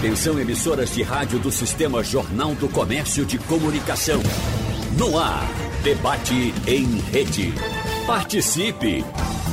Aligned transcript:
Atenção 0.00 0.40
emissoras 0.40 0.94
de 0.94 1.02
rádio 1.02 1.38
do 1.38 1.52
Sistema 1.52 2.02
Jornal 2.02 2.54
do 2.54 2.70
Comércio 2.70 3.26
de 3.26 3.36
Comunicação. 3.36 4.22
No 4.96 5.18
ar, 5.18 5.46
debate 5.82 6.54
em 6.66 6.86
rede. 7.00 7.52
Participe! 8.06 9.04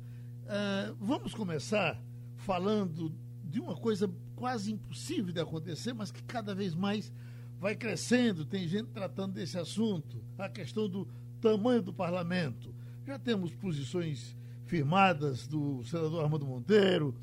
Uh, 0.44 0.96
vamos 1.00 1.34
começar 1.34 2.02
falando 2.38 3.14
de 3.48 3.60
uma 3.60 3.76
coisa 3.76 4.10
quase 4.36 4.72
impossível 4.72 5.34
de 5.34 5.40
acontecer, 5.40 5.94
mas 5.94 6.12
que 6.12 6.22
cada 6.24 6.54
vez 6.54 6.76
mais 6.76 7.12
vai 7.60 7.76
crescendo. 7.76 8.46
Tem 8.46 8.68
gente 8.68 8.90
tratando 8.90 9.34
desse 9.34 9.58
assunto, 9.58 10.22
a 10.38 10.50
questão 10.50 10.88
do 10.88 11.08
tamanho 11.42 11.82
do 11.82 11.94
parlamento. 11.94 12.74
Já 13.06 13.18
temos 13.18 13.54
posições 13.54 14.36
firmadas 14.66 15.48
do 15.48 15.84
senador 15.86 16.24
Armando 16.24 16.46
Monteiro, 16.46 17.16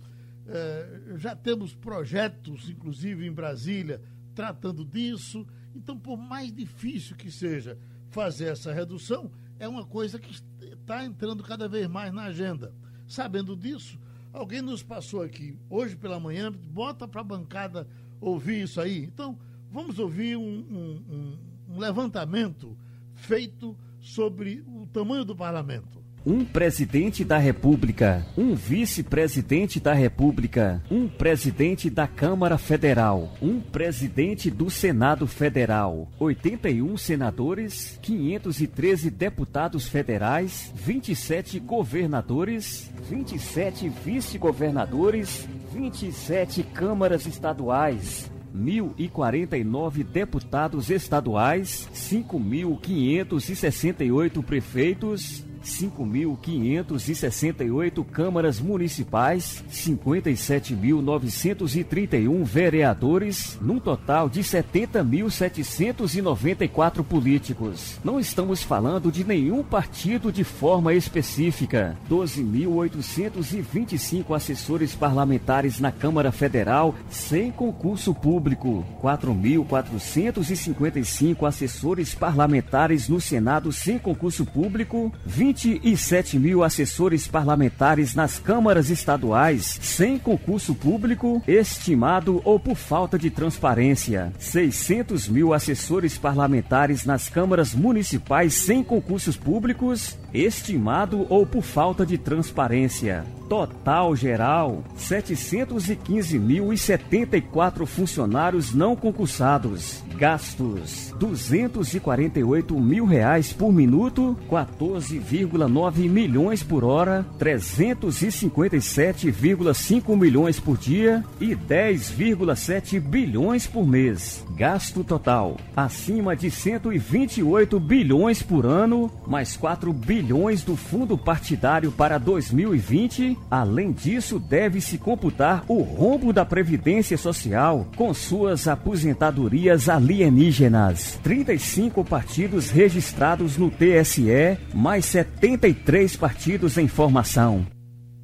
uh, 0.46 1.18
já 1.18 1.36
temos 1.36 1.74
projetos, 1.74 2.68
inclusive 2.70 3.26
em 3.26 3.32
Brasília, 3.32 4.00
tratando 4.34 4.84
disso. 4.84 5.46
Então, 5.74 5.98
por 5.98 6.16
mais 6.16 6.52
difícil 6.52 7.16
que 7.16 7.30
seja 7.30 7.78
fazer 8.08 8.46
essa 8.46 8.72
redução, 8.72 9.30
é 9.58 9.68
uma 9.68 9.84
coisa 9.84 10.18
que 10.18 10.34
está 10.60 11.04
entrando 11.04 11.42
cada 11.42 11.68
vez 11.68 11.86
mais 11.86 12.12
na 12.12 12.24
agenda. 12.24 12.72
Sabendo 13.06 13.54
disso, 13.56 13.98
alguém 14.34 14.60
nos 14.60 14.82
passou 14.82 15.22
aqui 15.22 15.56
hoje 15.70 15.96
pela 15.96 16.18
manhã, 16.18 16.52
bota 16.52 17.06
para 17.06 17.20
a 17.20 17.24
bancada 17.24 17.88
ouvir 18.20 18.64
isso 18.64 18.80
aí. 18.80 19.04
Então, 19.04 19.38
vamos 19.70 19.98
ouvir 19.98 20.36
um, 20.36 20.42
um, 20.42 21.38
um, 21.68 21.78
levantamento 21.78 22.76
feito 23.14 23.76
sobre 24.00 24.62
o 24.66 24.86
tamanho 24.92 25.24
do 25.24 25.34
parlamento 25.34 26.03
um 26.26 26.44
presidente 26.44 27.24
da 27.24 27.38
República, 27.38 28.26
um 28.36 28.54
vice-presidente 28.54 29.78
da 29.78 29.92
República, 29.92 30.82
um 30.90 31.06
presidente 31.06 31.90
da 31.90 32.06
Câmara 32.06 32.56
Federal, 32.56 33.34
um 33.42 33.60
presidente 33.60 34.50
do 34.50 34.70
Senado 34.70 35.26
Federal, 35.26 36.08
81 36.18 36.96
senadores, 36.96 37.98
513 38.00 39.10
deputados 39.10 39.86
federais, 39.86 40.72
27 40.74 41.60
governadores, 41.60 42.90
27 43.08 43.88
vice-governadores, 43.88 45.46
27 45.72 46.62
câmaras 46.62 47.26
estaduais, 47.26 48.30
1.049 48.54 50.04
deputados 50.04 50.88
estaduais, 50.88 51.88
5.568 51.92 54.44
prefeitos, 54.44 55.43
5.568 55.64 58.04
câmaras 58.04 58.60
municipais, 58.60 59.64
57.931 59.70 62.44
vereadores, 62.44 63.56
num 63.60 63.78
total 63.80 64.28
de 64.28 64.40
70.794 64.40 67.02
políticos. 67.02 67.98
Não 68.04 68.20
estamos 68.20 68.62
falando 68.62 69.10
de 69.10 69.24
nenhum 69.24 69.62
partido 69.62 70.30
de 70.30 70.44
forma 70.44 70.92
específica. 70.94 71.96
12.825 72.10 74.36
assessores 74.36 74.94
parlamentares 74.94 75.80
na 75.80 75.90
Câmara 75.90 76.30
Federal 76.30 76.94
sem 77.08 77.50
concurso 77.50 78.12
público. 78.14 78.84
4.455 79.02 81.48
assessores 81.48 82.14
parlamentares 82.14 83.08
no 83.08 83.18
Senado 83.20 83.72
sem 83.72 83.98
concurso 83.98 84.44
público. 84.44 85.10
20 85.24 85.53
27 85.54 86.38
mil 86.38 86.64
assessores 86.64 87.28
parlamentares 87.28 88.14
nas 88.14 88.38
câmaras 88.38 88.90
estaduais, 88.90 89.78
sem 89.80 90.18
concurso 90.18 90.74
público, 90.74 91.40
estimado 91.46 92.42
ou 92.44 92.58
por 92.58 92.74
falta 92.74 93.16
de 93.16 93.30
transparência. 93.30 94.32
600 94.38 95.28
mil 95.28 95.54
assessores 95.54 96.18
parlamentares 96.18 97.04
nas 97.04 97.28
câmaras 97.28 97.74
municipais 97.74 98.54
sem 98.54 98.82
concursos 98.82 99.36
públicos, 99.36 100.18
estimado 100.34 101.26
ou 101.30 101.46
por 101.46 101.62
falta 101.62 102.04
de 102.04 102.18
transparência. 102.18 103.24
Total 103.48 104.14
geral: 104.16 104.82
715.074 104.98 107.86
funcionários 107.86 108.74
não 108.74 108.96
concursados. 108.96 110.02
Gastos: 110.16 111.14
248 111.18 112.80
mil 112.80 113.04
reais 113.04 113.52
por 113.52 113.70
minuto, 113.72 114.36
14,9 114.50 116.08
milhões 116.08 116.62
por 116.62 116.84
hora, 116.84 117.26
357,5 117.38 120.16
milhões 120.16 120.58
por 120.58 120.78
dia 120.78 121.22
e 121.40 121.54
10,7 121.54 122.98
bilhões 122.98 123.66
por 123.66 123.86
mês. 123.86 124.42
Gasto 124.56 125.04
total: 125.04 125.58
acima 125.76 126.34
de 126.34 126.50
128 126.50 127.78
bilhões 127.78 128.40
por 128.42 128.64
ano, 128.64 129.10
mais 129.26 129.54
4 129.56 129.92
bilhões 129.92 130.23
do 130.64 130.74
fundo 130.74 131.18
partidário 131.18 131.92
para 131.92 132.18
2020. 132.18 133.36
Além 133.50 133.92
disso, 133.92 134.38
deve-se 134.38 134.96
computar 134.96 135.64
o 135.68 135.82
rombo 135.82 136.32
da 136.32 136.44
Previdência 136.44 137.18
Social 137.18 137.86
com 137.96 138.14
suas 138.14 138.66
aposentadorias 138.66 139.88
alienígenas. 139.88 141.18
35 141.22 142.04
partidos 142.04 142.70
registrados 142.70 143.58
no 143.58 143.70
TSE, 143.70 144.58
mais 144.72 145.04
73 145.04 146.16
partidos 146.16 146.78
em 146.78 146.88
formação. 146.88 147.66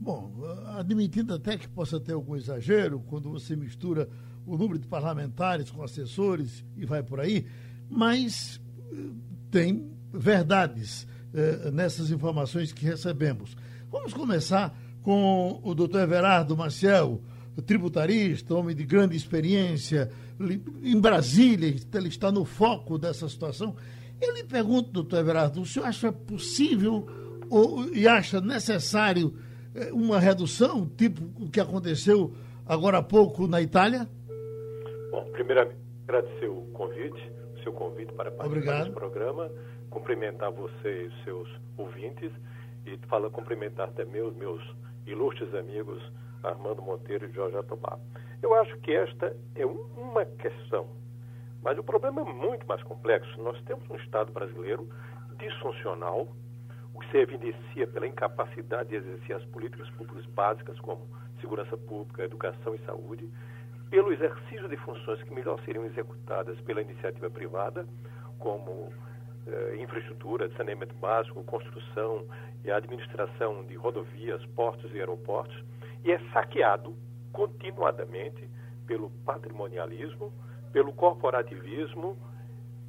Bom, 0.01 0.33
admitindo 0.79 1.35
até 1.35 1.59
que 1.59 1.69
possa 1.69 2.01
ter 2.01 2.13
algum 2.13 2.35
exagero 2.35 3.01
quando 3.01 3.31
você 3.31 3.55
mistura 3.55 4.09
o 4.47 4.57
número 4.57 4.79
de 4.79 4.89
parlamentares 4.89 5.71
com 5.71 5.83
assessores 5.83 6.65
e 6.77 6.87
vai 6.87 7.03
por 7.03 7.21
aí, 7.21 7.47
mas 7.89 8.61
eh, 8.91 8.97
tem 9.51 9.91
verdades 10.13 11.07
eh, 11.35 11.71
nessas 11.71 12.11
informações 12.11 12.73
que 12.73 12.85
recebemos. 12.85 13.57
Vamos 13.91 14.13
começar 14.13 14.77
com 15.03 15.61
o 15.63 15.75
doutor 15.75 16.03
Everardo 16.03 16.57
Maciel, 16.57 17.21
tributarista, 17.67 18.55
homem 18.55 18.75
de 18.75 18.85
grande 18.85 19.17
experiência, 19.17 20.11
em 20.83 20.99
Brasília, 20.99 21.75
ele 21.95 22.09
está 22.09 22.33
no 22.33 22.45
foco 22.45 22.99
dessa 22.99 23.29
situação. 23.29 23.77
Eu 24.21 24.35
lhe 24.35 24.45
pergunto, 24.45 24.91
doutor 24.91 25.19
Everardo, 25.19 25.61
o 25.61 25.67
senhor 25.67 25.87
acha 25.87 26.13
possível 26.13 27.07
ou, 27.51 27.93
e 27.93 28.07
acha 28.07 28.41
necessário 28.41 29.35
eh, 29.75 29.91
uma 29.93 30.19
redução, 30.19 30.87
tipo 30.87 31.23
o 31.43 31.51
que 31.51 31.61
aconteceu 31.61 32.33
agora 32.67 32.99
há 32.99 33.03
pouco 33.03 33.47
na 33.47 33.61
Itália? 33.61 34.09
Bom, 35.11 35.25
primeiramente, 35.33 35.77
agradecer 36.07 36.47
o 36.47 36.63
convite, 36.73 37.33
o 37.57 37.63
seu 37.63 37.73
convite 37.73 38.13
para 38.13 38.31
participar 38.31 38.47
Obrigado. 38.47 38.85
desse 38.85 38.95
programa, 38.95 39.51
cumprimentar 39.91 40.51
você 40.51 41.07
e 41.07 41.25
seus 41.25 41.49
ouvintes 41.77 42.33
e 42.87 42.97
fala, 43.09 43.29
cumprimentar 43.29 43.91
também 43.93 44.23
os 44.23 44.35
meus 44.37 44.63
ilustres 45.07 45.53
amigos 45.55 46.01
Armando 46.43 46.81
Monteiro 46.81 47.27
e 47.27 47.33
Jorge 47.33 47.57
Atobá. 47.57 47.99
Eu 48.43 48.55
acho 48.55 48.77
que 48.79 48.93
esta 48.93 49.37
é 49.55 49.67
uma 49.67 50.25
questão, 50.25 50.89
mas 51.63 51.77
o 51.79 51.83
problema 51.83 52.23
é 52.23 52.25
muito 52.25 52.67
mais 52.67 52.83
complexo. 52.83 53.41
Nós 53.43 53.61
temos 53.65 53.89
um 53.91 53.97
Estado 53.97 54.33
brasileiro 54.33 54.89
disfuncional, 55.39 56.29
o 56.95 57.01
que 57.01 57.11
se 57.11 57.19
evidencia 57.19 57.87
pela 57.87 58.07
incapacidade 58.07 58.91
de 58.91 58.97
exercer 58.97 59.37
as 59.37 59.45
políticas 59.47 59.89
públicas 59.91 60.25
básicas, 60.27 60.79
como 60.81 61.07
segurança 61.41 61.77
pública, 61.77 62.25
educação 62.25 62.75
e 62.75 62.79
saúde, 62.81 63.29
pelo 63.91 64.13
exercício 64.13 64.69
de 64.69 64.77
funções 64.79 65.23
que 65.23 65.35
melhor 65.35 65.61
seriam 65.65 65.85
executadas 65.85 66.59
pela 66.61 66.81
iniciativa 66.81 67.29
privada, 67.29 67.87
como 68.39 68.93
eh, 69.47 69.77
infraestrutura, 69.79 70.51
saneamento 70.57 70.95
básico, 70.97 71.43
construção 71.45 72.25
e 72.65 72.71
administração 72.71 73.65
de 73.65 73.75
rodovias, 73.75 74.45
portos 74.55 74.93
e 74.95 74.99
aeroportos, 74.99 75.57
e 76.05 76.13
é 76.13 76.19
saqueado 76.33 76.95
continuadamente 77.33 78.49
pelo 78.87 79.11
patrimonialismo, 79.25 80.33
pelo 80.73 80.93
corporativismo, 80.93 82.17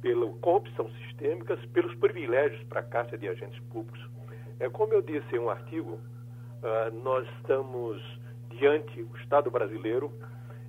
pela 0.00 0.30
corrupção 0.40 0.90
sistêmica, 1.04 1.56
pelos 1.72 1.94
privilégios 1.94 2.62
para 2.64 2.80
a 2.80 2.84
caixa 2.84 3.16
de 3.16 3.28
agentes 3.28 3.60
públicos. 3.70 4.04
É 4.58 4.68
como 4.68 4.92
eu 4.92 5.02
disse 5.02 5.34
em 5.34 5.38
um 5.38 5.48
artigo, 5.48 5.92
uh, 5.92 7.02
nós 7.02 7.26
estamos 7.38 8.02
diante, 8.50 9.02
o 9.02 9.16
Estado 9.16 9.50
brasileiro 9.50 10.12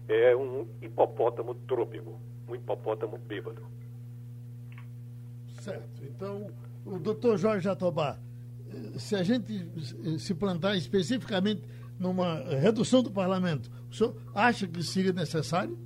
é 0.08 0.36
um 0.36 0.68
hipopótamo 0.82 1.56
trôpego, 1.68 2.20
um 2.48 2.56
hipopótamo 2.56 3.18
bêbado. 3.18 3.62
Certo. 5.64 6.04
Então, 6.04 6.48
o 6.86 7.00
doutor 7.00 7.38
Jorge 7.38 7.64
Jatobá, 7.64 8.18
eh, 8.68 9.00
se 9.00 9.16
a 9.16 9.24
gente 9.24 9.66
se 10.20 10.36
plantar 10.36 10.76
especificamente 10.76 11.62
numa 11.98 12.40
redução 12.60 13.02
do 13.02 13.10
parlamento, 13.10 13.72
o 13.90 13.96
senhor 13.96 14.14
acha 14.36 14.68
que 14.68 14.84
seria 14.84 15.14
necessário? 15.14 15.78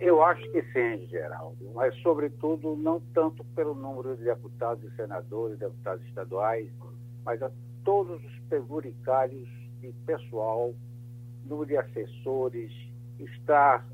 Eu 0.00 0.22
acho 0.22 0.40
que 0.50 0.62
sim, 0.72 1.06
Geraldo, 1.08 1.70
mas 1.74 1.94
sobretudo 2.00 2.74
não 2.74 3.02
tanto 3.12 3.44
pelo 3.54 3.74
número 3.74 4.16
de 4.16 4.24
deputados 4.24 4.82
e 4.82 4.96
senadores, 4.96 5.58
deputados 5.58 6.02
estaduais, 6.06 6.70
mas 7.26 7.42
a 7.42 7.50
todos 7.84 8.24
os 8.24 8.38
penduricários 8.48 9.46
de 9.78 9.92
pessoal, 10.06 10.72
número 11.44 11.66
de 11.66 11.76
assessores, 11.76 12.72
estar 13.18 13.84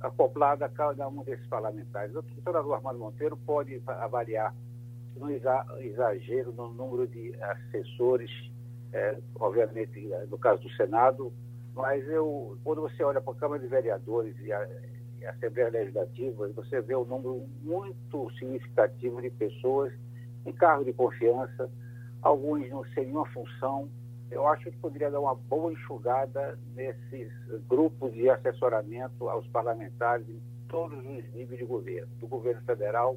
acoplado 0.00 0.64
a 0.64 0.68
cada 0.68 1.08
um 1.08 1.22
desses 1.22 1.46
parlamentares. 1.46 2.14
O 2.14 2.22
senador 2.42 2.74
Armando 2.74 2.98
Monteiro 2.98 3.36
pode 3.36 3.82
avaliar 3.86 4.54
no 5.16 5.30
exagero 5.30 6.52
no 6.52 6.72
número 6.72 7.06
de 7.06 7.34
assessores, 7.40 8.30
é, 8.92 9.18
obviamente 9.36 10.08
no 10.28 10.38
caso 10.38 10.62
do 10.62 10.70
Senado, 10.70 11.32
mas 11.74 12.06
eu, 12.08 12.56
quando 12.62 12.82
você 12.82 13.02
olha 13.02 13.20
para 13.20 13.32
a 13.32 13.36
Câmara 13.36 13.60
de 13.60 13.68
Vereadores 13.68 14.36
e 14.40 14.52
a, 14.52 14.68
e 15.20 15.26
a 15.26 15.30
Assembleia 15.30 15.70
Legislativa, 15.70 16.48
você 16.48 16.80
vê 16.80 16.94
um 16.94 17.04
número 17.04 17.48
muito 17.62 18.30
significativo 18.38 19.20
de 19.20 19.30
pessoas 19.30 19.92
em 20.46 20.52
cargo 20.52 20.84
de 20.84 20.92
confiança, 20.92 21.70
alguns 22.22 22.68
não 22.70 22.84
sem 22.94 23.06
nenhuma 23.06 23.26
função, 23.26 23.88
eu 24.34 24.46
acho 24.48 24.64
que 24.64 24.76
poderia 24.78 25.10
dar 25.10 25.20
uma 25.20 25.34
boa 25.34 25.72
enxugada 25.72 26.58
nesses 26.74 27.32
grupos 27.68 28.12
de 28.12 28.28
assessoramento 28.28 29.28
aos 29.28 29.46
parlamentares 29.48 30.28
em 30.28 30.40
todos 30.68 30.98
os 30.98 31.04
níveis 31.32 31.58
de 31.58 31.64
governo, 31.64 32.08
do 32.18 32.26
governo 32.26 32.60
federal 32.62 33.16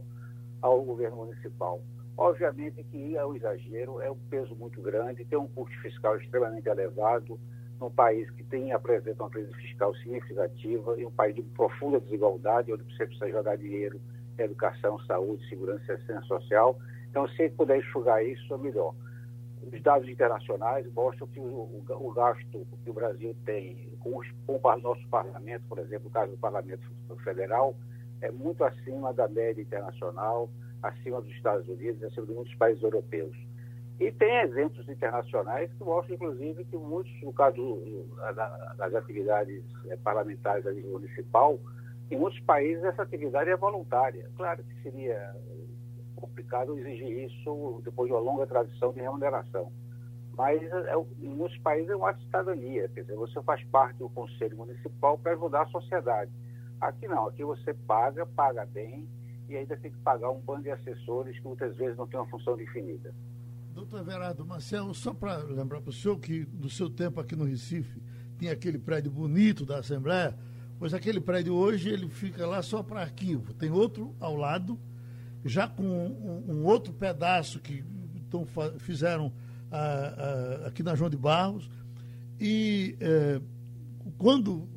ao 0.61 0.81
governo 0.83 1.17
municipal. 1.17 1.81
Obviamente 2.15 2.83
que 2.83 3.17
é 3.17 3.25
um 3.25 3.35
exagero, 3.35 3.99
é 3.99 4.11
um 4.11 4.17
peso 4.29 4.55
muito 4.55 4.79
grande, 4.81 5.25
tem 5.25 5.37
um 5.37 5.47
custo 5.47 5.75
fiscal 5.81 6.17
extremamente 6.17 6.69
elevado, 6.69 7.39
num 7.79 7.91
país 7.91 8.29
que 8.31 8.43
tem 8.43 8.71
apresenta 8.71 9.23
uma 9.23 9.29
crise 9.29 9.53
fiscal 9.53 9.93
significativa, 9.95 10.99
em 10.99 11.05
um 11.05 11.11
país 11.11 11.35
de 11.35 11.41
profunda 11.41 11.99
desigualdade, 11.99 12.73
onde 12.73 12.83
você 12.83 13.05
precisa 13.05 13.29
jogar 13.29 13.55
dinheiro 13.55 13.99
em 14.37 14.43
educação, 14.43 14.99
saúde, 15.01 15.47
segurança 15.47 15.83
e 15.89 15.91
assistência 15.91 16.23
social. 16.23 16.79
Então, 17.09 17.27
se 17.29 17.49
puder 17.49 17.79
enxugar 17.79 18.23
isso, 18.23 18.53
é 18.53 18.57
melhor 18.57 18.93
os 19.71 19.81
dados 19.81 20.07
internacionais 20.07 20.91
mostram 20.93 21.27
que 21.27 21.39
o, 21.39 21.43
o, 21.43 21.83
o 21.89 22.13
gasto 22.13 22.65
que 22.83 22.89
o 22.89 22.93
Brasil 22.93 23.35
tem 23.45 23.91
com, 23.99 24.17
os, 24.17 24.27
com, 24.45 24.59
o 24.61 24.77
nosso 24.77 25.07
parlamento, 25.09 25.63
por 25.67 25.79
exemplo, 25.79 26.07
o 26.07 26.11
caso 26.11 26.31
do 26.31 26.37
parlamento 26.37 26.87
federal, 27.23 27.75
é 28.21 28.31
muito 28.31 28.63
acima 28.63 29.13
da 29.13 29.27
média 29.27 29.61
internacional, 29.61 30.49
acima 30.81 31.21
dos 31.21 31.31
Estados 31.31 31.67
Unidos, 31.67 32.03
acima 32.03 32.25
de 32.25 32.33
muitos 32.33 32.55
países 32.55 32.81
europeus. 32.81 33.35
E 33.99 34.11
tem 34.11 34.41
exemplos 34.41 34.87
internacionais 34.87 35.71
que 35.73 35.83
mostram, 35.83 36.15
inclusive, 36.15 36.63
que 36.65 36.77
muitos, 36.77 37.11
no 37.21 37.33
caso 37.33 37.81
das 38.77 38.93
atividades 38.93 39.63
é, 39.87 39.97
parlamentares 39.97 40.65
a 40.67 40.71
nível 40.71 40.91
municipal, 40.91 41.59
em 42.09 42.15
muitos 42.15 42.39
países 42.41 42.83
essa 42.83 43.01
atividade 43.01 43.49
é 43.49 43.57
voluntária. 43.57 44.29
Claro 44.35 44.63
que 44.63 44.83
seria 44.83 45.35
complicado 46.17 46.77
exigir 46.77 47.25
isso 47.25 47.81
depois 47.83 48.09
de 48.09 48.13
uma 48.13 48.21
longa 48.21 48.45
tradição 48.45 48.91
de 48.91 48.99
remuneração. 48.99 49.71
Mas 50.37 50.61
é, 50.61 50.93
em 51.19 51.29
muitos 51.29 51.57
países 51.59 51.89
é 51.89 51.95
uma 51.95 52.13
cidadania, 52.15 52.87
quer 52.89 53.01
dizer, 53.01 53.15
você 53.15 53.41
faz 53.41 53.63
parte 53.65 53.97
do 53.97 54.09
Conselho 54.09 54.57
Municipal 54.57 55.17
para 55.17 55.33
ajudar 55.33 55.63
a 55.63 55.67
sociedade. 55.67 56.31
Aqui 56.79 57.07
não, 57.07 57.27
aqui 57.27 57.43
você 57.43 57.73
paga, 57.73 58.25
paga 58.25 58.65
bem 58.65 59.07
e 59.49 59.55
ainda 59.55 59.75
tem 59.77 59.89
que 59.89 59.97
pagar 59.99 60.29
um 60.29 60.39
bando 60.39 60.63
de 60.63 60.71
assessores 60.71 61.39
que 61.39 61.47
muitas 61.47 61.75
vezes 61.75 61.97
não 61.97 62.05
tem 62.05 62.19
uma 62.19 62.29
função 62.29 62.55
definida. 62.55 63.13
Doutor 63.73 64.01
Everardo 64.01 64.45
Marcelo, 64.45 64.93
só 64.93 65.13
para 65.13 65.37
lembrar 65.37 65.81
para 65.81 65.89
o 65.89 65.93
senhor 65.93 66.19
que 66.19 66.47
no 66.53 66.69
seu 66.69 66.89
tempo 66.89 67.19
aqui 67.19 67.35
no 67.35 67.45
Recife 67.45 68.01
tinha 68.37 68.51
aquele 68.51 68.77
prédio 68.77 69.11
bonito 69.11 69.65
da 69.65 69.79
Assembleia, 69.79 70.35
pois 70.77 70.93
aquele 70.93 71.19
prédio 71.19 71.55
hoje 71.55 71.89
ele 71.89 72.07
fica 72.09 72.45
lá 72.45 72.61
só 72.61 72.83
para 72.83 73.01
arquivo. 73.01 73.53
Tem 73.53 73.71
outro 73.71 74.15
ao 74.19 74.35
lado, 74.35 74.79
já 75.45 75.67
com 75.67 75.83
um, 75.83 76.43
um 76.51 76.65
outro 76.65 76.93
pedaço 76.93 77.59
que 77.59 77.83
então, 78.27 78.45
fizeram 78.79 79.31
ah, 79.71 79.77
ah, 79.77 80.67
aqui 80.67 80.83
na 80.83 80.95
João 80.95 81.09
de 81.09 81.17
Barros. 81.17 81.69
E 82.39 82.95
eh, 82.99 83.41
quando 84.17 84.67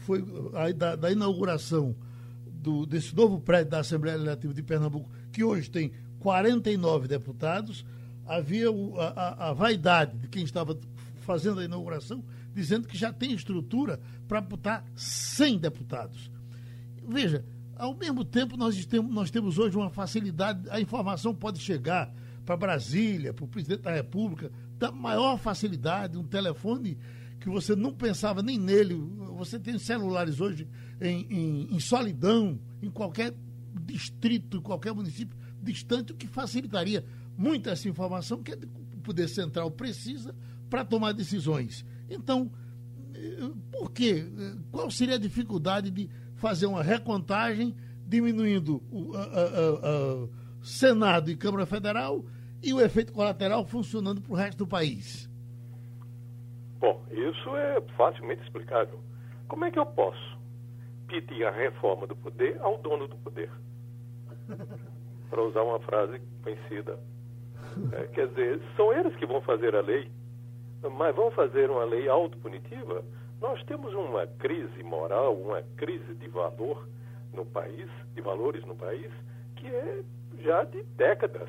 foi 0.00 0.24
a, 0.54 0.72
da, 0.72 0.96
da 0.96 1.10
inauguração 1.10 1.94
do, 2.46 2.84
desse 2.84 3.14
novo 3.14 3.40
prédio 3.40 3.70
da 3.70 3.80
Assembleia 3.80 4.16
Legislativa 4.16 4.52
de 4.52 4.62
Pernambuco, 4.62 5.10
que 5.32 5.42
hoje 5.42 5.70
tem 5.70 5.92
49 6.18 7.08
deputados, 7.08 7.84
havia 8.26 8.70
o, 8.70 8.98
a, 9.00 9.48
a, 9.48 9.52
vaidade 9.52 10.18
de 10.18 10.28
quem 10.28 10.44
estava 10.44 10.78
fazendo 11.22 11.60
a 11.60 11.64
inauguração, 11.64 12.22
dizendo 12.54 12.86
que 12.86 12.96
já 12.96 13.12
tem 13.12 13.32
estrutura 13.32 14.00
para 14.28 14.40
botar 14.40 14.84
100 14.94 15.58
deputados. 15.58 16.30
Veja, 17.08 17.44
ao 17.80 17.94
mesmo 17.94 18.24
tempo, 18.24 18.58
nós 18.58 18.84
temos, 18.84 19.12
nós 19.12 19.30
temos 19.30 19.58
hoje 19.58 19.76
uma 19.76 19.88
facilidade, 19.88 20.68
a 20.70 20.78
informação 20.78 21.34
pode 21.34 21.58
chegar 21.58 22.12
para 22.44 22.54
Brasília, 22.54 23.32
para 23.32 23.44
o 23.44 23.48
presidente 23.48 23.80
da 23.80 23.92
República, 23.92 24.52
da 24.78 24.92
maior 24.92 25.38
facilidade, 25.38 26.18
um 26.18 26.24
telefone 26.24 26.98
que 27.40 27.48
você 27.48 27.74
não 27.74 27.92
pensava 27.92 28.42
nem 28.42 28.58
nele. 28.58 28.94
Você 29.38 29.58
tem 29.58 29.78
celulares 29.78 30.40
hoje 30.40 30.68
em, 31.00 31.26
em, 31.30 31.74
em 31.74 31.80
solidão, 31.80 32.60
em 32.82 32.90
qualquer 32.90 33.34
distrito, 33.86 34.58
em 34.58 34.60
qualquer 34.60 34.92
município 34.92 35.36
distante, 35.62 36.12
o 36.12 36.16
que 36.16 36.26
facilitaria 36.26 37.02
muito 37.36 37.70
essa 37.70 37.88
informação 37.88 38.42
que 38.42 38.52
o 38.52 39.00
Poder 39.02 39.28
Central 39.28 39.70
precisa 39.70 40.34
para 40.68 40.84
tomar 40.84 41.12
decisões. 41.12 41.84
Então, 42.10 42.50
eh, 43.14 43.50
por 43.72 43.90
quê? 43.90 44.26
Qual 44.70 44.90
seria 44.90 45.14
a 45.14 45.18
dificuldade 45.18 45.90
de 45.90 46.10
fazer 46.40 46.66
uma 46.66 46.82
recontagem, 46.82 47.76
diminuindo 48.06 48.82
o 48.90 49.12
Senado 50.62 51.30
e 51.30 51.36
Câmara 51.36 51.66
Federal 51.66 52.24
e 52.62 52.72
o 52.72 52.80
efeito 52.80 53.12
colateral 53.12 53.64
funcionando 53.64 54.20
para 54.20 54.32
o 54.32 54.34
resto 54.34 54.58
do 54.58 54.66
país? 54.66 55.30
Bom, 56.78 57.04
isso 57.10 57.56
é 57.56 57.80
facilmente 57.96 58.42
explicável. 58.42 58.98
Como 59.46 59.64
é 59.64 59.70
que 59.70 59.78
eu 59.78 59.86
posso 59.86 60.38
pedir 61.06 61.44
a 61.44 61.50
reforma 61.50 62.06
do 62.06 62.16
poder 62.16 62.58
ao 62.60 62.78
dono 62.78 63.06
do 63.06 63.16
poder? 63.16 63.50
para 65.30 65.42
usar 65.42 65.62
uma 65.62 65.78
frase 65.80 66.20
conhecida. 66.42 66.98
É, 67.92 68.06
quer 68.08 68.28
dizer, 68.28 68.60
são 68.76 68.92
eles 68.92 69.14
que 69.16 69.24
vão 69.24 69.40
fazer 69.42 69.76
a 69.76 69.80
lei, 69.80 70.10
mas 70.82 71.14
vão 71.14 71.30
fazer 71.30 71.70
uma 71.70 71.84
lei 71.84 72.08
autopunitiva? 72.08 73.04
Nós 73.40 73.62
temos 73.64 73.92
uma 73.94 74.26
crise 74.26 74.82
moral, 74.82 75.34
uma 75.34 75.62
crise 75.76 76.14
de 76.14 76.28
valor 76.28 76.86
no 77.32 77.44
país, 77.46 77.88
de 78.14 78.20
valores 78.20 78.64
no 78.66 78.74
país, 78.76 79.10
que 79.56 79.66
é 79.66 80.02
já 80.42 80.64
de 80.64 80.82
décadas. 80.96 81.48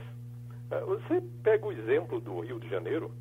Ah, 0.70 0.80
você 0.86 1.22
pega 1.44 1.66
o 1.66 1.72
exemplo 1.72 2.20
do 2.22 2.40
Rio 2.40 2.60
de 2.60 2.70
Janeiro, 2.70 3.12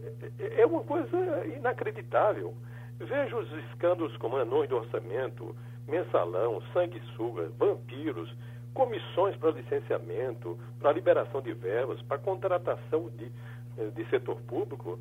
é, 0.00 0.30
é, 0.38 0.60
é 0.60 0.66
uma 0.66 0.82
coisa 0.82 1.46
inacreditável. 1.46 2.54
Veja 2.98 3.36
os 3.36 3.50
escândalos 3.70 4.16
como 4.18 4.36
anões 4.36 4.68
do 4.68 4.76
orçamento, 4.76 5.56
mensalão, 5.88 6.62
sanguessugas, 6.72 7.50
vampiros, 7.58 8.32
comissões 8.74 9.36
para 9.36 9.50
licenciamento, 9.50 10.58
para 10.78 10.92
liberação 10.92 11.40
de 11.40 11.52
verbas, 11.52 12.00
para 12.02 12.18
contratação 12.18 13.10
de, 13.10 13.30
eh, 13.78 13.90
de 13.94 14.04
setor 14.08 14.40
público. 14.42 14.98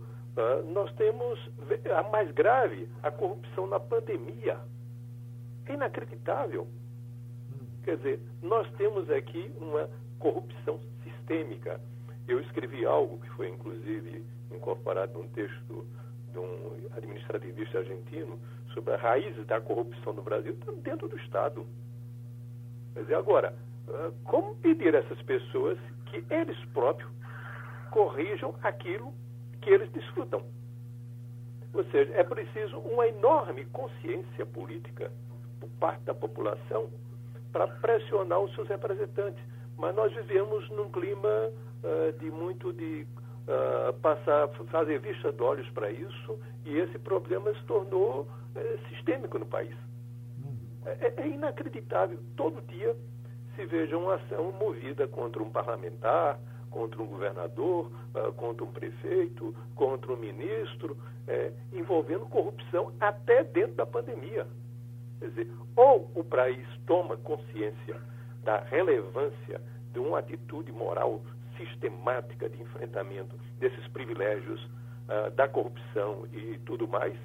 Nós 0.73 0.91
temos 0.93 1.39
a 1.95 2.03
mais 2.09 2.31
grave, 2.31 2.87
a 3.03 3.11
corrupção 3.11 3.67
na 3.67 3.79
pandemia. 3.79 4.59
É 5.65 5.73
inacreditável. 5.73 6.67
Quer 7.83 7.97
dizer, 7.97 8.19
nós 8.41 8.69
temos 8.73 9.09
aqui 9.09 9.51
uma 9.59 9.89
corrupção 10.19 10.79
sistêmica. 11.03 11.81
Eu 12.27 12.39
escrevi 12.41 12.85
algo 12.85 13.19
que 13.19 13.29
foi 13.31 13.49
inclusive 13.49 14.23
incorporado 14.51 15.17
num 15.17 15.27
texto 15.29 15.85
de 16.31 16.39
um 16.39 16.77
administrativista 16.95 17.79
argentino 17.79 18.39
sobre 18.73 18.93
as 18.93 19.01
raízes 19.01 19.45
da 19.47 19.59
corrupção 19.59 20.13
no 20.13 20.21
Brasil 20.21 20.57
dentro 20.83 21.07
do 21.07 21.17
Estado. 21.17 21.65
Quer 22.93 23.01
dizer, 23.01 23.15
agora, 23.15 23.53
como 24.23 24.55
pedir 24.55 24.95
a 24.95 24.99
essas 24.99 25.21
pessoas 25.23 25.77
que 26.05 26.23
eles 26.29 26.57
próprios 26.73 27.11
corrijam 27.89 28.55
aquilo 28.61 29.13
que 29.61 29.69
eles 29.69 29.89
desfrutam? 29.91 30.43
Ou 31.73 31.83
seja, 31.85 32.13
é 32.15 32.23
preciso 32.23 32.77
uma 32.79 33.07
enorme 33.07 33.65
consciência 33.65 34.45
política 34.45 35.11
por 35.59 35.69
parte 35.79 36.03
da 36.03 36.13
população 36.13 36.89
para 37.51 37.67
pressionar 37.67 38.39
os 38.39 38.53
seus 38.55 38.67
representantes. 38.67 39.41
Mas 39.77 39.95
nós 39.95 40.13
vivemos 40.13 40.69
num 40.71 40.89
clima 40.89 41.29
uh, 41.29 42.19
de 42.19 42.29
muito 42.29 42.73
de 42.73 43.07
uh, 43.47 43.93
passar, 44.01 44.49
fazer 44.69 44.99
vista 44.99 45.31
de 45.31 45.41
olhos 45.41 45.69
para 45.69 45.89
isso, 45.89 46.39
e 46.65 46.77
esse 46.77 46.99
problema 46.99 47.53
se 47.53 47.63
tornou 47.63 48.21
uh, 48.21 48.89
sistêmico 48.89 49.39
no 49.39 49.45
país. 49.45 49.75
É, 50.85 51.13
é, 51.15 51.27
inacreditável. 51.27 52.19
Todo 52.35 52.61
dia 52.67 52.95
se 53.55 53.65
veja 53.65 53.97
uma 53.97 54.15
ação 54.15 54.51
movida 54.51 55.07
contra 55.07 55.41
um 55.41 55.49
parlamentar, 55.49 56.39
contra 56.71 57.01
um 57.01 57.05
governador, 57.05 57.91
uh, 58.15 58.33
contra 58.33 58.63
um 58.65 58.71
prefeito, 58.71 59.53
contra 59.75 60.11
um 60.11 60.17
ministro, 60.17 60.97
é, 61.27 61.51
envolvendo 61.71 62.25
corrupção 62.25 62.91
até 62.99 63.43
dentro 63.43 63.75
da 63.75 63.85
pandemia. 63.85 64.47
Quer 65.19 65.29
dizer, 65.29 65.51
ou 65.75 66.09
o 66.15 66.23
país 66.23 66.65
toma 66.87 67.15
consciência 67.17 68.01
da 68.43 68.59
relevância 68.63 69.61
de 69.93 69.99
uma 69.99 70.19
atitude 70.19 70.71
moral 70.71 71.21
sistemática 71.57 72.49
de 72.49 72.61
enfrentamento 72.61 73.35
desses 73.59 73.87
privilégios, 73.89 74.59
uh, 74.63 75.29
da 75.35 75.47
corrupção 75.47 76.25
e 76.33 76.57
tudo 76.65 76.87
mais, 76.87 77.15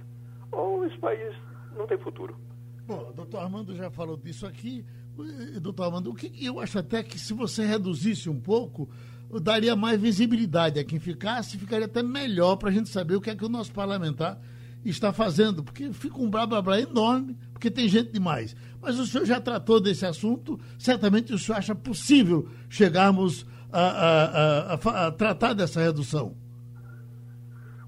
ou 0.53 0.85
esse 0.85 0.99
país 0.99 1.35
não 1.77 1.87
tem 1.87 1.97
futuro. 1.99 2.37
Bom, 2.87 3.13
doutor 3.15 3.39
Armando 3.39 3.75
já 3.75 3.91
falou 3.91 4.17
disso 4.17 4.47
aqui. 4.47 4.85
Doutor 5.61 5.85
Armando, 5.85 6.11
o 6.11 6.15
que 6.15 6.31
eu 6.45 6.61
acho 6.61 6.79
até 6.79 7.03
que 7.03 7.19
se 7.19 7.33
você 7.33 7.65
reduzisse 7.65 8.29
um 8.29 8.39
pouco, 8.39 8.89
daria 9.41 9.75
mais 9.75 10.01
visibilidade 10.01 10.79
a 10.79 10.85
quem 10.85 10.99
ficasse, 10.99 11.59
ficaria 11.59 11.87
até 11.87 12.03
melhor 12.03 12.57
para 12.57 12.71
a 12.71 12.73
gente 12.73 12.89
saber 12.89 13.17
o 13.17 13.21
que 13.21 13.31
é 13.31 13.37
que 13.37 13.45
o 13.45 13.49
nosso 13.49 13.73
parlamentar 13.73 14.39
está 14.85 15.13
fazendo, 15.13 15.65
porque 15.65 15.93
fica 15.93 16.17
um 16.19 16.31
blá 16.31 16.47
blá 16.47 16.63
blá 16.63 16.81
enorme, 16.81 17.37
porque 17.53 17.71
tem 17.71 17.89
gente 17.89 18.13
demais. 18.13 18.55
Mas 18.81 18.99
o 18.99 19.07
senhor 19.07 19.25
já 19.25 19.41
tratou 19.41 19.81
desse 19.81 20.07
assunto, 20.07 20.59
certamente 20.79 21.35
o 21.35 21.39
senhor 21.39 21.59
acha 21.59 21.75
possível 21.75 22.49
chegarmos 22.69 23.45
a, 23.73 23.81
a, 23.81 24.75
a, 24.75 25.07
a 25.07 25.13
tratar 25.13 25.55
dessa 25.55 25.81
redução? 25.81 26.35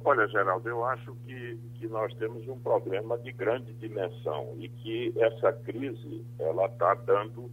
Olha, 0.05 0.27
Geraldo, 0.29 0.69
eu 0.69 0.85
acho 0.85 1.15
que, 1.27 1.59
que 1.75 1.87
nós 1.87 2.13
temos 2.15 2.49
um 2.49 2.59
problema 2.59 3.19
de 3.19 3.31
grande 3.33 3.73
dimensão 3.75 4.55
e 4.59 4.69
que 4.69 5.13
essa 5.17 5.53
crise 5.53 6.25
ela 6.39 6.67
está 6.67 6.95
dando 6.95 7.51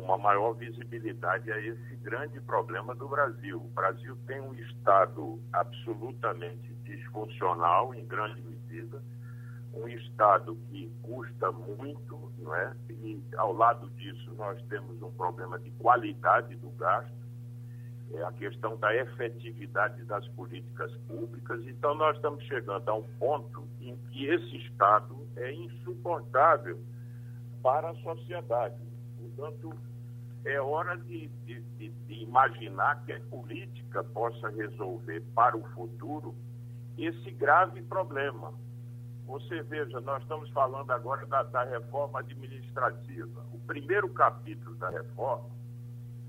uma 0.00 0.18
maior 0.18 0.52
visibilidade 0.54 1.52
a 1.52 1.58
esse 1.60 1.96
grande 1.96 2.40
problema 2.40 2.94
do 2.94 3.08
Brasil. 3.08 3.58
O 3.58 3.68
Brasil 3.68 4.16
tem 4.26 4.40
um 4.40 4.54
Estado 4.54 5.40
absolutamente 5.52 6.72
disfuncional, 6.84 7.94
em 7.94 8.04
grande 8.06 8.42
medida, 8.42 9.02
um 9.72 9.86
Estado 9.88 10.56
que 10.68 10.90
custa 11.02 11.52
muito, 11.52 12.32
não 12.38 12.54
é? 12.54 12.74
e 12.88 13.22
ao 13.36 13.52
lado 13.52 13.88
disso 13.90 14.32
nós 14.34 14.60
temos 14.68 15.00
um 15.02 15.12
problema 15.12 15.58
de 15.58 15.70
qualidade 15.72 16.56
do 16.56 16.70
gasto, 16.70 17.20
é 18.12 18.24
a 18.24 18.32
questão 18.32 18.76
da 18.76 18.94
efetividade 18.94 20.02
das 20.04 20.26
políticas 20.28 20.92
públicas. 21.06 21.64
Então, 21.66 21.94
nós 21.94 22.16
estamos 22.16 22.42
chegando 22.44 22.88
a 22.88 22.94
um 22.94 23.04
ponto 23.20 23.68
em 23.80 23.96
que 24.10 24.26
esse 24.26 24.56
Estado 24.56 25.16
é 25.36 25.52
insuportável 25.52 26.80
para 27.62 27.90
a 27.90 27.94
sociedade. 27.96 28.80
Portanto, 29.16 29.72
é 30.44 30.60
hora 30.60 30.96
de, 30.96 31.28
de, 31.44 31.60
de, 31.60 31.88
de 31.90 32.14
imaginar 32.22 33.04
que 33.04 33.12
a 33.12 33.20
política 33.20 34.02
possa 34.04 34.48
resolver 34.48 35.20
para 35.34 35.56
o 35.56 35.62
futuro 35.70 36.34
esse 36.96 37.30
grave 37.32 37.82
problema. 37.82 38.52
Você 39.26 39.62
veja, 39.62 40.00
nós 40.00 40.22
estamos 40.22 40.50
falando 40.50 40.90
agora 40.90 41.26
da, 41.26 41.42
da 41.44 41.64
reforma 41.64 42.20
administrativa. 42.20 43.46
O 43.52 43.58
primeiro 43.60 44.08
capítulo 44.08 44.74
da 44.76 44.90
reforma 44.90 45.48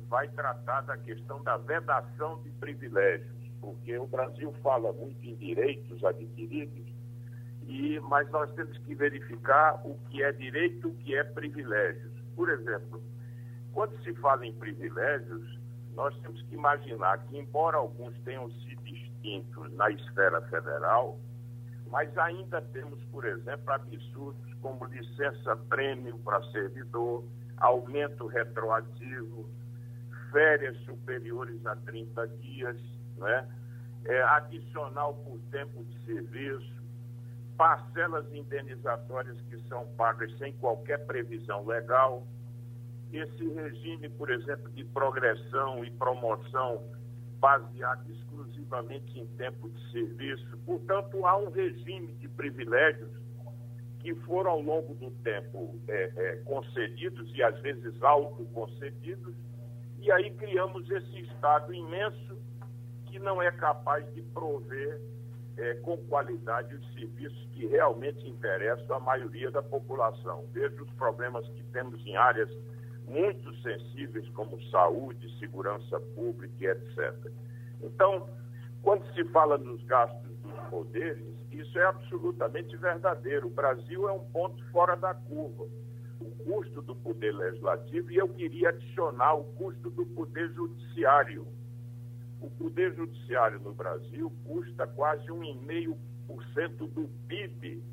vai 0.07 0.27
tratar 0.29 0.81
da 0.81 0.97
questão 0.97 1.41
da 1.41 1.57
vedação 1.57 2.41
de 2.43 2.49
privilégios, 2.51 3.31
porque 3.61 3.97
o 3.97 4.05
Brasil 4.05 4.53
fala 4.61 4.91
muito 4.91 5.23
em 5.25 5.35
direitos 5.35 6.03
adquiridos, 6.03 6.85
e, 7.63 7.99
mas 8.01 8.29
nós 8.29 8.51
temos 8.53 8.77
que 8.79 8.93
verificar 8.93 9.81
o 9.85 9.97
que 10.09 10.21
é 10.21 10.31
direito 10.33 10.89
e 10.89 10.91
o 10.91 10.95
que 10.95 11.15
é 11.15 11.23
privilégios. 11.23 12.11
Por 12.35 12.49
exemplo, 12.49 13.01
quando 13.73 13.97
se 14.03 14.13
fala 14.15 14.45
em 14.45 14.53
privilégios, 14.53 15.59
nós 15.93 16.17
temos 16.21 16.41
que 16.43 16.55
imaginar 16.55 17.17
que, 17.25 17.37
embora 17.37 17.77
alguns 17.77 18.17
tenham 18.19 18.49
sido 18.51 18.87
extintos 18.87 19.71
na 19.73 19.89
esfera 19.89 20.41
federal, 20.43 21.19
mas 21.89 22.17
ainda 22.17 22.61
temos, 22.61 23.03
por 23.05 23.25
exemplo, 23.25 23.71
absurdos 23.71 24.53
como 24.61 24.85
licença 24.85 25.55
prêmio 25.69 26.17
para 26.19 26.41
servidor, 26.51 27.25
aumento 27.57 28.27
retroativo, 28.27 29.49
férias 30.31 30.77
superiores 30.85 31.65
a 31.65 31.75
30 31.75 32.27
dias, 32.27 32.77
né? 33.17 33.47
É, 34.05 34.23
adicional 34.23 35.13
por 35.13 35.39
tempo 35.51 35.83
de 35.83 36.05
serviço, 36.05 36.73
parcelas 37.55 38.25
indenizatórias 38.33 39.39
que 39.41 39.61
são 39.67 39.85
pagas 39.95 40.35
sem 40.39 40.53
qualquer 40.53 41.05
previsão 41.05 41.63
legal, 41.67 42.25
esse 43.17 43.47
regime, 43.49 44.09
por 44.09 44.29
exemplo, 44.29 44.69
de 44.71 44.83
progressão 44.85 45.83
e 45.83 45.91
promoção 45.91 46.83
baseado 47.39 48.09
exclusivamente 48.11 49.19
em 49.19 49.25
tempo 49.35 49.69
de 49.69 49.91
serviço. 49.91 50.57
Portanto, 50.65 51.25
há 51.25 51.37
um 51.37 51.49
regime 51.49 52.13
de 52.13 52.27
privilégios 52.29 53.09
que 53.99 54.13
foram 54.15 54.51
ao 54.51 54.61
longo 54.61 54.95
do 54.95 55.11
tempo 55.23 55.79
é, 55.87 56.11
é, 56.15 56.35
concedidos 56.37 57.31
e 57.35 57.43
às 57.43 57.59
vezes 57.61 58.01
autoconcedidos 58.01 59.35
e 60.01 60.11
aí 60.11 60.31
criamos 60.31 60.89
esse 60.89 61.19
Estado 61.19 61.71
imenso 61.71 62.35
que 63.05 63.19
não 63.19 63.39
é 63.39 63.51
capaz 63.51 64.03
de 64.15 64.23
prover 64.23 64.99
é, 65.57 65.75
com 65.75 65.95
qualidade 66.07 66.73
os 66.73 66.93
serviços 66.93 67.47
que 67.53 67.67
realmente 67.67 68.27
interessam 68.27 68.95
à 68.95 68.99
maioria 68.99 69.51
da 69.51 69.61
população. 69.61 70.43
Veja 70.51 70.81
os 70.81 70.89
problemas 70.93 71.47
que 71.49 71.63
temos 71.65 72.03
em 72.03 72.15
áreas 72.15 72.49
muito 73.07 73.53
sensíveis 73.61 74.27
como 74.29 74.61
saúde, 74.69 75.37
segurança 75.39 75.99
pública 76.15 76.55
e 76.59 76.67
etc. 76.67 77.31
Então, 77.81 78.29
quando 78.81 79.05
se 79.13 79.23
fala 79.25 79.57
nos 79.57 79.83
gastos 79.83 80.37
dos 80.37 80.69
poderes, 80.69 81.27
isso 81.51 81.77
é 81.77 81.85
absolutamente 81.85 82.75
verdadeiro. 82.77 83.47
O 83.47 83.51
Brasil 83.51 84.07
é 84.07 84.11
um 84.11 84.23
ponto 84.31 84.63
fora 84.71 84.95
da 84.95 85.13
curva 85.13 85.67
o 86.21 86.31
custo 86.43 86.81
do 86.81 86.95
poder 86.95 87.33
legislativo 87.33 88.11
e 88.11 88.17
eu 88.17 88.29
queria 88.29 88.69
adicionar 88.69 89.33
o 89.33 89.43
custo 89.55 89.89
do 89.89 90.05
poder 90.05 90.51
judiciário. 90.53 91.47
O 92.39 92.49
poder 92.49 92.93
judiciário 92.95 93.59
no 93.59 93.73
Brasil 93.73 94.31
custa 94.45 94.87
quase 94.87 95.25
1,5% 95.27 95.97
do 96.91 97.09
PIB. 97.27 97.83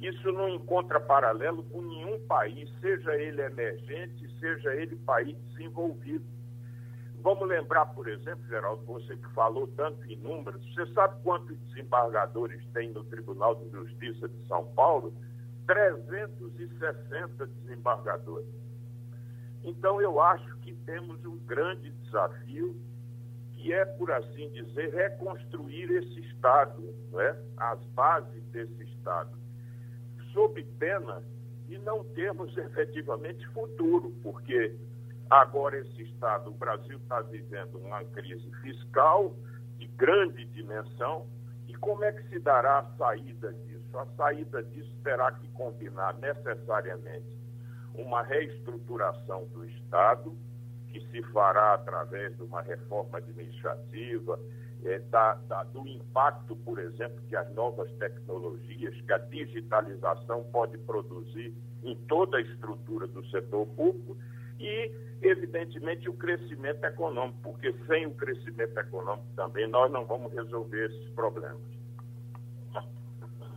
Isso 0.00 0.30
não 0.30 0.48
encontra 0.48 1.00
paralelo 1.00 1.62
com 1.64 1.80
nenhum 1.80 2.20
país, 2.26 2.70
seja 2.80 3.14
ele 3.14 3.40
emergente, 3.40 4.28
seja 4.38 4.74
ele 4.74 4.96
país 4.96 5.36
desenvolvido. 5.48 6.24
Vamos 7.22 7.48
lembrar, 7.48 7.86
por 7.86 8.06
exemplo, 8.06 8.46
Geraldo, 8.46 8.84
você 8.84 9.16
que 9.16 9.28
falou 9.34 9.66
tanto 9.68 10.04
em 10.10 10.16
números, 10.16 10.62
você 10.72 10.86
sabe 10.92 11.20
quantos 11.22 11.58
desembargadores 11.68 12.64
tem 12.72 12.90
no 12.90 13.02
Tribunal 13.04 13.56
de 13.56 13.70
Justiça 13.70 14.28
de 14.28 14.46
São 14.46 14.66
Paulo? 14.74 15.12
360 15.66 17.46
desembargadores. 17.46 18.46
Então, 19.64 20.00
eu 20.00 20.20
acho 20.20 20.56
que 20.58 20.72
temos 20.84 21.24
um 21.24 21.38
grande 21.38 21.90
desafio, 21.90 22.80
que 23.54 23.72
é, 23.72 23.84
por 23.84 24.12
assim 24.12 24.48
dizer, 24.50 24.94
reconstruir 24.94 25.90
esse 25.90 26.20
Estado, 26.20 26.94
não 27.10 27.20
é? 27.20 27.36
as 27.56 27.82
bases 27.86 28.44
desse 28.52 28.84
Estado, 28.84 29.36
sob 30.36 30.62
pena 30.78 31.22
de 31.66 31.78
não 31.78 32.04
termos 32.04 32.54
efetivamente 32.58 33.44
futuro, 33.48 34.12
porque 34.22 34.76
agora 35.30 35.78
esse 35.78 36.02
Estado, 36.02 36.50
o 36.50 36.54
Brasil 36.54 36.98
está 36.98 37.22
vivendo 37.22 37.78
uma 37.78 38.04
crise 38.04 38.48
fiscal 38.60 39.34
de 39.78 39.86
grande 39.86 40.44
dimensão, 40.44 41.26
e 41.66 41.74
como 41.76 42.04
é 42.04 42.12
que 42.12 42.28
se 42.28 42.38
dará 42.38 42.80
a 42.80 42.96
saída 42.98 43.50
disso? 43.54 43.98
A 43.98 44.06
saída 44.14 44.62
disso 44.62 44.94
terá 45.02 45.32
que 45.32 45.48
combinar 45.48 46.14
necessariamente 46.18 47.26
uma 47.94 48.22
reestruturação 48.22 49.46
do 49.46 49.64
Estado, 49.64 50.36
que 50.88 51.00
se 51.08 51.22
fará 51.32 51.72
através 51.72 52.36
de 52.36 52.42
uma 52.42 52.60
reforma 52.60 53.16
administrativa, 53.16 54.38
é, 54.86 55.00
da, 55.10 55.34
da, 55.48 55.64
do 55.64 55.86
impacto, 55.86 56.54
por 56.56 56.78
exemplo, 56.78 57.20
que 57.28 57.34
as 57.34 57.52
novas 57.54 57.90
tecnologias, 57.94 58.94
que 59.00 59.12
a 59.12 59.18
digitalização 59.18 60.44
pode 60.52 60.78
produzir 60.78 61.52
em 61.82 61.96
toda 62.06 62.36
a 62.36 62.40
estrutura 62.40 63.06
do 63.08 63.24
setor 63.28 63.66
público 63.66 64.16
e, 64.60 64.90
evidentemente, 65.22 66.08
o 66.08 66.14
crescimento 66.14 66.84
econômico, 66.84 67.38
porque 67.42 67.74
sem 67.86 68.06
o 68.06 68.12
crescimento 68.12 68.78
econômico 68.78 69.26
também 69.34 69.68
nós 69.68 69.90
não 69.90 70.04
vamos 70.06 70.32
resolver 70.32 70.86
esses 70.86 71.10
problemas. 71.10 71.60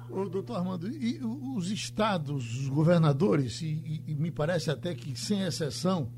Ô, 0.09 0.25
doutor 0.27 0.57
Armando, 0.57 0.87
e 0.87 1.19
os 1.55 1.69
estados, 1.69 2.61
os 2.61 2.67
governadores, 2.67 3.61
e, 3.61 4.03
e, 4.07 4.15
me 4.15 4.31
parece 4.31 4.71
até 4.71 4.95
que, 4.95 5.15
sem 5.15 5.43
exceção, 5.43 6.11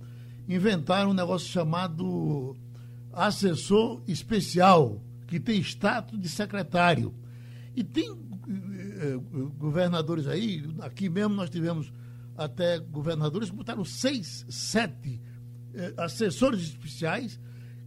inventaram 0.48 1.10
um 1.10 1.14
negócio 1.14 1.50
chamado 1.50 2.56
assessor 3.14 4.02
especial, 4.08 5.02
que 5.28 5.40
tem 5.40 5.60
status 5.60 6.20
de 6.20 6.30
secretário. 6.30 7.14
E 7.76 7.84
tem 7.84 8.10
eh, 8.10 9.14
eh, 9.14 9.18
governadores 9.58 10.28
aí, 10.28 10.64
aqui 10.82 11.10
mesmo 11.10 11.36
nós 11.36 11.50
tivemos 11.50 11.92
até 12.38 12.80
governadores 12.80 13.50
que 13.50 13.56
botaram 13.56 13.86
seis, 13.86 14.46
sete 14.50 15.22
eh, 15.74 15.94
assessores 15.98 16.62
especiais 16.62 17.40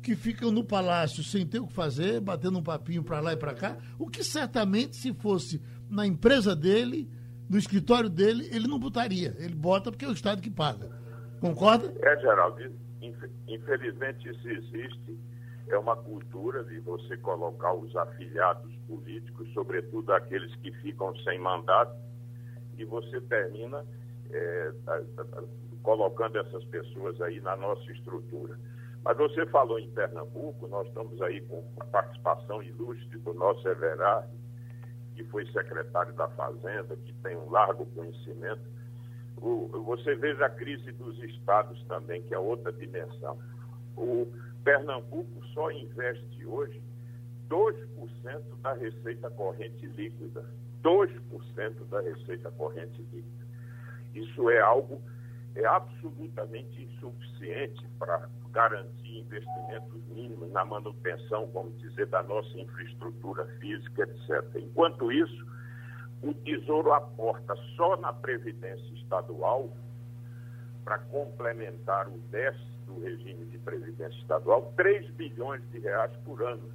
que 0.02 0.14
ficam 0.14 0.50
no 0.50 0.62
palácio 0.62 1.25
sem 1.25 1.47
ter 1.47 1.61
o 1.61 1.66
que 1.66 1.73
fazer, 1.73 2.21
batendo 2.21 2.59
um 2.59 2.62
papinho 2.62 3.02
para 3.02 3.21
lá 3.21 3.33
e 3.33 3.37
para 3.37 3.54
cá, 3.54 3.78
o 3.99 4.07
que 4.07 4.23
certamente 4.23 4.97
se 4.97 5.12
fosse 5.14 5.61
na 5.88 6.07
empresa 6.07 6.54
dele, 6.54 7.11
no 7.49 7.57
escritório 7.59 8.11
dele, 8.11 8.49
ele 8.52 8.69
não 8.69 8.78
botaria. 8.78 9.35
Ele 9.38 9.54
bota 9.54 9.90
porque 9.90 10.04
é 10.04 10.09
o 10.09 10.12
Estado 10.12 10.43
que 10.43 10.50
paga. 10.50 10.90
Concorda? 11.40 11.95
É, 12.02 12.21
Geraldo. 12.21 12.84
Infelizmente 13.01 14.29
isso 14.29 14.49
existe. 14.49 15.19
É 15.69 15.79
uma 15.79 15.97
cultura 15.97 16.63
de 16.65 16.79
você 16.81 17.17
colocar 17.17 17.73
os 17.73 17.95
afiliados 17.97 18.75
políticos, 18.87 19.51
sobretudo 19.55 20.13
aqueles 20.13 20.55
que 20.57 20.71
ficam 20.73 21.17
sem 21.19 21.39
mandato, 21.39 21.97
e 22.77 22.85
você 22.85 23.21
termina 23.23 23.85
é, 24.31 24.73
colocando 25.83 26.39
essas 26.39 26.65
pessoas 26.65 27.21
aí 27.21 27.41
na 27.41 27.57
nossa 27.57 27.91
estrutura. 27.93 28.59
Mas 29.05 29.17
você 29.19 29.45
falou 29.47 29.79
em 29.79 29.91
Pernambuco, 29.91 30.67
nós 30.67 30.87
estamos 30.89 31.21
aí 31.21 31.43
com 31.43 31.63
a 31.79 31.85
participação 31.85 32.63
ilustre 32.63 33.19
do 33.19 33.35
nosso 33.35 33.69
Everard, 33.69 34.29
que 35.15 35.23
foi 35.25 35.47
secretário 35.53 36.15
da 36.15 36.27
Fazenda, 36.29 36.97
que 36.97 37.13
tem 37.23 37.37
um 37.37 37.51
largo 37.51 37.85
conhecimento. 37.87 38.74
O, 39.37 39.69
você 39.85 40.14
veja 40.14 40.47
a 40.47 40.50
crise 40.50 40.93
dos 40.93 41.19
estados 41.23 41.83
também, 41.85 42.23
que 42.23 42.35
é 42.35 42.38
outra 42.38 42.73
dimensão. 42.73 43.38
O 43.97 44.26
Pernambuco 44.62 45.45
só 45.52 45.71
investe 45.71 46.45
hoje 46.47 46.80
2% 47.49 48.43
da 48.63 48.73
receita 48.75 49.30
corrente 49.30 49.87
líquida. 49.87 50.45
2% 50.82 51.89
da 51.89 52.00
receita 52.00 52.50
corrente 52.52 53.00
líquida. 53.13 53.45
Isso 54.15 54.50
é 54.50 54.61
algo 54.61 55.00
é 55.54 55.65
absolutamente 55.67 56.82
insuficiente 56.82 57.87
para 57.99 58.28
garantir 58.50 59.19
investimentos 59.19 60.04
mínimos 60.08 60.50
na 60.52 60.65
manutenção, 60.65 61.49
vamos 61.52 61.78
dizer, 61.80 62.06
da 62.06 62.23
nossa 62.23 62.58
infraestrutura 62.58 63.47
física, 63.61 64.02
etc. 64.02 64.45
Enquanto 64.56 65.13
isso, 65.13 65.47
o 66.25 66.34
Tesouro 66.34 66.93
aporta 66.93 67.54
só 67.76 67.97
na 67.97 68.13
Previdência 68.13 68.95
Estadual, 68.95 69.71
para 70.84 70.99
complementar 70.99 72.08
o 72.08 72.19
déficit 72.30 72.78
do 72.87 73.00
regime 73.00 73.47
de 73.47 73.58
Previdência 73.58 74.19
Estadual, 74.21 74.73
3 74.76 75.10
bilhões 75.13 75.63
de 75.71 75.78
reais 75.78 76.13
por 76.25 76.43
ano. 76.43 76.71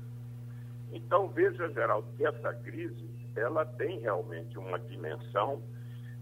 Então, 0.91 1.27
veja, 1.29 1.71
Geraldo, 1.71 2.07
que 2.17 2.25
essa 2.25 2.53
crise 2.53 3.09
ela 3.35 3.65
tem 3.65 3.99
realmente 3.99 4.57
uma 4.57 4.79
dimensão, 4.79 5.62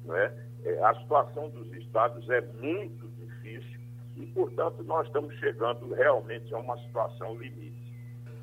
não 0.04 0.16
é? 0.16 0.34
é 0.64 0.84
a 0.84 0.94
situação 0.96 1.50
dos 1.50 1.72
estados 1.74 2.30
é 2.30 2.42
muito 2.42 3.08
difícil 3.18 3.80
e, 4.18 4.26
portanto, 4.28 4.84
nós 4.84 5.08
estamos 5.08 5.34
chegando 5.36 5.94
realmente 5.94 6.54
a 6.54 6.58
uma 6.58 6.78
situação 6.80 7.36
limite. 7.38 7.88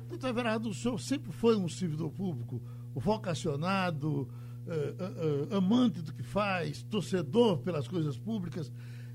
Doutor 0.09 0.29
Everardo, 0.29 0.69
o 0.69 0.73
senhor 0.73 0.99
sempre 0.99 1.31
foi 1.31 1.55
um 1.55 1.67
servidor 1.67 2.11
público, 2.11 2.59
vocacionado, 2.95 4.27
eh, 4.67 4.95
eh, 4.97 5.47
eh, 5.51 5.55
amante 5.55 6.01
do 6.01 6.13
que 6.13 6.23
faz, 6.23 6.81
torcedor 6.83 7.59
pelas 7.59 7.87
coisas 7.87 8.17
públicas. 8.17 8.71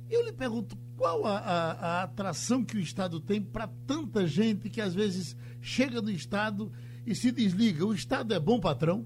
Eu 0.08 0.24
lhe 0.24 0.32
pergunto, 0.32 0.76
qual 0.96 1.24
a, 1.26 1.38
a, 1.38 1.70
a 1.72 2.02
atração 2.02 2.64
que 2.64 2.76
o 2.76 2.80
Estado 2.80 3.20
tem 3.20 3.42
para 3.42 3.68
tanta 3.86 4.26
gente 4.26 4.68
que 4.68 4.80
às 4.80 4.94
vezes 4.94 5.36
chega 5.60 6.00
no 6.00 6.10
Estado 6.10 6.70
e 7.06 7.14
se 7.14 7.32
desliga? 7.32 7.84
O 7.84 7.94
Estado 7.94 8.34
é 8.34 8.38
bom 8.40 8.60
patrão? 8.60 9.04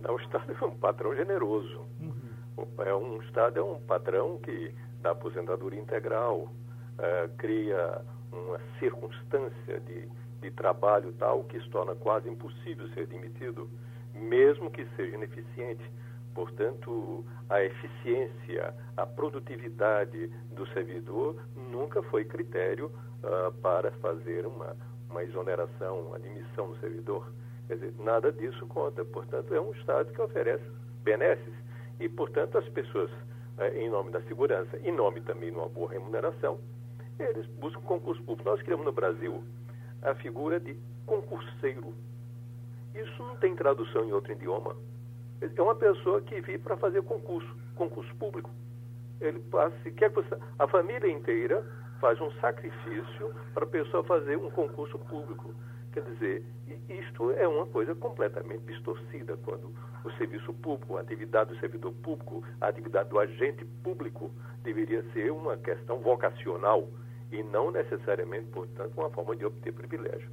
Não, 0.00 0.14
o 0.14 0.20
Estado 0.20 0.52
é 0.52 0.64
um 0.64 0.76
patrão 0.76 1.14
generoso. 1.14 1.86
Uhum. 2.00 2.66
É 2.78 2.94
um 2.94 3.20
Estado 3.22 3.58
é 3.58 3.62
um 3.62 3.80
patrão 3.80 4.38
que 4.38 4.74
dá 5.00 5.10
aposentadoria 5.10 5.80
integral, 5.80 6.52
é, 6.98 7.28
cria 7.36 8.02
uma 8.32 8.60
circunstância 8.78 9.80
de, 9.80 10.08
de 10.40 10.50
trabalho 10.50 11.12
tal 11.18 11.44
que 11.44 11.60
se 11.60 11.68
torna 11.70 11.94
quase 11.94 12.28
impossível 12.28 12.88
ser 12.94 13.06
demitido, 13.06 13.68
mesmo 14.16 14.70
que 14.70 14.86
seja 14.96 15.16
ineficiente. 15.16 15.82
Portanto, 16.34 17.24
a 17.48 17.62
eficiência, 17.62 18.74
a 18.96 19.06
produtividade 19.06 20.28
do 20.52 20.66
servidor 20.68 21.36
nunca 21.54 22.02
foi 22.02 22.24
critério 22.24 22.90
uh, 23.22 23.52
para 23.62 23.90
fazer 23.92 24.46
uma, 24.46 24.76
uma 25.08 25.22
exoneração, 25.22 26.00
uma 26.00 26.16
admissão 26.16 26.70
do 26.70 26.78
servidor. 26.78 27.32
Quer 27.66 27.74
dizer, 27.74 27.94
nada 27.98 28.30
disso 28.30 28.66
conta. 28.66 29.04
Portanto, 29.04 29.54
é 29.54 29.60
um 29.60 29.72
Estado 29.72 30.12
que 30.12 30.20
oferece 30.20 30.64
benesses 31.02 31.54
e, 31.98 32.08
portanto, 32.08 32.58
as 32.58 32.68
pessoas, 32.68 33.10
uh, 33.10 33.74
em 33.74 33.88
nome 33.88 34.10
da 34.10 34.20
segurança, 34.22 34.78
em 34.84 34.92
nome 34.92 35.22
também 35.22 35.50
de 35.50 35.56
uma 35.56 35.68
boa 35.68 35.90
remuneração, 35.90 36.58
eles 37.18 37.46
buscam 37.58 37.80
concurso 37.80 38.22
público. 38.22 38.48
Nós 38.48 38.60
criamos 38.60 38.84
no 38.84 38.92
Brasil 38.92 39.42
a 40.02 40.14
figura 40.16 40.60
de 40.60 40.76
concurseiro. 41.06 41.94
Isso 42.96 43.22
não 43.22 43.36
tem 43.36 43.54
tradução 43.54 44.04
em 44.04 44.12
outro 44.12 44.32
idioma 44.32 44.74
é 45.40 45.62
uma 45.62 45.74
pessoa 45.74 46.20
que 46.22 46.40
vive 46.40 46.58
para 46.58 46.76
fazer 46.76 47.02
concurso, 47.02 47.48
concurso 47.74 48.14
público. 48.16 48.50
Ele 49.20 49.38
passa, 49.50 49.74
quer 49.96 50.12
a 50.58 50.68
família 50.68 51.10
inteira 51.10 51.64
faz 52.00 52.20
um 52.20 52.30
sacrifício 52.32 53.34
para 53.54 53.64
a 53.64 53.68
pessoa 53.68 54.04
fazer 54.04 54.36
um 54.36 54.50
concurso 54.50 54.98
público. 54.98 55.54
Quer 55.92 56.02
dizer, 56.02 56.44
isto 56.88 57.30
é 57.32 57.48
uma 57.48 57.66
coisa 57.66 57.94
completamente 57.94 58.64
distorcida 58.66 59.36
quando 59.38 59.72
o 60.04 60.10
serviço 60.12 60.52
público, 60.52 60.98
a 60.98 61.00
atividade 61.00 61.54
do 61.54 61.60
servidor 61.60 61.92
público, 62.02 62.44
a 62.60 62.68
atividade 62.68 63.08
do 63.08 63.18
agente 63.18 63.64
público 63.82 64.30
deveria 64.62 65.02
ser 65.12 65.32
uma 65.32 65.56
questão 65.56 65.98
vocacional 66.00 66.86
e 67.32 67.42
não 67.42 67.70
necessariamente, 67.70 68.46
portanto, 68.50 68.92
uma 68.96 69.08
forma 69.10 69.34
de 69.34 69.46
obter 69.46 69.72
privilégio. 69.72 70.28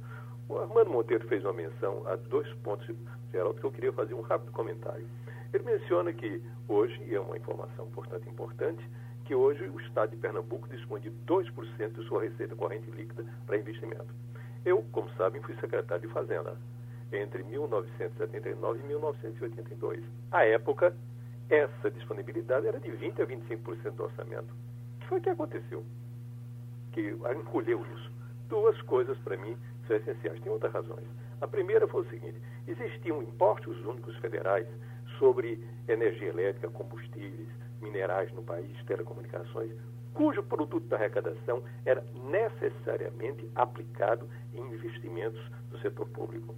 O 0.48 0.58
Armando 0.58 0.90
Monteiro 0.90 1.26
fez 1.26 1.42
uma 1.42 1.54
menção 1.54 2.06
a 2.06 2.16
dois 2.16 2.52
pontos, 2.56 2.86
Geraldo, 3.32 3.58
que 3.58 3.64
eu 3.64 3.72
queria 3.72 3.92
fazer 3.92 4.12
um 4.12 4.20
rápido 4.20 4.52
comentário. 4.52 5.06
Ele 5.52 5.64
menciona 5.64 6.12
que 6.12 6.42
hoje, 6.68 7.00
e 7.06 7.14
é 7.14 7.20
uma 7.20 7.36
informação, 7.36 7.86
portanto, 7.90 8.28
importante, 8.28 8.86
que 9.24 9.34
hoje 9.34 9.64
o 9.64 9.80
Estado 9.80 10.10
de 10.10 10.16
Pernambuco 10.16 10.68
dispõe 10.68 11.00
de 11.00 11.10
2% 11.26 11.92
de 11.92 12.06
sua 12.06 12.22
receita 12.22 12.54
corrente 12.54 12.90
líquida 12.90 13.24
para 13.46 13.56
investimento. 13.56 14.12
Eu, 14.64 14.82
como 14.92 15.08
sabem, 15.10 15.40
fui 15.40 15.54
secretário 15.56 16.06
de 16.06 16.12
Fazenda 16.12 16.58
entre 17.10 17.42
1979 17.44 18.80
e 18.80 18.86
1982. 18.86 20.04
À 20.30 20.44
época, 20.44 20.94
essa 21.48 21.90
disponibilidade 21.90 22.66
era 22.66 22.78
de 22.78 22.90
20% 22.90 23.22
a 23.22 23.26
25% 23.26 23.90
do 23.92 24.04
orçamento. 24.04 24.52
O 24.96 25.00
que 25.00 25.06
foi 25.06 25.20
que 25.20 25.30
aconteceu? 25.30 25.84
Que 26.92 27.16
encolheu 27.34 27.86
isso 27.94 28.14
duas 28.48 28.80
coisas 28.82 29.18
para 29.18 29.36
mim 29.36 29.56
são 29.86 29.96
essenciais. 29.96 30.40
Tem 30.40 30.52
outras 30.52 30.72
razões. 30.72 31.06
A 31.40 31.46
primeira 31.46 31.86
foi 31.86 32.02
o 32.02 32.10
seguinte: 32.10 32.40
existiam 32.66 33.22
impostos 33.22 33.76
únicos 33.84 34.16
federais 34.16 34.66
sobre 35.18 35.62
energia 35.88 36.28
elétrica, 36.28 36.68
combustíveis, 36.68 37.48
minerais 37.80 38.32
no 38.32 38.42
país, 38.42 38.76
telecomunicações, 38.86 39.70
cujo 40.14 40.42
produto 40.42 40.86
da 40.88 40.96
arrecadação 40.96 41.62
era 41.84 42.04
necessariamente 42.30 43.48
aplicado 43.54 44.28
em 44.54 44.60
investimentos 44.60 45.40
do 45.70 45.78
setor 45.80 46.08
público. 46.08 46.54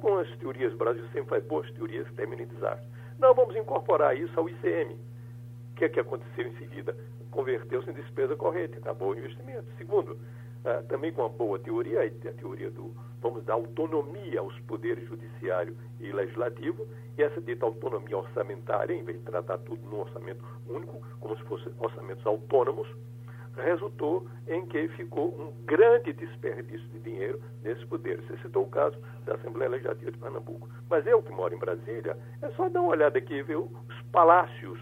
Com 0.00 0.18
as 0.18 0.28
teorias, 0.38 0.72
o 0.72 0.76
Brasil 0.76 1.04
sempre 1.12 1.28
faz 1.28 1.44
boas 1.44 1.70
teorias 1.72 2.08
que 2.08 2.14
terminam 2.14 2.44
em 2.44 2.48
desastre. 2.48 2.86
Não, 3.18 3.34
vamos 3.34 3.54
incorporar 3.56 4.16
isso 4.16 4.38
ao 4.38 4.48
ICM. 4.48 4.94
O 4.94 5.74
que 5.76 5.84
é 5.84 5.88
que 5.88 6.00
aconteceu 6.00 6.46
em 6.46 6.56
seguida? 6.56 6.96
Converteu-se 7.30 7.90
em 7.90 7.92
despesa 7.92 8.34
corrente, 8.34 8.78
acabou 8.78 9.10
o 9.10 9.18
investimento. 9.18 9.66
Segundo, 9.76 10.18
uh, 10.64 10.86
também 10.88 11.12
com 11.12 11.22
uma 11.22 11.28
boa 11.28 11.58
teoria, 11.58 12.02
a 12.02 12.32
teoria 12.32 12.70
do 12.70 12.94
vamos 13.20 13.44
dar 13.44 13.54
autonomia 13.54 14.40
aos 14.40 14.58
poderes 14.60 15.06
judiciário 15.08 15.76
e 16.00 16.12
legislativo, 16.12 16.86
e 17.16 17.22
essa 17.22 17.40
dita 17.40 17.66
autonomia 17.66 18.16
orçamentária, 18.16 18.94
em 18.94 19.02
vez 19.02 19.18
de 19.18 19.24
tratar 19.24 19.58
tudo 19.58 19.84
num 19.88 20.00
orçamento 20.00 20.44
único, 20.68 21.02
como 21.20 21.36
se 21.36 21.42
fossem 21.44 21.72
orçamentos 21.78 22.24
autônomos, 22.24 22.88
resultou 23.56 24.26
em 24.46 24.64
que 24.66 24.86
ficou 24.88 25.34
um 25.38 25.52
grande 25.64 26.12
desperdício 26.12 26.86
de 26.90 27.00
dinheiro 27.00 27.40
nesses 27.62 27.82
poderes. 27.84 28.24
Você 28.26 28.36
citou 28.38 28.62
o 28.62 28.68
caso 28.68 28.96
da 29.24 29.34
Assembleia 29.34 29.70
Legislativa 29.70 30.12
de 30.12 30.18
Pernambuco. 30.18 30.68
Mas 30.88 31.04
eu 31.06 31.20
que 31.20 31.32
moro 31.32 31.54
em 31.54 31.58
Brasília, 31.58 32.16
é 32.40 32.48
só 32.50 32.68
dar 32.68 32.80
uma 32.80 32.90
olhada 32.90 33.18
aqui 33.18 33.34
e 33.34 33.42
ver 33.42 33.56
os 33.56 34.02
palácios 34.12 34.78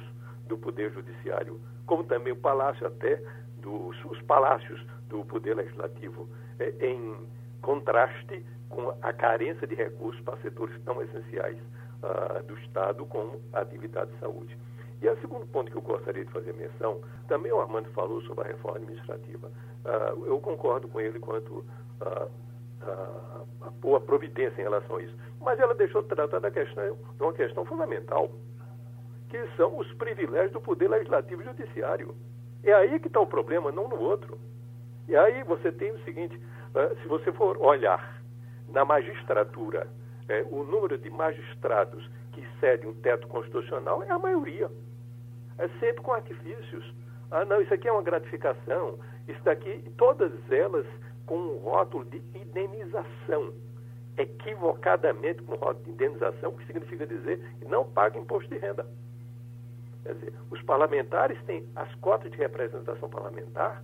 do 0.46 0.58
Poder 0.58 0.92
Judiciário, 0.92 1.58
como 1.86 2.04
também 2.04 2.34
o 2.34 2.36
palácio 2.36 2.86
até 2.86 3.22
dos 3.56 3.96
os 4.04 4.20
palácios 4.22 4.84
do 5.09 5.25
Poder 5.25 5.55
Legislativo, 5.55 6.29
é, 6.59 6.75
em 6.87 7.16
contraste 7.62 8.45
com 8.69 8.90
a 9.03 9.12
carência 9.12 9.66
de 9.66 9.75
recursos 9.75 10.21
para 10.23 10.37
setores 10.38 10.79
tão 10.85 11.01
essenciais 11.03 11.59
uh, 12.03 12.42
do 12.45 12.57
Estado 12.59 13.05
como 13.07 13.40
a 13.53 13.61
atividade 13.61 14.11
de 14.12 14.19
saúde. 14.19 14.57
E 15.01 15.09
o 15.09 15.21
segundo 15.21 15.47
ponto 15.47 15.71
que 15.71 15.77
eu 15.77 15.83
gostaria 15.83 16.25
de 16.25 16.33
fazer 16.33 16.53
menção, 16.55 17.01
também 17.29 17.53
o 17.53 17.61
Armando 17.61 17.88
falou 17.90 18.21
sobre 18.23 18.45
a 18.45 18.47
reforma 18.49 18.79
administrativa. 18.79 19.49
Uh, 19.85 20.27
eu 20.27 20.40
concordo 20.40 20.88
com 20.88 21.01
ele 21.01 21.21
quanto 21.21 21.64
uh, 22.01 22.31
boa 23.81 24.01
providência 24.01 24.61
em 24.61 24.64
relação 24.64 24.97
a 24.97 25.03
isso. 25.03 25.14
Mas 25.40 25.59
ela 25.61 25.75
deixou 25.75 26.03
de 26.03 26.09
tratar 26.09 26.40
da 26.40 26.51
questão, 26.51 26.97
de 27.16 27.23
uma 27.23 27.33
questão 27.33 27.64
fundamental, 27.64 28.31
que 29.29 29.47
são 29.57 29.77
os 29.79 29.92
privilégios 29.95 30.53
do 30.53 30.61
poder 30.61 30.88
legislativo 30.88 31.42
e 31.42 31.45
judiciário. 31.45 32.14
É 32.62 32.73
aí 32.73 32.99
que 32.99 33.09
está 33.09 33.21
o 33.21 33.27
problema, 33.27 33.71
não 33.71 33.88
no 33.88 34.01
outro. 34.01 34.38
E 35.09 35.16
aí 35.16 35.42
você 35.45 35.71
tem 35.73 35.92
o 35.92 36.05
seguinte, 36.05 36.37
uh, 36.37 37.01
se 37.01 37.09
você 37.09 37.33
for 37.33 37.57
olhar 37.59 38.23
na 38.69 38.85
magistratura, 38.85 39.88
é, 40.29 40.45
o 40.51 40.64
número 40.64 40.99
de 40.99 41.09
magistrados 41.09 42.09
que 42.33 42.47
cede 42.59 42.87
um 42.87 42.95
teto 42.95 43.27
constitucional 43.29 44.03
é 44.03 44.11
a 44.11 44.19
maioria. 44.19 44.71
É 45.59 45.69
sempre 45.81 46.03
com 46.03 46.12
artifícios. 46.12 46.95
Ah, 47.31 47.45
não, 47.45 47.61
isso 47.61 47.73
aqui 47.73 47.88
é 47.88 47.92
uma 47.92 48.03
gratificação. 48.03 48.99
Isso 49.27 49.42
daqui, 49.45 49.83
todas 49.97 50.33
elas 50.51 50.87
com 51.27 51.37
um 51.37 51.57
rótulo 51.59 52.05
de 52.05 52.19
indenização. 52.35 53.53
Equivocadamente 54.16 55.42
com 55.42 55.55
um 55.55 55.57
rótulo 55.57 55.85
de 55.85 55.90
indenização, 55.92 56.51
o 56.51 56.57
que 56.57 56.66
significa 56.66 57.07
dizer 57.07 57.40
que 57.59 57.64
não 57.66 57.85
paga 57.85 58.19
imposto 58.19 58.49
de 58.51 58.59
renda. 58.59 58.87
Quer 60.03 60.14
dizer, 60.14 60.33
os 60.51 60.62
parlamentares 60.62 61.42
têm 61.45 61.66
as 61.75 61.92
cotas 61.97 62.31
de 62.31 62.37
representação 62.37 63.09
parlamentar, 63.09 63.83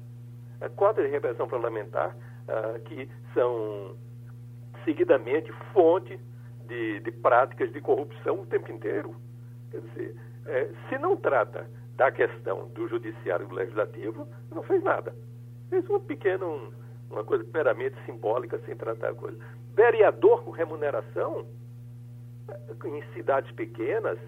a 0.63 0.69
cota 0.69 1.03
de 1.03 1.09
representação 1.09 1.49
parlamentar, 1.49 2.17
ah, 2.49 2.79
que 2.85 3.09
são 3.35 3.97
seguidamente 4.85 5.53
fonte 5.73 6.19
de, 6.67 7.01
de 7.01 7.11
práticas 7.11 7.73
de 7.73 7.81
corrupção 7.81 8.41
o 8.41 8.47
tempo 8.47 8.71
inteiro. 8.71 9.15
Quer 9.71 9.81
dizer, 9.81 10.17
é, 10.47 10.71
se 10.89 10.99
não 10.99 11.17
trata 11.17 11.69
da 11.97 12.11
questão 12.11 12.69
do 12.69 12.89
judiciário 12.89 13.45
e 13.45 13.49
do 13.49 13.55
legislativo, 13.55 14.27
não 14.51 14.63
fez 14.63 14.83
nada. 14.83 15.15
Fez 15.69 15.89
uma 15.89 16.01
pequena, 16.01 16.45
um, 16.45 16.73
uma 17.11 17.25
coisa 17.25 17.45
meramente 17.53 17.97
simbólica, 18.05 18.59
sem 18.67 18.77
tratar 18.77 19.11
a 19.11 19.15
coisa. 19.15 19.39
Vereador 19.75 20.43
com 20.45 20.51
remuneração, 20.51 21.47
é, 22.49 22.89
em 22.89 23.03
cidades 23.15 23.51
pequenas, 23.53 24.19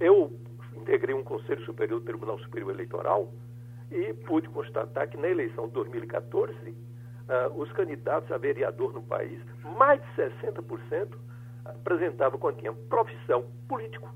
eu 0.00 0.32
integrei 0.76 1.14
um 1.14 1.22
Conselho 1.22 1.64
Superior 1.64 2.00
do 2.00 2.06
Tribunal 2.06 2.38
Superior 2.40 2.72
Eleitoral 2.72 3.32
e 3.90 4.12
pude 4.12 4.48
constatar 4.48 5.08
que 5.08 5.16
na 5.16 5.28
eleição 5.28 5.66
de 5.66 5.74
2014, 5.74 6.52
uh, 6.52 6.74
ah, 7.28 7.48
os 7.54 7.70
candidatos 7.72 8.30
a 8.30 8.38
vereador 8.38 8.92
no 8.92 9.02
país, 9.02 9.40
mais 9.78 10.00
de 10.00 10.22
60%, 10.22 11.16
apresentava 11.64 12.36
quando 12.38 12.58
tinha 12.58 12.72
profissão 12.72 13.44
político. 13.68 14.12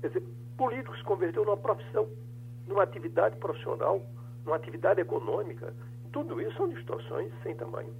Quer 0.00 0.08
dizer, 0.08 0.22
político 0.56 0.96
se 0.96 1.04
converteu 1.04 1.44
numa 1.44 1.56
profissão, 1.56 2.08
numa 2.66 2.82
atividade 2.82 3.36
profissional, 3.36 4.04
numa 4.44 4.56
atividade 4.56 5.00
econômica. 5.00 5.74
Tudo 6.12 6.40
isso 6.40 6.56
são 6.56 6.68
distorções 6.68 7.32
sem 7.42 7.54
tamanho. 7.56 7.94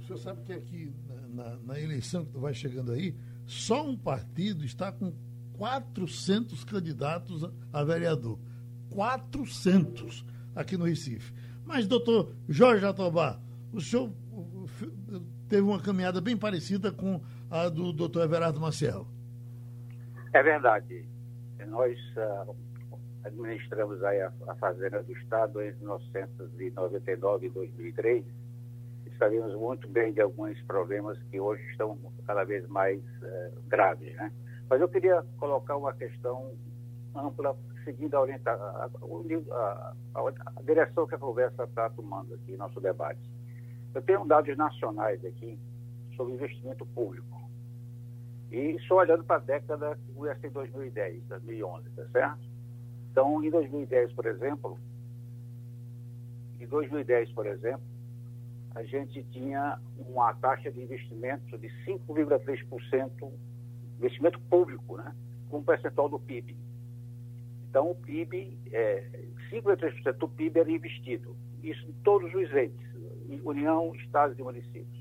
O 0.00 0.04
senhor 0.04 0.18
sabe 0.18 0.42
que 0.42 0.52
aqui, 0.52 0.92
na, 1.28 1.56
na 1.56 1.80
eleição 1.80 2.24
que 2.24 2.38
vai 2.38 2.54
chegando 2.54 2.92
aí, 2.92 3.14
só 3.46 3.84
um 3.84 3.96
partido 3.96 4.64
está 4.64 4.90
com 4.90 5.12
400 5.54 6.64
candidatos 6.64 7.48
a 7.72 7.84
vereador. 7.84 8.38
400 8.90 10.24
aqui 10.60 10.76
no 10.76 10.84
Recife. 10.84 11.32
Mas, 11.64 11.86
doutor 11.86 12.32
Jorge 12.48 12.84
Atobá, 12.84 13.40
o 13.72 13.80
senhor 13.80 14.10
teve 15.48 15.62
uma 15.62 15.80
caminhada 15.80 16.20
bem 16.20 16.36
parecida 16.36 16.92
com 16.92 17.20
a 17.50 17.68
do 17.68 17.92
doutor 17.92 18.24
Everardo 18.24 18.60
Maciel. 18.60 19.06
É 20.32 20.42
verdade. 20.42 21.08
Nós 21.66 21.98
uh, 22.16 22.54
administramos 23.24 24.02
aí 24.04 24.20
a, 24.20 24.32
a, 24.46 24.54
Fazenda 24.56 25.02
do 25.02 25.12
Estado 25.12 25.60
entre 25.60 25.78
1999 25.80 27.46
e 27.46 27.50
2003 27.50 28.24
e 29.06 29.16
sabemos 29.18 29.54
muito 29.54 29.88
bem 29.88 30.12
de 30.12 30.20
alguns 30.20 30.60
problemas 30.62 31.18
que 31.30 31.40
hoje 31.40 31.62
estão 31.70 31.98
cada 32.26 32.44
vez 32.44 32.66
mais 32.68 33.00
uh, 33.00 33.60
graves, 33.68 34.14
né? 34.16 34.32
Mas 34.68 34.80
eu 34.80 34.88
queria 34.88 35.22
colocar 35.36 35.76
uma 35.76 35.92
questão 35.92 36.52
ampla, 37.14 37.56
seguindo 37.84 38.14
a, 38.14 38.20
orienta 38.20 38.50
a, 38.50 38.90
a, 40.14 40.20
a 40.56 40.62
direção 40.62 41.06
que 41.06 41.14
a 41.14 41.18
conversa 41.18 41.64
está 41.64 41.90
tomando 41.90 42.34
aqui, 42.34 42.56
nosso 42.56 42.80
debate. 42.80 43.20
Eu 43.94 44.02
tenho 44.02 44.24
dados 44.24 44.56
nacionais 44.56 45.24
aqui 45.24 45.58
sobre 46.16 46.34
investimento 46.34 46.86
público. 46.86 47.40
E 48.50 48.78
só 48.86 48.96
olhando 48.96 49.24
para 49.24 49.36
a 49.36 49.40
década 49.40 49.96
que 49.96 50.12
começa 50.12 50.46
em 50.46 50.50
2010, 50.50 51.24
2011, 51.24 51.90
tá 51.90 52.04
certo? 52.10 52.40
Então, 53.10 53.42
em 53.42 53.50
2010, 53.50 54.12
por 54.12 54.26
exemplo, 54.26 54.78
em 56.60 56.66
2010, 56.66 57.32
por 57.32 57.46
exemplo, 57.46 57.82
a 58.74 58.82
gente 58.84 59.22
tinha 59.24 59.78
uma 59.96 60.34
taxa 60.34 60.70
de 60.70 60.80
investimento 60.80 61.58
de 61.58 61.68
5,3%, 61.84 63.32
investimento 63.98 64.40
público, 64.42 64.96
né? 64.96 65.14
Com 65.48 65.62
percentual 65.62 66.08
do 66.08 66.18
PIB. 66.18 66.56
Então, 67.70 67.88
o 67.92 67.94
PIB, 67.94 68.58
é, 68.72 69.04
5,3% 69.48 70.18
do 70.18 70.28
PIB 70.28 70.58
era 70.58 70.70
investido. 70.70 71.36
Isso 71.62 71.86
em 71.88 71.92
todos 72.02 72.34
os 72.34 72.52
entes, 72.52 72.90
União, 73.44 73.94
Estados 73.94 74.36
e 74.36 74.42
municípios. 74.42 75.00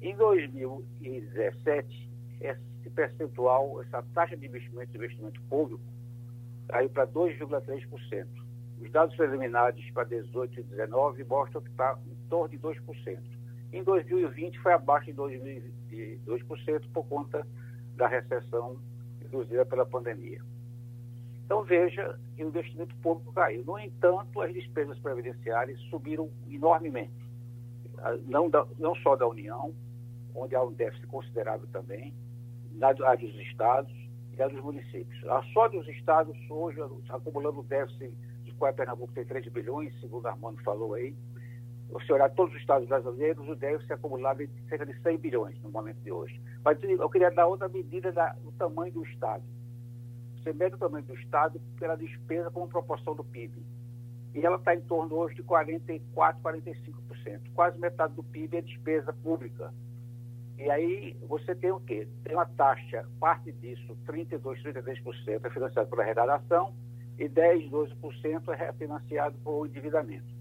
Em 0.00 0.16
2017, 0.16 2.10
esse 2.40 2.90
percentual, 2.94 3.82
essa 3.82 4.02
taxa 4.14 4.34
de 4.38 4.46
investimento 4.46 4.90
de 4.90 4.96
investimento 4.96 5.40
público, 5.42 5.82
caiu 6.66 6.88
para 6.88 7.06
2,3%. 7.06 8.26
Os 8.80 8.90
dados 8.90 9.14
preliminares 9.14 9.88
para 9.90 10.04
18 10.04 10.60
e 10.60 10.62
19 10.62 11.24
mostram 11.24 11.60
que 11.60 11.68
está 11.68 11.98
em 12.06 12.28
torno 12.28 12.48
de 12.48 12.58
2%. 12.58 13.18
Em 13.70 13.82
2020 13.82 14.58
foi 14.60 14.72
abaixo 14.72 15.12
de 15.12 16.18
2% 16.26 16.82
por 16.92 17.04
conta 17.06 17.46
da 17.96 18.08
recessão 18.08 18.80
induzida 19.22 19.66
pela 19.66 19.84
pandemia. 19.84 20.40
Então 21.52 21.64
veja 21.64 22.18
que 22.34 22.42
o 22.42 22.48
investimento 22.48 22.96
público 23.02 23.30
caiu. 23.34 23.62
No 23.62 23.78
entanto, 23.78 24.40
as 24.40 24.54
despesas 24.54 24.98
previdenciárias 25.00 25.78
subiram 25.90 26.30
enormemente. 26.48 27.12
Não, 28.24 28.48
da, 28.48 28.66
não 28.78 28.94
só 28.94 29.16
da 29.16 29.28
União, 29.28 29.74
onde 30.34 30.56
há 30.56 30.62
um 30.62 30.72
déficit 30.72 31.06
considerável 31.08 31.68
também, 31.70 32.14
a 32.80 33.14
dos 33.14 33.34
estados 33.34 33.92
e 34.32 34.42
a 34.42 34.48
dos 34.48 34.62
municípios. 34.62 35.28
A 35.28 35.42
só 35.52 35.68
dos 35.68 35.86
estados, 35.88 36.34
hoje, 36.48 36.80
acumulando 37.10 37.60
o 37.60 37.64
déficit 37.64 38.14
de 38.44 38.52
qual 38.54 38.72
Pernambuco 38.72 39.12
tem 39.12 39.26
3 39.26 39.46
bilhões, 39.48 39.92
segundo 40.00 40.26
Armando 40.28 40.58
falou 40.62 40.94
aí. 40.94 41.14
Se 42.06 42.12
olhar 42.14 42.30
todos 42.30 42.54
os 42.54 42.60
estados 42.62 42.88
brasileiros, 42.88 43.46
o 43.46 43.54
déficit 43.54 43.92
acumulado 43.92 44.40
é 44.40 44.46
de 44.46 44.68
cerca 44.70 44.86
de 44.86 44.98
100 45.02 45.18
bilhões 45.18 45.60
no 45.60 45.70
momento 45.70 46.00
de 46.00 46.10
hoje. 46.10 46.40
Mas 46.64 46.82
eu 46.82 47.10
queria 47.10 47.30
dar 47.30 47.46
outra 47.46 47.68
medida 47.68 48.10
da, 48.10 48.32
do 48.42 48.52
tamanho 48.52 48.90
do 48.94 49.04
Estado. 49.04 49.44
Você 50.42 50.52
mede 50.52 50.74
o 50.74 50.78
tamanho 50.78 51.04
do 51.04 51.14
Estado 51.14 51.60
pela 51.78 51.96
despesa 51.96 52.50
como 52.50 52.68
proporção 52.68 53.14
do 53.14 53.22
PIB. 53.22 53.64
e 54.34 54.44
ela 54.44 54.56
está 54.56 54.74
em 54.74 54.80
torno 54.80 55.14
hoje 55.14 55.36
de 55.36 55.42
44%, 55.42 56.00
45%. 56.42 57.40
Quase 57.54 57.78
metade 57.78 58.14
do 58.14 58.24
PIB 58.24 58.56
é 58.56 58.60
despesa 58.62 59.12
pública. 59.12 59.72
E 60.58 60.70
aí 60.70 61.16
você 61.28 61.54
tem 61.54 61.70
o 61.70 61.80
quê? 61.80 62.08
Tem 62.24 62.34
uma 62.34 62.46
taxa, 62.46 63.06
parte 63.20 63.52
disso, 63.52 63.96
32%, 64.06 64.40
33% 64.40 65.44
é 65.44 65.50
financiado 65.50 65.88
pela 65.88 66.02
arrecadação 66.02 66.74
e 67.18 67.28
10%, 67.28 67.70
12% 67.70 68.48
é 68.48 68.72
financiado 68.72 69.36
por 69.44 69.66
endividamento. 69.66 70.32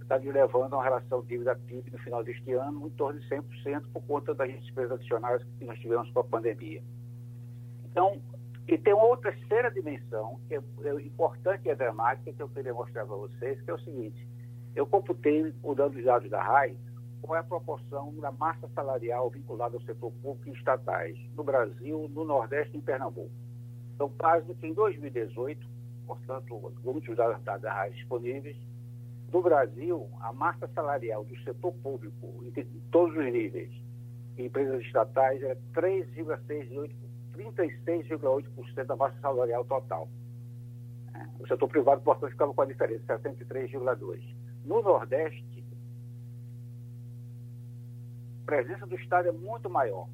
Está 0.00 0.16
levando 0.16 0.74
a 0.74 0.78
uma 0.78 0.84
relação 0.84 1.22
dívida-PIB 1.22 1.92
no 1.92 1.98
final 1.98 2.24
deste 2.24 2.52
ano 2.52 2.86
em 2.86 2.90
torno 2.90 3.20
de 3.20 3.28
100% 3.28 3.84
por 3.92 4.02
conta 4.02 4.34
das 4.34 4.50
despesas 4.60 4.92
adicionais 4.92 5.42
que 5.58 5.64
nós 5.64 5.78
tivemos 5.78 6.10
com 6.10 6.18
a 6.18 6.24
pandemia. 6.24 6.82
Então, 7.84 8.20
e 8.68 8.78
tem 8.78 8.94
uma 8.94 9.04
outra 9.04 9.32
terceira 9.32 9.70
dimensão, 9.70 10.40
que 10.46 10.54
é, 10.54 10.60
é 10.84 10.94
importante 11.02 11.66
e 11.66 11.70
é 11.70 11.74
dramática, 11.74 12.32
que 12.32 12.42
eu 12.42 12.48
queria 12.48 12.72
mostrar 12.72 13.04
para 13.04 13.16
vocês, 13.16 13.60
que 13.62 13.70
é 13.70 13.74
o 13.74 13.80
seguinte. 13.80 14.28
Eu 14.74 14.86
computei, 14.86 15.52
usando 15.62 15.96
os 15.96 16.04
dados 16.04 16.30
da 16.30 16.42
RAI, 16.42 16.76
qual 17.20 17.36
é 17.36 17.40
a 17.40 17.44
proporção 17.44 18.14
da 18.16 18.30
massa 18.32 18.68
salarial 18.74 19.28
vinculada 19.30 19.76
ao 19.76 19.82
setor 19.82 20.12
público 20.22 20.48
e 20.48 20.52
estatais 20.52 21.18
no 21.34 21.42
Brasil, 21.42 22.08
no 22.10 22.24
Nordeste 22.24 22.74
e 22.74 22.78
em 22.78 22.80
Pernambuco. 22.80 23.30
Então, 23.94 24.08
caso 24.10 24.54
que 24.54 24.66
em 24.66 24.72
2018, 24.72 25.66
portanto, 26.06 26.72
muitos 26.82 27.16
dados 27.16 27.42
da 27.44 27.72
RAI 27.72 27.90
disponíveis, 27.90 28.56
no 29.32 29.42
Brasil, 29.42 30.08
a 30.20 30.32
massa 30.32 30.68
salarial 30.74 31.24
do 31.24 31.38
setor 31.42 31.72
público, 31.74 32.42
em 32.56 32.80
todos 32.90 33.16
os 33.16 33.32
níveis, 33.32 33.70
em 34.36 34.46
empresas 34.46 34.80
estatais, 34.82 35.42
era 35.42 35.56
3,68 35.74 36.90
36,8% 37.32 38.84
da 38.84 38.96
massa 38.96 39.18
salarial 39.20 39.64
total. 39.64 40.08
O 41.38 41.46
setor 41.46 41.68
privado, 41.68 42.00
portanto, 42.02 42.30
ficava 42.30 42.54
com 42.54 42.62
a 42.62 42.66
diferença, 42.66 43.18
63,2%. 43.18 44.22
No 44.64 44.82
Nordeste, 44.82 45.64
a 48.42 48.46
presença 48.46 48.86
do 48.86 48.94
Estado 48.96 49.28
é 49.28 49.32
muito 49.32 49.68
maior. 49.68 50.08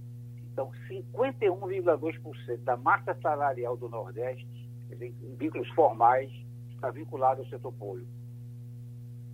Então, 0.53 0.71
51,2% 0.89 2.57
da 2.65 2.77
massa 2.77 3.15
salarial 3.21 3.77
do 3.77 3.89
Nordeste, 3.89 4.71
em 4.91 5.37
vínculos 5.37 5.69
formais, 5.71 6.33
está 6.71 6.91
vinculado 6.91 7.43
ao 7.43 7.49
setor 7.49 7.73
público. 7.73 8.11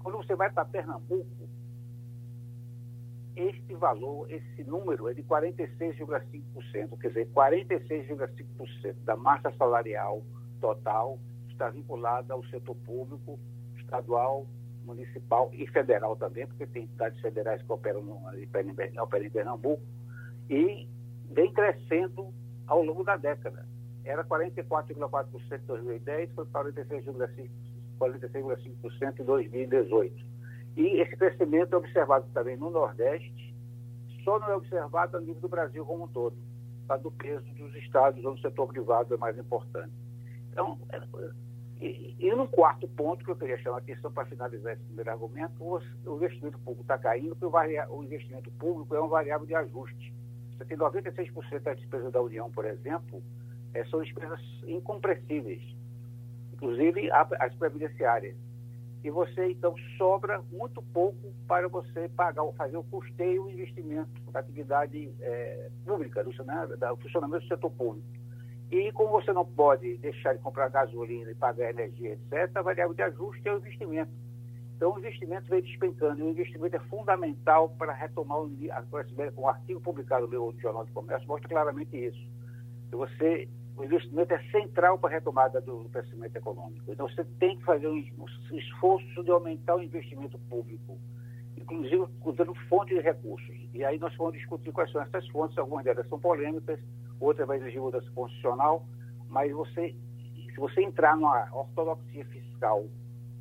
Quando 0.03 0.16
você 0.16 0.35
vai 0.35 0.51
para 0.51 0.64
Pernambuco, 0.64 1.49
este 3.37 3.75
valor, 3.75 4.31
esse 4.31 4.64
número 4.64 5.09
é 5.09 5.14
de 5.14 5.23
46,5%, 5.23 6.99
quer 6.99 7.09
dizer, 7.09 7.29
46,5% 7.33 8.95
da 9.05 9.16
massa 9.16 9.51
salarial 9.53 10.23
total 10.61 11.18
está 11.49 11.71
vinculada 11.71 12.35
ao 12.35 12.45
setor 12.47 12.77
público, 12.77 13.38
estadual, 13.77 14.47
municipal 14.85 15.51
e 15.53 15.66
federal 15.68 16.16
também, 16.16 16.47
porque 16.47 16.66
tem 16.66 16.85
entidades 16.85 17.21
federais 17.21 17.62
que 17.62 17.73
operam, 17.73 18.03
no, 18.03 18.21
operam 19.03 19.25
em 19.25 19.31
Pernambuco, 19.31 19.83
e 20.51 20.88
vem 21.31 21.53
crescendo 21.53 22.33
ao 22.66 22.83
longo 22.83 23.05
da 23.05 23.16
década. 23.16 23.66
Era 24.05 24.25
44,4% 24.25 25.62
em 25.62 25.66
2010, 25.66 26.33
foi 26.33 26.45
46,5% 26.47 27.49
46, 27.99 29.21
em 29.21 29.25
2018. 29.25 30.32
E 30.77 31.01
esse 31.01 31.17
crescimento 31.17 31.75
é 31.75 31.77
observado 31.77 32.27
também 32.33 32.57
no 32.57 32.71
Nordeste, 32.71 33.55
só 34.25 34.39
não 34.39 34.51
é 34.51 34.57
observado 34.57 35.17
a 35.17 35.21
nível 35.21 35.41
do 35.43 35.49
Brasil 35.49 35.85
como 35.85 36.05
um 36.05 36.09
todo, 36.09 36.37
tá? 36.87 36.97
do 36.97 37.11
peso 37.11 37.45
dos 37.55 37.75
estados 37.77 38.25
onde 38.25 38.41
o 38.41 38.43
setor 38.43 38.69
privado 38.69 39.15
é 39.15 39.17
mais 39.17 39.37
importante. 39.39 39.93
Então, 40.51 40.79
é, 40.91 41.01
e, 41.81 42.15
e 42.19 42.35
no 42.35 42.47
quarto 42.47 42.87
ponto 42.89 43.25
que 43.25 43.31
eu 43.31 43.37
queria 43.37 43.59
chamar 43.59 43.77
a 43.77 43.81
atenção 43.81 44.13
para 44.13 44.25
finalizar 44.27 44.75
esse 44.75 44.85
primeiro 44.85 45.11
argumento, 45.11 45.55
o, 45.61 45.81
o 46.07 46.17
investimento 46.17 46.59
público 46.61 46.83
está 46.83 46.97
caindo 46.97 47.35
porque 47.35 47.57
o, 47.57 47.97
o, 47.97 48.05
investimento 48.05 48.51
público 48.53 48.95
é 48.95 49.01
uma 49.01 49.09
variável 49.09 49.47
de 49.47 49.55
ajuste. 49.55 50.15
Você 50.57 50.65
tem 50.65 50.79
96% 50.79 51.61
das 51.61 51.79
despesas 51.79 52.13
da 52.13 52.23
União, 52.23 52.51
por 52.51 52.65
exemplo, 52.65 53.23
é, 53.75 53.85
são 53.87 54.01
despesas 54.03 54.41
incompressíveis, 54.67 55.63
inclusive 56.53 57.11
as 57.11 57.55
previdenciárias 57.57 58.37
e 59.05 59.11
você 59.11 59.51
então 59.51 59.75
sobra 59.99 60.41
muito 60.51 60.81
pouco 60.81 61.33
para 61.49 61.69
você 61.69 62.09
pagar, 62.11 62.45
fazer 62.53 62.77
o 62.77 62.85
custeio 62.85 63.49
e 63.49 63.55
investimento 63.55 64.11
da 64.31 64.41
atividade 64.41 65.12
é, 65.21 65.71
pública, 65.85 66.23
do, 66.23 66.31
né, 66.45 66.67
do 66.67 66.97
funcionamento 66.99 67.45
do 67.45 67.49
setor 67.49 67.71
público. 67.71 68.07
E 68.71 68.91
como 68.93 69.11
você 69.11 69.33
não 69.33 69.45
pode 69.45 69.99
deixar 69.99 70.35
de 70.35 70.38
comprar 70.38 70.69
gasolina 70.69 71.31
e 71.31 71.35
pagar 71.35 71.71
energia, 71.71 72.12
etc., 72.12 72.57
a 72.57 72.62
variável 72.62 72.95
de 72.95 73.03
ajuste 73.03 73.47
é 73.47 73.53
o 73.53 73.59
investimento. 73.59 74.11
Então, 74.77 74.95
o 74.95 74.99
investimento 74.99 75.49
vem 75.49 75.61
despencando, 75.61 76.21
e 76.21 76.23
o 76.23 76.31
investimento 76.31 76.75
é 76.75 76.81
fundamental 76.81 77.69
para 77.71 77.93
retomar 77.93 78.38
o, 78.38 78.51
um 79.37 79.49
artigo 79.49 79.81
publicado 79.81 80.25
no 80.25 80.31
meu 80.31 80.55
Jornal 80.59 80.85
de 80.85 80.93
Comércio 80.93 81.29
mostra 81.29 81.49
claramente 81.49 81.97
isso. 81.97 82.19
Se 82.88 82.97
você 82.97 83.49
o 83.77 83.85
investimento 83.85 84.33
é 84.35 84.39
central 84.51 84.99
para 84.99 85.11
a 85.11 85.13
retomada 85.15 85.61
do 85.61 85.89
crescimento 85.91 86.37
econômico. 86.37 86.93
Então, 86.93 87.09
você 87.09 87.25
tem 87.39 87.57
que 87.57 87.65
fazer 87.65 87.89
um 87.89 88.05
esforço 88.53 89.25
de 89.25 89.31
aumentar 89.31 89.77
o 89.77 89.83
investimento 89.83 90.39
público, 90.51 90.99
inclusive 91.57 92.07
usando 92.25 92.55
fontes 92.69 92.97
de 92.97 93.03
recursos. 93.03 93.57
E 93.73 93.85
aí 93.85 93.99
nós 93.99 94.15
vamos 94.17 94.35
discutir 94.35 94.73
quais 94.73 94.91
são 94.93 95.01
essas 95.01 95.27
fontes, 95.29 95.57
algumas 95.57 95.85
delas 95.85 96.07
são 96.09 96.19
polêmicas, 96.19 96.79
outras 97.19 97.47
vai 97.47 97.59
exigir 97.59 97.81
mudança 97.81 98.11
constitucional, 98.11 98.85
mas 99.29 99.51
você, 99.53 99.95
se 100.35 100.57
você 100.57 100.83
entrar 100.83 101.17
numa 101.17 101.49
ortodoxia 101.53 102.25
fiscal 102.27 102.85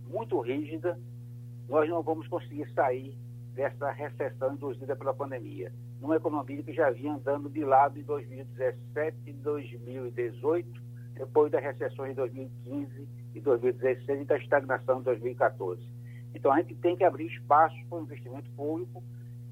muito 0.08 0.40
rígida, 0.40 0.98
nós 1.68 1.90
não 1.90 2.02
vamos 2.02 2.28
conseguir 2.28 2.70
sair 2.74 3.18
dessa 3.54 3.92
recessão 3.92 4.54
induzida 4.54 4.96
pela 4.96 5.14
pandemia 5.14 5.72
numa 6.02 6.16
economia 6.16 6.64
que 6.64 6.74
já 6.74 6.90
vinha 6.90 7.14
andando 7.14 7.48
de 7.48 7.64
lado 7.64 8.00
em 8.00 8.02
2017 8.02 9.18
e 9.28 9.34
2018, 9.34 10.68
depois 11.14 11.52
das 11.52 11.62
recessões 11.62 12.10
de 12.10 12.16
2015 12.16 13.08
e 13.36 13.40
2016 13.40 14.22
e 14.22 14.26
da 14.26 14.38
estagnação 14.38 14.98
de 14.98 15.06
2014. 15.06 15.80
Então, 16.34 16.52
a 16.52 16.58
gente 16.58 16.74
tem 16.76 16.96
que 16.96 17.04
abrir 17.04 17.28
espaço 17.28 17.76
para 17.88 18.00
o 18.00 18.02
investimento 18.02 18.50
público, 18.52 19.04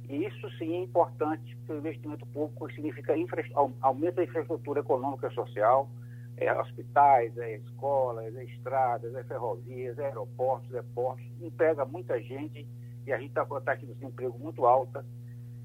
e 0.10 0.26
isso 0.26 0.50
sim 0.58 0.74
é 0.74 0.82
importante, 0.82 1.56
porque 1.58 1.74
o 1.74 1.78
investimento 1.78 2.26
público 2.28 2.72
significa 2.74 3.16
infra, 3.16 3.46
aumento 3.80 4.16
da 4.16 4.24
infraestrutura 4.24 4.80
econômica 4.80 5.28
e 5.28 5.36
social, 5.36 5.88
é, 6.36 6.52
hospitais, 6.52 7.38
é, 7.38 7.58
escolas, 7.58 8.36
é, 8.36 8.44
estradas, 8.46 9.14
é, 9.14 9.24
ferrovias, 9.26 10.00
é, 10.00 10.06
aeroportos, 10.06 10.74
é, 10.74 10.82
portos, 10.96 11.24
emprega 11.40 11.86
muita 11.86 12.20
gente, 12.20 12.66
e 13.06 13.14
a 13.14 13.18
gente 13.20 13.30
está 13.30 13.46
com 13.46 13.56
a 13.56 13.62
taxa 13.62 13.86
de 13.86 13.94
desemprego 13.94 14.40
muito 14.40 14.66
alta, 14.66 15.06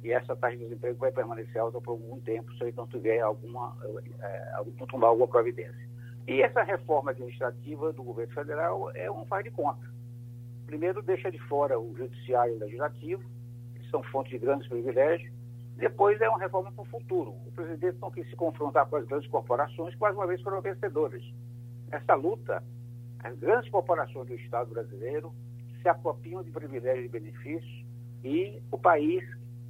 e 0.04 0.12
essa 0.12 0.36
taxa 0.36 0.58
de 0.58 0.64
desemprego 0.64 0.98
vai 0.98 1.10
permanecer 1.10 1.58
alta 1.58 1.80
por 1.80 1.92
algum 1.92 2.20
tempo 2.20 2.52
se 2.54 2.64
ele 2.64 2.74
não 2.76 2.86
tiver 2.86 3.20
alguma, 3.20 3.74
é, 4.20 4.52
tomar 4.86 5.08
alguma 5.08 5.26
providência. 5.26 5.88
E 6.28 6.42
essa 6.42 6.62
reforma 6.62 7.10
administrativa 7.10 7.90
do 7.92 8.02
governo 8.02 8.32
federal 8.34 8.90
é 8.94 9.10
um 9.10 9.24
faz 9.24 9.42
de 9.44 9.50
conta. 9.50 9.82
Primeiro, 10.66 11.02
deixa 11.02 11.30
de 11.30 11.38
fora 11.38 11.80
o 11.80 11.96
judiciário 11.96 12.52
e 12.52 12.56
o 12.56 12.60
legislativo, 12.60 13.22
que 13.74 13.90
são 13.90 14.02
fontes 14.04 14.32
de 14.32 14.38
grandes 14.38 14.68
privilégios. 14.68 15.32
Depois, 15.76 16.20
é 16.20 16.28
uma 16.28 16.38
reforma 16.38 16.70
para 16.70 16.82
o 16.82 16.86
futuro. 16.86 17.30
O 17.46 17.52
presidente 17.52 17.98
não 17.98 18.10
quis 18.10 18.28
se 18.28 18.36
confrontar 18.36 18.86
com 18.86 18.96
as 18.96 19.06
grandes 19.06 19.28
corporações, 19.30 19.96
mais 19.96 20.14
uma 20.14 20.26
vez 20.26 20.40
foram 20.42 20.60
vencedoras. 20.60 21.22
Essa 21.90 22.14
luta, 22.14 22.62
as 23.20 23.38
grandes 23.38 23.70
corporações 23.70 24.26
do 24.26 24.34
Estado 24.34 24.70
brasileiro 24.70 25.34
se 25.80 25.88
apropriam 25.88 26.42
de 26.42 26.50
privilégios 26.50 27.06
e 27.06 27.08
benefícios 27.08 27.84
e 28.22 28.62
o 28.70 28.78
país 28.78 29.22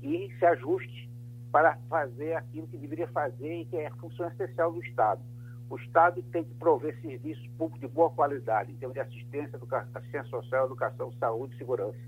e 0.05 0.31
se 0.38 0.45
ajuste 0.45 1.11
para 1.51 1.77
fazer 1.88 2.35
aquilo 2.35 2.67
que 2.67 2.77
deveria 2.77 3.09
fazer 3.09 3.61
e 3.61 3.64
que 3.64 3.77
é 3.77 3.87
a 3.87 3.95
função 3.97 4.29
essencial 4.29 4.71
do 4.71 4.83
Estado. 4.83 5.23
O 5.71 5.77
Estado 5.77 6.23
tem 6.25 6.45
que 6.45 6.53
prover 6.55 7.01
serviços 7.01 7.47
públicos 7.57 7.81
de 7.81 7.88
boa 7.88 8.11
qualidade, 8.11 8.71
em 8.71 8.77
termos 8.77 8.95
de 8.95 9.01
assistência, 9.01 9.59
assistência 9.95 10.29
social, 10.29 10.67
educação, 10.67 11.11
saúde 11.14 11.55
e 11.55 11.59
segurança. 11.59 11.99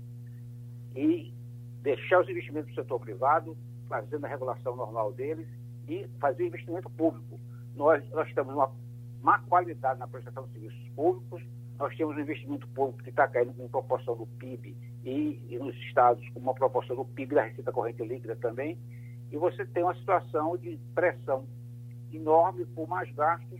E 0.95 1.33
deixar 1.81 2.21
os 2.21 2.29
investimentos 2.29 2.69
do 2.69 2.75
setor 2.75 2.99
privado, 2.99 3.57
fazendo 3.89 4.25
a 4.25 4.27
regulação 4.27 4.75
normal 4.75 5.11
deles, 5.13 5.47
e 5.87 6.07
fazer 6.19 6.45
investimento 6.45 6.89
público. 6.91 7.39
Nós, 7.75 8.07
nós 8.11 8.31
temos 8.33 8.53
uma 8.53 8.71
má 9.23 9.39
qualidade 9.39 9.99
na 9.99 10.07
prestação 10.07 10.45
de 10.47 10.53
serviços 10.53 10.89
públicos, 10.89 11.41
nós 11.79 11.95
temos 11.95 12.15
um 12.15 12.19
investimento 12.19 12.67
público 12.69 13.01
que 13.03 13.09
está 13.09 13.27
caindo 13.27 13.59
em 13.59 13.67
proporção 13.67 14.15
do 14.15 14.27
PIB 14.27 14.75
e, 15.07 15.41
e, 15.49 15.57
nos 15.57 15.73
estados 15.87 16.27
com 16.29 16.39
uma 16.41 16.53
proporção 16.53 16.95
do 16.95 17.05
PIB 17.05 17.35
da 17.35 17.43
receita 17.43 17.71
corrente 17.71 18.03
líquida 18.03 18.35
também. 18.35 18.77
E 19.31 19.37
você 19.37 19.65
tem 19.65 19.83
uma 19.83 19.95
situação 19.95 20.57
de 20.57 20.77
pressão 20.93 21.45
enorme 22.11 22.65
por 22.65 22.87
mais 22.89 23.09
gastos 23.15 23.59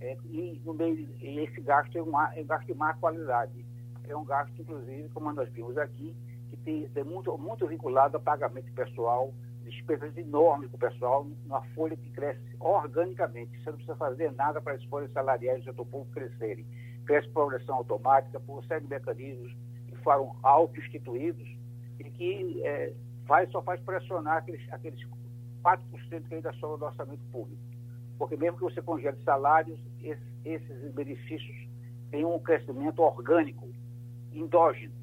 é, 0.00 0.16
e, 0.24 0.60
no 0.64 0.72
meio, 0.72 1.06
e 1.20 1.40
esse 1.40 1.60
gasto 1.60 1.96
é 1.96 2.02
um, 2.02 2.18
é 2.18 2.40
um 2.40 2.46
gasto 2.46 2.66
de 2.66 2.74
má 2.74 2.94
qualidade. 2.94 3.66
É 4.08 4.16
um 4.16 4.24
gasto, 4.24 4.52
inclusive, 4.58 5.10
como 5.10 5.30
nós 5.32 5.50
vimos 5.50 5.76
aqui, 5.76 6.16
que 6.48 6.56
tem, 6.56 6.88
tem 6.88 7.04
muito, 7.04 7.36
muito 7.36 7.66
vinculado 7.66 8.16
a 8.16 8.20
pagamento 8.20 8.72
pessoal, 8.72 9.34
despesas 9.64 10.16
enormes 10.16 10.70
para 10.70 10.88
o 10.88 10.90
pessoal, 10.90 11.26
uma 11.44 11.60
folha 11.74 11.96
que 11.96 12.08
cresce 12.10 12.40
organicamente. 12.58 13.58
Você 13.58 13.70
não 13.70 13.76
precisa 13.76 13.96
fazer 13.96 14.32
nada 14.32 14.58
para 14.62 14.72
as 14.72 14.84
folhas 14.84 15.12
salariais 15.12 15.58
do 15.58 15.64
setor 15.64 15.84
público 15.84 16.12
crescerem 16.12 16.64
cresce 17.04 17.28
progressão 17.28 17.76
automática, 17.76 18.38
por 18.38 18.62
série 18.66 18.82
de 18.82 18.90
mecanismos 18.90 19.56
foram 19.98 20.36
auto-instituídos 20.42 21.46
e 21.98 22.04
que 22.04 22.62
é, 22.64 22.92
faz, 23.26 23.50
só 23.50 23.62
faz 23.62 23.80
pressionar 23.80 24.38
aqueles, 24.38 24.60
aqueles 24.72 25.00
4% 25.62 26.28
que 26.28 26.34
ainda 26.34 26.52
sobra 26.54 26.78
do 26.78 26.84
orçamento 26.86 27.22
público. 27.30 27.62
Porque 28.18 28.36
mesmo 28.36 28.58
que 28.58 28.64
você 28.64 28.82
congele 28.82 29.16
salários, 29.24 29.78
esses, 30.02 30.24
esses 30.44 30.92
benefícios 30.92 31.68
têm 32.10 32.24
um 32.24 32.38
crescimento 32.38 33.00
orgânico, 33.00 33.68
endógeno. 34.32 34.94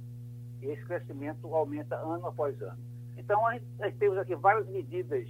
E 0.62 0.68
esse 0.68 0.84
crescimento 0.86 1.54
aumenta 1.54 1.96
ano 1.96 2.28
após 2.28 2.60
ano. 2.62 2.78
Então, 3.18 3.42
nós 3.80 3.96
temos 3.98 4.18
aqui 4.18 4.36
várias 4.36 4.68
medidas 4.68 5.28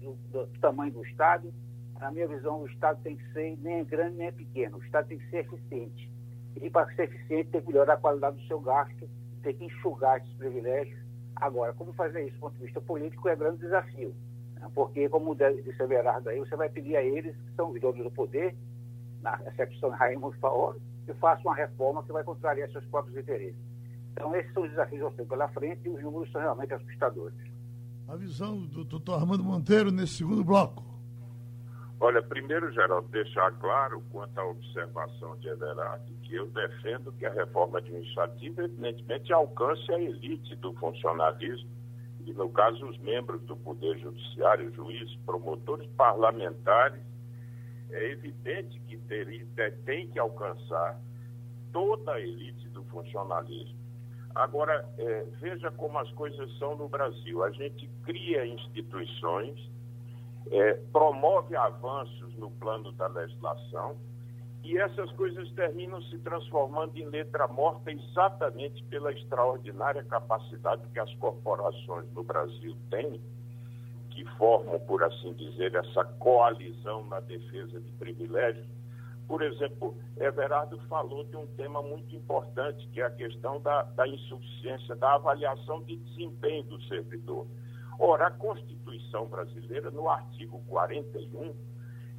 do, 0.00 0.14
do, 0.30 0.46
tamanho 0.58 0.92
do 0.92 1.04
Estado. 1.04 1.52
Na 2.00 2.10
minha 2.10 2.26
visão, 2.26 2.62
o 2.62 2.66
Estado 2.66 3.00
tem 3.02 3.16
que 3.16 3.32
ser 3.32 3.56
nem 3.58 3.84
grande 3.84 4.16
nem 4.16 4.32
pequeno. 4.32 4.78
O 4.78 4.82
Estado 4.82 5.08
tem 5.08 5.18
que 5.18 5.30
ser 5.30 5.38
eficiente. 5.38 6.10
E 6.62 6.70
para 6.70 6.92
ser 6.94 7.04
eficiente, 7.04 7.50
tem 7.50 7.60
que 7.60 7.68
melhorar 7.68 7.94
a 7.94 7.98
qualidade 7.98 8.36
do 8.36 8.46
seu 8.46 8.60
gasto, 8.60 9.08
tem 9.42 9.54
que 9.54 9.64
enxugar 9.64 10.18
esses 10.18 10.32
privilégios. 10.34 10.98
Agora, 11.36 11.72
como 11.72 11.92
fazer 11.92 12.26
isso 12.26 12.34
do 12.36 12.40
ponto 12.40 12.56
de 12.58 12.64
vista 12.64 12.80
político 12.80 13.28
é 13.28 13.36
grande 13.36 13.58
desafio. 13.58 14.14
Né? 14.54 14.68
Porque, 14.74 15.08
como 15.08 15.34
disse 15.34 15.82
Everardo 15.82 16.28
aí, 16.28 16.38
você 16.38 16.56
vai 16.56 16.68
pedir 16.68 16.96
a 16.96 17.02
eles, 17.02 17.36
que 17.36 17.54
são 17.54 17.70
os 17.70 17.80
donos 17.80 18.02
do 18.02 18.10
poder, 18.10 18.56
na 19.22 19.34
acepção 19.34 19.90
de 19.90 19.96
Raimundo 19.96 20.36
Faoro, 20.38 20.80
que 21.06 21.14
façam 21.14 21.50
uma 21.50 21.54
reforma 21.54 22.02
que 22.02 22.12
vai 22.12 22.24
contrariar 22.24 22.70
seus 22.70 22.84
próprios 22.86 23.16
interesses. 23.16 23.56
Então, 24.12 24.34
esses 24.34 24.52
são 24.52 24.64
os 24.64 24.70
desafios 24.70 25.00
que 25.00 25.06
eu 25.06 25.10
tenho 25.12 25.28
pela 25.28 25.48
frente 25.48 25.80
e 25.84 25.88
os 25.88 26.02
números 26.02 26.30
são 26.32 26.40
realmente 26.40 26.74
assustadores. 26.74 27.38
A 28.08 28.16
visão 28.16 28.66
do 28.66 28.84
doutor 28.84 29.20
Armando 29.20 29.44
Monteiro 29.44 29.90
nesse 29.90 30.14
segundo 30.14 30.42
bloco. 30.42 30.87
Olha, 32.00 32.22
primeiro, 32.22 32.72
Geraldo, 32.72 33.08
deixar 33.08 33.50
claro 33.58 34.00
quanto 34.12 34.38
à 34.38 34.44
observação 34.44 35.36
de 35.38 35.48
Everardo, 35.48 36.12
que 36.22 36.36
eu 36.36 36.46
defendo 36.46 37.10
que 37.12 37.26
a 37.26 37.32
reforma 37.32 37.78
administrativa, 37.78 38.62
evidentemente, 38.62 39.32
alcance 39.32 39.92
a 39.92 40.00
elite 40.00 40.54
do 40.56 40.72
funcionalismo, 40.74 41.68
e, 42.24 42.32
no 42.32 42.48
caso, 42.50 42.86
os 42.86 42.96
membros 42.98 43.42
do 43.42 43.56
Poder 43.56 43.98
Judiciário, 43.98 44.72
juízes, 44.74 45.16
promotores, 45.26 45.88
parlamentares. 45.96 47.00
É 47.90 48.12
evidente 48.12 48.78
que 48.80 48.98
teria, 48.98 49.46
tem 49.84 50.08
que 50.08 50.18
alcançar 50.18 51.00
toda 51.72 52.12
a 52.12 52.20
elite 52.20 52.68
do 52.68 52.84
funcionalismo. 52.84 53.78
Agora, 54.34 54.86
é, 54.98 55.24
veja 55.40 55.70
como 55.72 55.98
as 55.98 56.10
coisas 56.12 56.56
são 56.58 56.76
no 56.76 56.88
Brasil. 56.88 57.42
A 57.42 57.50
gente 57.50 57.88
cria 58.04 58.46
instituições 58.46 59.58
é, 60.50 60.74
promove 60.92 61.56
avanços 61.56 62.34
no 62.36 62.50
plano 62.52 62.92
da 62.92 63.06
legislação 63.08 63.96
e 64.68 64.76
essas 64.76 65.10
coisas 65.12 65.50
terminam 65.52 66.02
se 66.02 66.18
transformando 66.18 66.96
em 66.96 67.06
letra 67.06 67.46
morta 67.48 67.90
exatamente 67.90 68.82
pela 68.84 69.12
extraordinária 69.12 70.02
capacidade 70.04 70.82
que 70.92 70.98
as 70.98 71.12
corporações 71.14 72.10
no 72.12 72.22
Brasil 72.22 72.76
têm, 72.90 73.20
que 74.10 74.24
formam, 74.36 74.78
por 74.80 75.02
assim 75.04 75.32
dizer, 75.34 75.74
essa 75.74 76.04
coalizão 76.04 77.04
na 77.06 77.20
defesa 77.20 77.80
de 77.80 77.90
privilégios. 77.92 78.66
Por 79.26 79.42
exemplo, 79.42 79.96
Everardo 80.18 80.78
falou 80.88 81.24
de 81.24 81.36
um 81.36 81.46
tema 81.48 81.80
muito 81.82 82.14
importante, 82.16 82.86
que 82.88 83.00
é 83.00 83.04
a 83.04 83.10
questão 83.10 83.60
da, 83.60 83.82
da 83.82 84.08
insuficiência, 84.08 84.96
da 84.96 85.14
avaliação 85.14 85.82
de 85.82 85.96
desempenho 85.96 86.64
do 86.64 86.82
servidor. 86.84 87.46
Ora, 87.98 88.28
a 88.28 88.30
Constituição 88.30 89.26
brasileira, 89.26 89.90
no 89.90 90.08
artigo 90.08 90.62
41, 90.68 91.52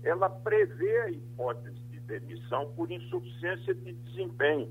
ela 0.04 0.30
prevê 0.30 0.98
a 1.02 1.10
hipótese 1.10 1.80
de 1.90 2.00
demissão 2.02 2.72
por 2.74 2.92
insuficiência 2.92 3.74
de 3.74 3.94
desempenho. 3.94 4.70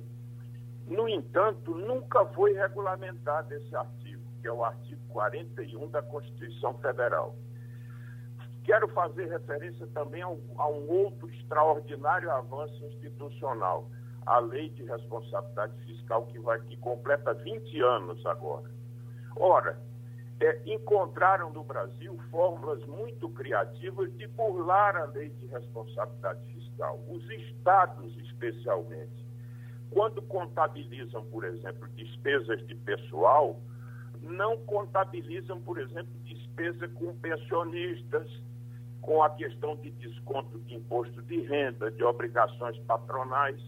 No 0.87 1.09
entanto, 1.09 1.75
nunca 1.75 2.25
foi 2.27 2.53
regulamentado 2.53 3.55
esse 3.55 3.75
artigo, 3.75 4.23
que 4.41 4.49
é 4.49 4.53
o 4.53 4.65
artigo 4.65 5.01
41 5.09 5.89
da 5.91 6.03
Constituição 6.03 6.75
Federal. 6.79 7.35
Quero 8.65 8.87
fazer 8.89 9.31
referência 9.31 9.87
também 9.89 10.21
a 10.21 10.29
um 10.29 10.91
outro 10.91 11.31
extraordinário 11.31 12.31
avanço 12.31 12.85
institucional, 12.85 13.91
a 14.27 14.39
Lei 14.41 14.69
de 14.69 14.85
Responsabilidade 14.85 15.73
Fiscal, 15.87 16.27
que, 16.27 16.39
vai, 16.39 16.61
que 16.61 16.77
completa 16.77 17.33
20 17.33 17.81
anos 17.81 18.27
agora. 18.27 18.71
Ora, 19.37 19.79
é, 20.41 20.61
encontraram 20.67 21.51
no 21.53 21.65
Brasil 21.65 22.17
fórmulas 22.31 22.85
muito 22.87 23.29
criativas 23.31 24.13
de 24.17 24.27
burlar 24.29 24.97
a 24.97 25.05
lei 25.07 25.31
de 25.31 25.47
responsabilidade 25.47 26.41
fiscal. 26.53 27.01
Os 27.09 27.29
estados, 27.31 28.17
especialmente, 28.19 29.27
quando 29.91 30.23
contabilizam, 30.23 31.25
por 31.27 31.45
exemplo, 31.45 31.89
despesas 31.97 32.65
de 32.67 32.75
pessoal, 32.77 33.61
não 34.23 34.57
contabilizam, 34.59 35.61
por 35.61 35.79
exemplo, 35.79 36.13
despesa 36.25 36.89
com 36.89 37.15
pensionistas, 37.15 38.31
com 39.01 39.23
a 39.23 39.31
questão 39.31 39.77
de 39.77 39.91
desconto 39.93 40.59
de 40.61 40.75
imposto 40.75 41.23
de 41.23 41.41
renda, 41.43 41.91
de 41.91 42.05
obrigações 42.05 42.79
patronais. 42.81 43.61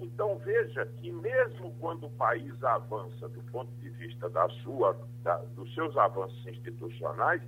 Então 0.00 0.38
veja 0.38 0.86
que 0.86 1.12
mesmo 1.12 1.72
quando 1.78 2.06
o 2.06 2.10
país 2.10 2.62
avança 2.64 3.28
do 3.28 3.42
ponto 3.52 3.70
de 3.76 3.90
vista 3.90 4.30
da 4.30 4.48
sua, 4.62 4.98
da, 5.22 5.36
dos 5.54 5.72
seus 5.74 5.94
avanços 5.96 6.46
institucionais, 6.46 7.42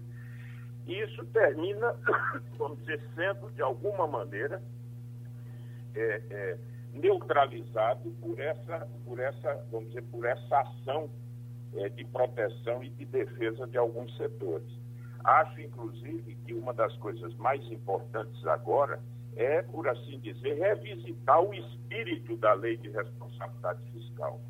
isso 0.86 1.24
termina, 1.26 1.96
vamos 2.58 2.78
dizer, 2.80 3.00
sendo 3.14 3.50
de 3.52 3.62
alguma 3.62 4.06
maneira 4.06 4.62
é, 5.94 6.22
é, 6.30 6.58
neutralizado 6.92 8.10
por 8.20 8.38
essa, 8.38 8.86
por 9.06 9.18
essa, 9.18 9.66
vamos 9.70 9.88
dizer, 9.88 10.02
por 10.10 10.26
essa 10.26 10.60
ação 10.60 11.10
é, 11.74 11.88
de 11.88 12.04
proteção 12.04 12.84
e 12.84 12.90
de 12.90 13.06
defesa 13.06 13.66
de 13.66 13.78
alguns 13.78 14.14
setores. 14.18 14.68
Acho, 15.24 15.60
inclusive, 15.60 16.34
que 16.44 16.52
uma 16.52 16.74
das 16.74 16.94
coisas 16.96 17.34
mais 17.36 17.64
importantes 17.70 18.44
agora 18.46 19.00
é, 19.36 19.62
por 19.62 19.88
assim 19.88 20.18
dizer, 20.20 20.54
revisitar 20.54 21.40
o 21.40 21.54
espírito 21.54 22.36
da 22.36 22.52
lei 22.54 22.76
de 22.76 22.90
responsabilidade 22.90 23.80
fiscal. 23.90 24.40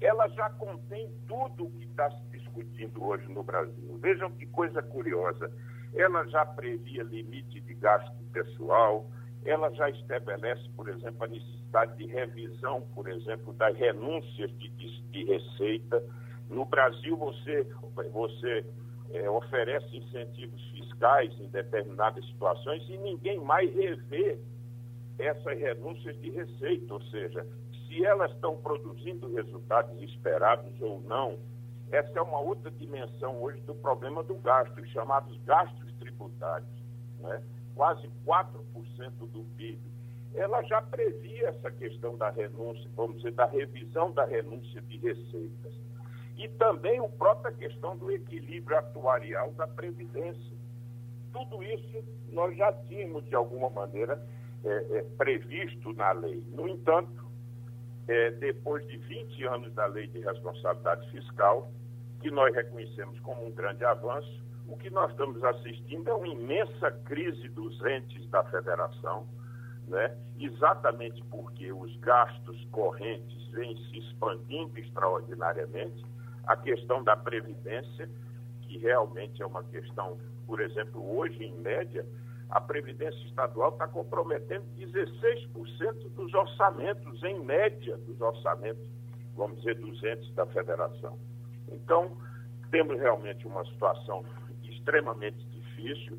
Ela 0.00 0.28
já 0.28 0.50
contém 0.50 1.10
tudo 1.26 1.66
o 1.66 1.70
que 1.70 1.84
está 1.84 2.10
se 2.10 2.38
discutindo 2.38 3.04
hoje 3.04 3.26
no 3.28 3.42
Brasil. 3.42 3.98
Vejam 4.00 4.30
que 4.32 4.46
coisa 4.46 4.82
curiosa. 4.82 5.50
Ela 5.94 6.26
já 6.26 6.44
previa 6.44 7.02
limite 7.02 7.60
de 7.60 7.74
gasto 7.74 8.12
pessoal, 8.32 9.10
ela 9.44 9.70
já 9.70 9.88
estabelece, 9.88 10.68
por 10.76 10.88
exemplo, 10.88 11.24
a 11.24 11.28
necessidade 11.28 11.96
de 11.96 12.06
revisão, 12.06 12.82
por 12.94 13.08
exemplo, 13.08 13.52
das 13.54 13.74
renúncias 13.76 14.50
de, 14.58 14.68
de, 14.70 15.02
de 15.02 15.24
receita. 15.24 16.02
No 16.50 16.64
Brasil, 16.64 17.16
você, 17.16 17.66
você 18.12 18.64
é, 19.12 19.28
oferece 19.30 19.96
incentivos 19.96 20.62
fiscais 20.70 21.32
em 21.40 21.48
determinadas 21.48 22.24
situações 22.26 22.82
e 22.88 22.96
ninguém 22.98 23.38
mais 23.40 23.72
revê 23.74 24.38
essas 25.18 25.58
renúncias 25.58 26.18
de 26.20 26.30
receita, 26.30 26.92
ou 26.92 27.02
seja, 27.04 27.46
se 27.86 28.04
elas 28.04 28.30
estão 28.32 28.56
produzindo 28.56 29.32
resultados 29.34 30.00
esperados 30.02 30.80
ou 30.80 31.00
não, 31.00 31.38
essa 31.90 32.18
é 32.18 32.22
uma 32.22 32.40
outra 32.40 32.70
dimensão 32.70 33.40
hoje 33.40 33.60
do 33.62 33.74
problema 33.74 34.22
do 34.22 34.34
gasto, 34.36 34.80
os 34.80 34.90
chamados 34.90 35.38
gastos 35.44 35.92
tributários, 35.98 36.68
né? 37.20 37.42
quase 37.74 38.10
4% 38.26 38.52
do 39.20 39.44
PIB. 39.56 39.78
Ela 40.34 40.62
já 40.64 40.82
previa 40.82 41.48
essa 41.48 41.70
questão 41.70 42.16
da 42.16 42.28
renúncia, 42.30 42.90
vamos 42.94 43.16
dizer, 43.16 43.32
da 43.32 43.46
revisão 43.46 44.10
da 44.10 44.24
renúncia 44.24 44.82
de 44.82 44.98
receitas 44.98 45.72
e 46.36 46.48
também 46.48 46.98
a 46.98 47.08
própria 47.08 47.52
questão 47.52 47.96
do 47.96 48.10
equilíbrio 48.10 48.78
atuarial 48.78 49.52
da 49.52 49.66
Previdência. 49.66 50.56
Tudo 51.32 51.62
isso 51.62 52.04
nós 52.30 52.56
já 52.56 52.72
tínhamos, 52.72 53.24
de 53.26 53.34
alguma 53.34 53.70
maneira, 53.70 54.22
é, 54.64 54.98
é, 54.98 55.02
previsto 55.16 55.92
na 55.94 56.12
lei. 56.12 56.42
No 56.48 56.68
entanto, 56.68 57.24
é, 58.08 58.30
depois 58.32 58.86
de 58.86 58.96
20 58.98 59.44
anos 59.44 59.72
da 59.74 59.86
lei 59.86 60.06
de 60.08 60.20
responsabilidade 60.20 61.10
fiscal, 61.10 61.70
que 62.20 62.30
nós 62.30 62.54
reconhecemos 62.54 63.18
como 63.20 63.46
um 63.46 63.52
grande 63.52 63.84
avanço, 63.84 64.44
o 64.68 64.76
que 64.76 64.90
nós 64.90 65.10
estamos 65.10 65.42
assistindo 65.44 66.08
é 66.10 66.14
uma 66.14 66.26
imensa 66.26 66.90
crise 67.04 67.48
dos 67.48 67.80
entes 67.84 68.28
da 68.30 68.42
federação, 68.44 69.26
né? 69.86 70.16
exatamente 70.38 71.22
porque 71.30 71.72
os 71.72 71.96
gastos 71.98 72.64
correntes 72.72 73.48
vêm 73.52 73.76
se 73.76 73.98
expandindo 73.98 74.78
extraordinariamente 74.78 76.04
a 76.46 76.56
questão 76.56 77.02
da 77.02 77.16
previdência, 77.16 78.08
que 78.62 78.78
realmente 78.78 79.42
é 79.42 79.46
uma 79.46 79.64
questão, 79.64 80.18
por 80.46 80.60
exemplo, 80.60 81.16
hoje, 81.16 81.44
em 81.44 81.54
média, 81.58 82.06
a 82.48 82.60
Previdência 82.60 83.26
Estadual 83.26 83.70
está 83.70 83.88
comprometendo 83.88 84.64
16% 84.78 86.10
dos 86.14 86.32
orçamentos, 86.32 87.22
em 87.24 87.40
média, 87.40 87.96
dos 87.98 88.20
orçamentos, 88.20 88.88
vamos 89.34 89.58
dizer, 89.58 89.74
dos 89.76 90.02
entes 90.04 90.32
da 90.34 90.46
federação. 90.46 91.18
Então, 91.68 92.16
temos 92.70 92.98
realmente 92.98 93.46
uma 93.46 93.64
situação 93.64 94.24
extremamente 94.62 95.44
difícil, 95.46 96.18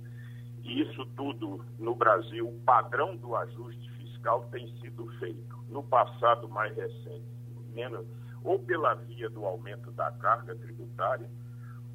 e 0.64 0.82
isso 0.82 1.06
tudo 1.16 1.64
no 1.80 1.96
Brasil, 1.96 2.50
o 2.50 2.60
padrão 2.62 3.16
do 3.16 3.36
ajuste 3.36 3.90
fiscal 3.92 4.46
tem 4.52 4.68
sido 4.80 5.08
feito. 5.20 5.56
no 5.70 5.84
passado 5.84 6.48
mais 6.48 6.74
recente, 6.78 7.26
menos, 7.74 8.08
ou 8.44 8.60
pela 8.60 8.94
via 8.96 9.30
do 9.30 9.46
aumento 9.46 9.92
da 9.92 10.12
carga 10.12 10.56
tributária, 10.56 11.30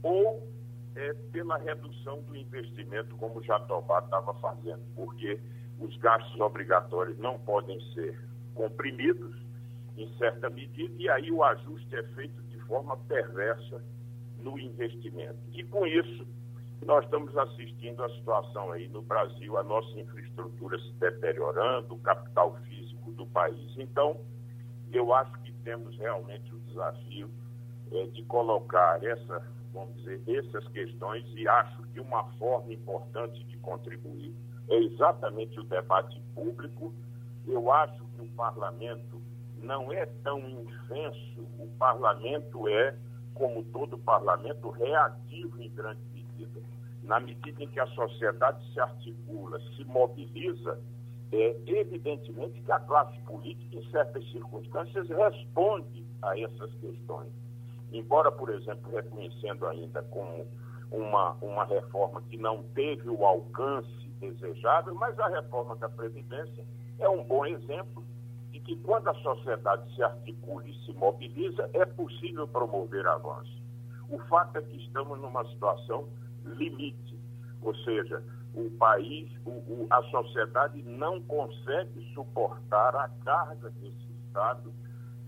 ou 0.02 0.48
é, 0.94 1.14
pela 1.32 1.56
redução 1.58 2.20
do 2.22 2.36
investimento, 2.36 3.16
como 3.16 3.42
Jatobá 3.42 4.00
estava 4.00 4.34
fazendo, 4.34 4.82
porque 4.94 5.40
os 5.78 5.96
gastos 5.98 6.38
obrigatórios 6.40 7.18
não 7.18 7.38
podem 7.38 7.80
ser 7.92 8.18
comprimidos 8.54 9.34
em 9.96 10.08
certa 10.18 10.48
medida, 10.50 10.94
e 10.98 11.08
aí 11.08 11.30
o 11.30 11.42
ajuste 11.42 11.94
é 11.96 12.02
feito 12.14 12.42
de 12.44 12.58
forma 12.60 12.96
perversa 12.96 13.82
no 14.38 14.58
investimento. 14.58 15.38
E 15.52 15.62
com 15.64 15.86
isso, 15.86 16.26
nós 16.84 17.04
estamos 17.04 17.36
assistindo 17.36 18.02
a 18.02 18.10
situação 18.10 18.72
aí 18.72 18.88
no 18.88 19.02
Brasil, 19.02 19.56
a 19.56 19.62
nossa 19.62 19.98
infraestrutura 19.98 20.78
se 20.78 20.92
deteriorando, 20.94 21.94
o 21.94 21.98
capital 21.98 22.56
físico 22.68 23.12
do 23.12 23.26
país. 23.26 23.78
Então, 23.78 24.20
eu 24.92 25.14
acho 25.14 25.32
temos 25.64 25.96
realmente 25.98 26.54
o 26.54 26.60
desafio 26.60 27.30
é, 27.90 28.06
de 28.06 28.22
colocar 28.24 29.02
essa, 29.04 29.46
vamos 29.72 29.96
dizer, 30.02 30.44
essas 30.46 30.66
questões 30.68 31.24
e 31.34 31.46
acho 31.48 31.82
que 31.88 32.00
uma 32.00 32.24
forma 32.38 32.72
importante 32.72 33.42
de 33.44 33.56
contribuir 33.58 34.34
é 34.68 34.76
exatamente 34.76 35.58
o 35.58 35.64
debate 35.64 36.20
público. 36.34 36.94
Eu 37.46 37.72
acho 37.72 38.04
que 38.16 38.22
o 38.22 38.28
parlamento 38.30 39.20
não 39.62 39.92
é 39.92 40.06
tão 40.06 40.38
infenso, 40.38 41.42
o 41.58 41.68
parlamento 41.78 42.68
é, 42.68 42.96
como 43.34 43.64
todo 43.64 43.98
parlamento, 43.98 44.70
reativo 44.70 45.60
em 45.62 45.70
grande 45.70 46.00
medida. 46.12 46.60
Na 47.02 47.18
medida 47.18 47.62
em 47.62 47.68
que 47.68 47.80
a 47.80 47.86
sociedade 47.88 48.64
se 48.72 48.80
articula, 48.80 49.58
se 49.76 49.84
mobiliza, 49.84 50.78
é 51.32 51.56
evidentemente 51.66 52.60
que 52.60 52.70
a 52.70 52.78
classe 52.80 53.18
política, 53.22 53.76
em 53.76 53.90
certas 53.90 54.22
circunstâncias, 54.30 55.08
responde 55.08 56.04
a 56.20 56.38
essas 56.38 56.72
questões. 56.74 57.32
Embora, 57.90 58.30
por 58.30 58.50
exemplo, 58.50 58.90
reconhecendo 58.92 59.66
ainda 59.66 60.02
como 60.04 60.46
uma, 60.90 61.32
uma 61.40 61.64
reforma 61.64 62.22
que 62.22 62.36
não 62.36 62.62
teve 62.74 63.08
o 63.08 63.24
alcance 63.24 63.88
desejável, 64.20 64.94
mas 64.94 65.18
a 65.18 65.28
reforma 65.28 65.74
da 65.76 65.88
Previdência 65.88 66.64
é 66.98 67.08
um 67.08 67.24
bom 67.24 67.46
exemplo 67.46 68.04
de 68.50 68.60
que 68.60 68.76
quando 68.76 69.08
a 69.08 69.14
sociedade 69.14 69.94
se 69.94 70.02
articula 70.02 70.68
e 70.68 70.74
se 70.84 70.92
mobiliza, 70.92 71.68
é 71.72 71.84
possível 71.86 72.46
promover 72.46 73.06
avanços. 73.06 73.62
O 74.10 74.18
fato 74.20 74.58
é 74.58 74.62
que 74.62 74.76
estamos 74.76 75.18
numa 75.18 75.44
situação 75.46 76.06
limite, 76.44 77.18
ou 77.62 77.74
seja, 77.76 78.22
o 78.54 78.70
país, 78.72 79.30
o, 79.44 79.50
o, 79.50 79.86
a 79.90 80.02
sociedade 80.04 80.82
não 80.82 81.20
consegue 81.22 82.12
suportar 82.12 82.94
a 82.94 83.08
carga 83.24 83.70
desse 83.70 84.12
Estado, 84.26 84.72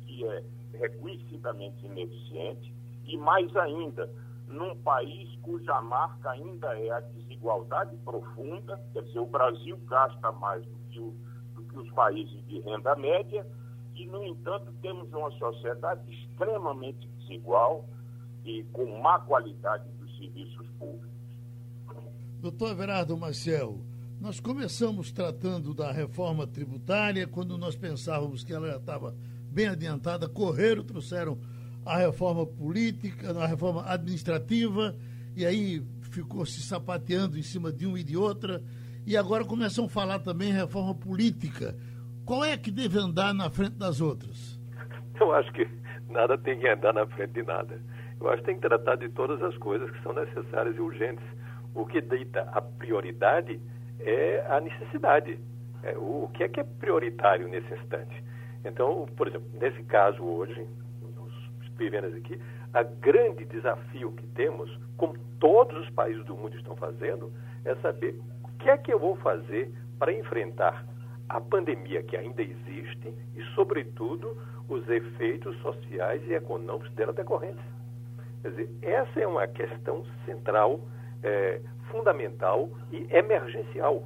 que 0.03 0.27
é 0.27 0.45
reconhecidamente 0.75 1.87
ineficiente, 1.87 2.75
e 3.05 3.17
mais 3.17 3.55
ainda, 3.57 4.11
num 4.49 4.77
país 4.83 5.35
cuja 5.43 5.81
marca 5.83 6.31
ainda 6.31 6.79
é 6.79 6.91
a 6.91 7.01
desigualdade 7.01 7.97
profunda, 7.99 8.81
quer 8.93 9.03
dizer, 9.03 9.19
o 9.19 9.27
Brasil 9.27 9.79
gasta 9.87 10.33
mais 10.33 10.65
do 10.67 10.79
que, 10.91 11.01
o, 11.01 11.15
do 11.55 11.63
que 11.65 11.79
os 11.79 11.91
países 11.93 12.47
de 12.47 12.61
renda 12.61 12.95
média, 12.97 13.47
e, 13.95 14.07
no 14.07 14.25
entanto, 14.25 14.73
temos 14.83 15.13
uma 15.13 15.31
sociedade 15.33 16.13
extremamente 16.13 17.07
desigual 17.19 17.89
e 18.45 18.65
com 18.65 19.01
má 19.01 19.21
qualidade 19.21 19.89
dos 19.99 20.17
serviços 20.19 20.69
públicos. 20.79 21.14
Doutor 22.45 22.73
Everardo 22.73 23.17
Maciel, 23.17 23.81
nós 24.21 24.39
começamos 24.39 25.11
tratando 25.11 25.73
da 25.73 25.91
reforma 25.91 26.47
tributária, 26.47 27.27
quando 27.27 27.57
nós 27.57 27.75
pensávamos 27.75 28.45
que 28.45 28.53
ela 28.53 28.69
já 28.69 28.77
estava 28.77 29.15
bem 29.51 29.67
adiantada, 29.67 30.29
correram, 30.29 30.85
trouxeram 30.85 31.39
a 31.87 31.97
reforma 31.97 32.45
política, 32.45 33.31
a 33.31 33.47
reforma 33.47 33.83
administrativa, 33.91 34.95
e 35.35 35.47
aí 35.47 35.83
ficou 36.03 36.45
se 36.45 36.61
sapateando 36.61 37.39
em 37.39 37.43
cima 37.43 37.73
de 37.73 37.87
uma 37.87 37.99
e 37.99 38.05
de 38.05 38.15
outra, 38.15 38.63
e 39.07 39.17
agora 39.17 39.47
começam 39.47 39.87
a 39.87 39.89
falar 39.89 40.19
também 40.19 40.53
reforma 40.53 40.95
política. 40.95 41.75
Qual 42.27 42.45
é 42.45 42.59
que 42.59 42.71
deve 42.71 42.99
andar 42.99 43.33
na 43.33 43.49
frente 43.49 43.79
das 43.79 44.03
outras? 44.03 44.61
Eu 45.19 45.33
acho 45.33 45.51
que 45.55 45.67
nada 46.11 46.37
tem 46.37 46.61
que 46.61 46.69
andar 46.69 46.93
na 46.93 47.07
frente 47.07 47.33
de 47.33 47.43
nada. 47.43 47.81
Eu 48.21 48.29
acho 48.29 48.43
que 48.43 48.49
tem 48.49 48.57
que 48.57 48.69
tratar 48.69 48.97
de 48.97 49.09
todas 49.09 49.43
as 49.43 49.57
coisas 49.57 49.91
que 49.91 50.03
são 50.03 50.13
necessárias 50.13 50.77
e 50.77 50.81
urgentes. 50.81 51.25
O 51.75 51.85
que 51.85 52.01
dita 52.01 52.43
a 52.53 52.61
prioridade 52.61 53.61
é 54.01 54.45
a 54.49 54.61
necessidade. 54.61 55.39
É, 55.83 55.97
o 55.97 56.31
que 56.33 56.45
é 56.45 56.49
que 56.49 56.61
é 56.61 56.65
prioritário 56.65 57.49
nesse 57.49 57.73
instante? 57.75 58.23
Então, 58.65 59.07
por 59.17 59.29
exemplo, 59.29 59.49
nesse 59.61 59.83
caso 59.85 60.23
hoje, 60.23 60.67
vivendo 61.77 62.07
aqui, 62.17 62.41
a 62.73 62.83
grande 62.83 63.45
desafio 63.45 64.13
que 64.13 64.27
temos, 64.29 64.71
como 64.97 65.19
todos 65.39 65.77
os 65.77 65.91
países 65.91 66.25
do 66.25 66.37
mundo 66.37 66.57
estão 66.57 66.75
fazendo, 66.77 67.33
é 67.65 67.75
saber 67.77 68.19
o 68.43 68.49
que 68.59 68.71
é 68.71 68.77
que 68.77 68.93
eu 68.93 68.99
vou 68.99 69.17
fazer 69.17 69.73
para 69.99 70.13
enfrentar 70.13 70.85
a 71.29 71.41
pandemia 71.41 72.03
que 72.03 72.17
ainda 72.17 72.43
existe 72.43 73.15
e, 73.35 73.43
sobretudo, 73.55 74.37
os 74.69 74.89
efeitos 74.89 75.57
sociais 75.61 76.23
e 76.27 76.35
econômicos 76.35 76.91
dela 76.95 77.13
decorrentes. 77.13 77.65
Quer 78.43 78.51
dizer, 78.51 78.71
essa 78.83 79.21
é 79.21 79.27
uma 79.27 79.47
questão 79.47 80.05
central, 80.25 80.81
é, 81.25 81.61
fundamental 81.91 82.71
e 82.93 83.09
emergencial, 83.11 84.05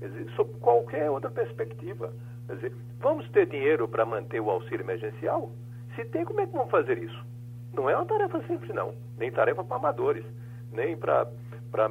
dizer, 0.00 0.30
sob 0.36 0.52
qualquer 0.60 1.10
outra 1.10 1.30
perspectiva. 1.30 2.12
Quer 2.46 2.54
dizer, 2.56 2.72
vamos 3.00 3.28
ter 3.30 3.46
dinheiro 3.46 3.88
para 3.88 4.04
manter 4.04 4.40
o 4.40 4.50
auxílio 4.50 4.84
emergencial? 4.84 5.50
Se 5.96 6.04
tem, 6.04 6.24
como 6.24 6.40
é 6.40 6.46
que 6.46 6.52
vamos 6.52 6.70
fazer 6.70 6.98
isso? 6.98 7.26
Não 7.72 7.88
é 7.88 7.96
uma 7.96 8.06
tarefa 8.06 8.40
simples, 8.42 8.72
não. 8.74 8.94
Nem 9.16 9.32
tarefa 9.32 9.64
para 9.64 9.76
amadores, 9.76 10.24
nem 10.72 10.96
para 10.96 11.26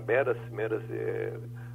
meras, 0.05 0.37
meras 0.51 0.81
é, 0.89 1.33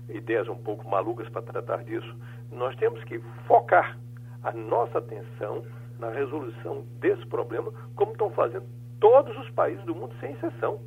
ideias 0.08 0.48
um 0.48 0.56
pouco 0.56 0.88
malucas 0.88 1.28
para 1.28 1.42
tratar 1.42 1.84
disso. 1.84 2.16
Nós 2.50 2.74
temos 2.76 3.02
que 3.04 3.18
focar 3.46 3.98
a 4.42 4.52
nossa 4.52 4.98
atenção 4.98 5.62
na 5.98 6.10
resolução 6.10 6.84
desse 7.00 7.24
problema, 7.26 7.72
como 7.94 8.12
estão 8.12 8.30
fazendo 8.30 8.66
todos 9.00 9.36
os 9.38 9.50
países 9.50 9.84
do 9.84 9.94
mundo, 9.94 10.14
sem 10.20 10.32
exceção. 10.32 10.80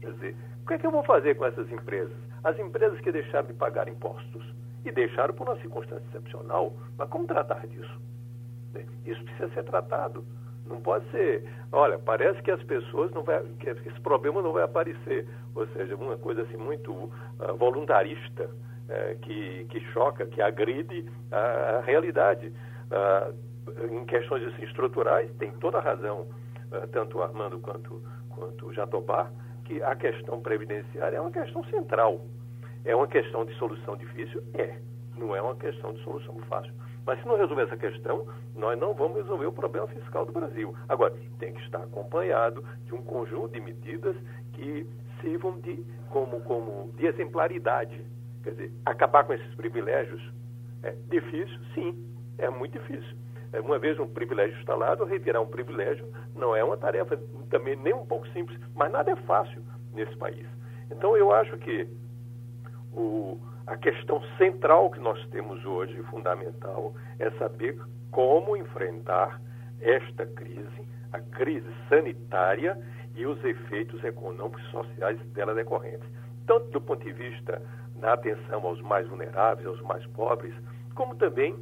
Quer 0.00 0.12
dizer, 0.12 0.36
o 0.62 0.66
que 0.66 0.74
é 0.74 0.78
que 0.78 0.86
eu 0.86 0.90
vou 0.90 1.02
fazer 1.02 1.34
com 1.36 1.44
essas 1.44 1.70
empresas? 1.70 2.16
As 2.44 2.58
empresas 2.58 3.00
que 3.00 3.12
deixaram 3.12 3.46
de 3.46 3.54
pagar 3.54 3.88
impostos 3.88 4.44
e 4.84 4.92
deixaram 4.92 5.34
por 5.34 5.48
uma 5.48 5.56
circunstância 5.56 6.04
excepcional, 6.08 6.72
mas 6.96 7.08
como 7.08 7.26
tratar 7.26 7.66
disso? 7.66 8.00
Isso 9.04 9.22
precisa 9.24 9.48
ser 9.50 9.64
tratado. 9.64 10.24
Não 10.66 10.80
pode 10.80 11.10
ser, 11.10 11.44
olha, 11.72 11.98
parece 11.98 12.40
que 12.42 12.50
as 12.50 12.62
pessoas 12.62 13.10
não 13.12 13.24
vai, 13.24 13.42
que 13.58 13.68
esse 13.70 14.00
problema 14.00 14.40
não 14.40 14.52
vai 14.52 14.62
aparecer, 14.62 15.26
ou 15.54 15.66
seja, 15.68 15.96
uma 15.96 16.16
coisa 16.16 16.42
assim 16.42 16.56
muito 16.56 16.92
uh, 16.92 17.56
voluntarista 17.58 18.44
uh, 18.44 19.18
que, 19.20 19.64
que 19.64 19.80
choca, 19.92 20.26
que 20.26 20.40
agride 20.40 21.10
a, 21.32 21.78
a 21.78 21.80
realidade. 21.80 22.52
Uh, 22.86 23.50
em 23.90 24.04
questões 24.04 24.46
assim, 24.46 24.64
estruturais, 24.64 25.30
tem 25.38 25.52
toda 25.52 25.78
a 25.78 25.80
razão, 25.80 26.26
ah, 26.72 26.86
tanto 26.92 27.22
Armando 27.22 27.58
quanto, 27.60 28.02
quanto 28.30 28.72
Jatobá, 28.72 29.30
que 29.70 29.80
a 29.84 29.94
questão 29.94 30.40
previdenciária 30.40 31.16
é 31.16 31.20
uma 31.20 31.30
questão 31.30 31.62
central. 31.66 32.20
É 32.84 32.94
uma 32.96 33.06
questão 33.06 33.44
de 33.44 33.54
solução 33.54 33.96
difícil? 33.96 34.42
É. 34.54 34.76
Não 35.16 35.36
é 35.36 35.40
uma 35.40 35.54
questão 35.54 35.92
de 35.92 36.02
solução 36.02 36.34
fácil. 36.48 36.72
Mas 37.06 37.20
se 37.20 37.28
não 37.28 37.36
resolver 37.36 37.62
essa 37.62 37.76
questão, 37.76 38.26
nós 38.56 38.76
não 38.76 38.94
vamos 38.94 39.18
resolver 39.18 39.46
o 39.46 39.52
problema 39.52 39.86
fiscal 39.86 40.26
do 40.26 40.32
Brasil. 40.32 40.74
Agora, 40.88 41.14
tem 41.38 41.52
que 41.52 41.60
estar 41.62 41.78
acompanhado 41.84 42.64
de 42.86 42.94
um 42.94 43.02
conjunto 43.02 43.52
de 43.52 43.60
medidas 43.60 44.16
que 44.54 44.84
sirvam 45.20 45.60
de, 45.60 45.84
como, 46.08 46.40
como 46.40 46.92
de 46.96 47.06
exemplaridade. 47.06 48.04
Quer 48.42 48.50
dizer, 48.50 48.72
acabar 48.84 49.22
com 49.22 49.34
esses 49.34 49.54
privilégios 49.54 50.20
é 50.82 50.96
difícil? 51.08 51.60
Sim, 51.74 51.94
é 52.38 52.50
muito 52.50 52.72
difícil. 52.72 53.16
É, 53.52 53.60
uma 53.60 53.78
vez 53.78 53.98
um 53.98 54.06
privilégio 54.06 54.58
instalado, 54.58 55.04
retirar 55.04 55.40
um 55.40 55.46
privilégio 55.46 56.06
não 56.34 56.54
é 56.54 56.62
uma 56.62 56.76
tarefa 56.76 57.18
também 57.48 57.76
nem 57.76 57.92
um 57.92 58.06
pouco 58.06 58.26
simples, 58.28 58.58
mas 58.74 58.90
nada 58.92 59.10
é 59.10 59.16
fácil 59.16 59.62
nesse 59.92 60.16
país. 60.16 60.46
Então 60.90 61.16
eu 61.16 61.32
acho 61.32 61.56
que 61.58 61.88
o, 62.92 63.40
a 63.66 63.76
questão 63.76 64.22
central 64.38 64.90
que 64.90 65.00
nós 65.00 65.24
temos 65.28 65.64
hoje, 65.64 66.00
fundamental, 66.04 66.94
é 67.18 67.30
saber 67.32 67.78
como 68.10 68.56
enfrentar 68.56 69.40
esta 69.80 70.26
crise, 70.26 70.88
a 71.12 71.20
crise 71.20 71.68
sanitária 71.88 72.78
e 73.14 73.26
os 73.26 73.42
efeitos 73.44 74.02
econômicos 74.04 74.62
e 74.64 74.70
sociais 74.70 75.20
dela 75.32 75.54
decorrentes. 75.54 76.08
Tanto 76.46 76.70
do 76.70 76.80
ponto 76.80 77.04
de 77.04 77.12
vista 77.12 77.62
da 77.96 78.14
atenção 78.14 78.64
aos 78.66 78.80
mais 78.80 79.06
vulneráveis, 79.08 79.66
aos 79.66 79.80
mais 79.82 80.04
pobres, 80.08 80.54
como 80.94 81.14
também 81.16 81.56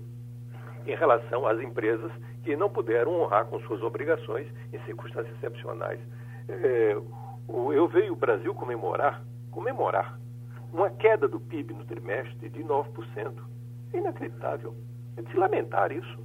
em 0.93 0.97
relação 0.97 1.47
às 1.47 1.61
empresas 1.61 2.11
que 2.43 2.57
não 2.57 2.71
puderam 2.71 3.21
honrar 3.21 3.45
com 3.47 3.61
suas 3.61 3.83
obrigações 3.83 4.47
em 4.73 4.79
circunstâncias 4.85 5.35
excepcionais. 5.37 6.01
É, 6.49 6.97
eu 7.49 7.89
vejo 7.89 8.13
o 8.13 8.17
Brasil 8.17 8.55
comemorar, 8.55 9.23
comemorar 9.51 10.19
uma 10.73 10.91
queda 10.91 11.27
do 11.27 11.41
PIB 11.41 11.75
no 11.75 11.85
trimestre 11.85 12.49
de 12.49 12.63
9%. 12.63 13.33
É 13.93 13.99
inacreditável. 13.99 14.75
É 15.17 15.23
de 15.23 15.31
se 15.31 15.37
lamentar 15.37 15.93
isso. 15.93 16.19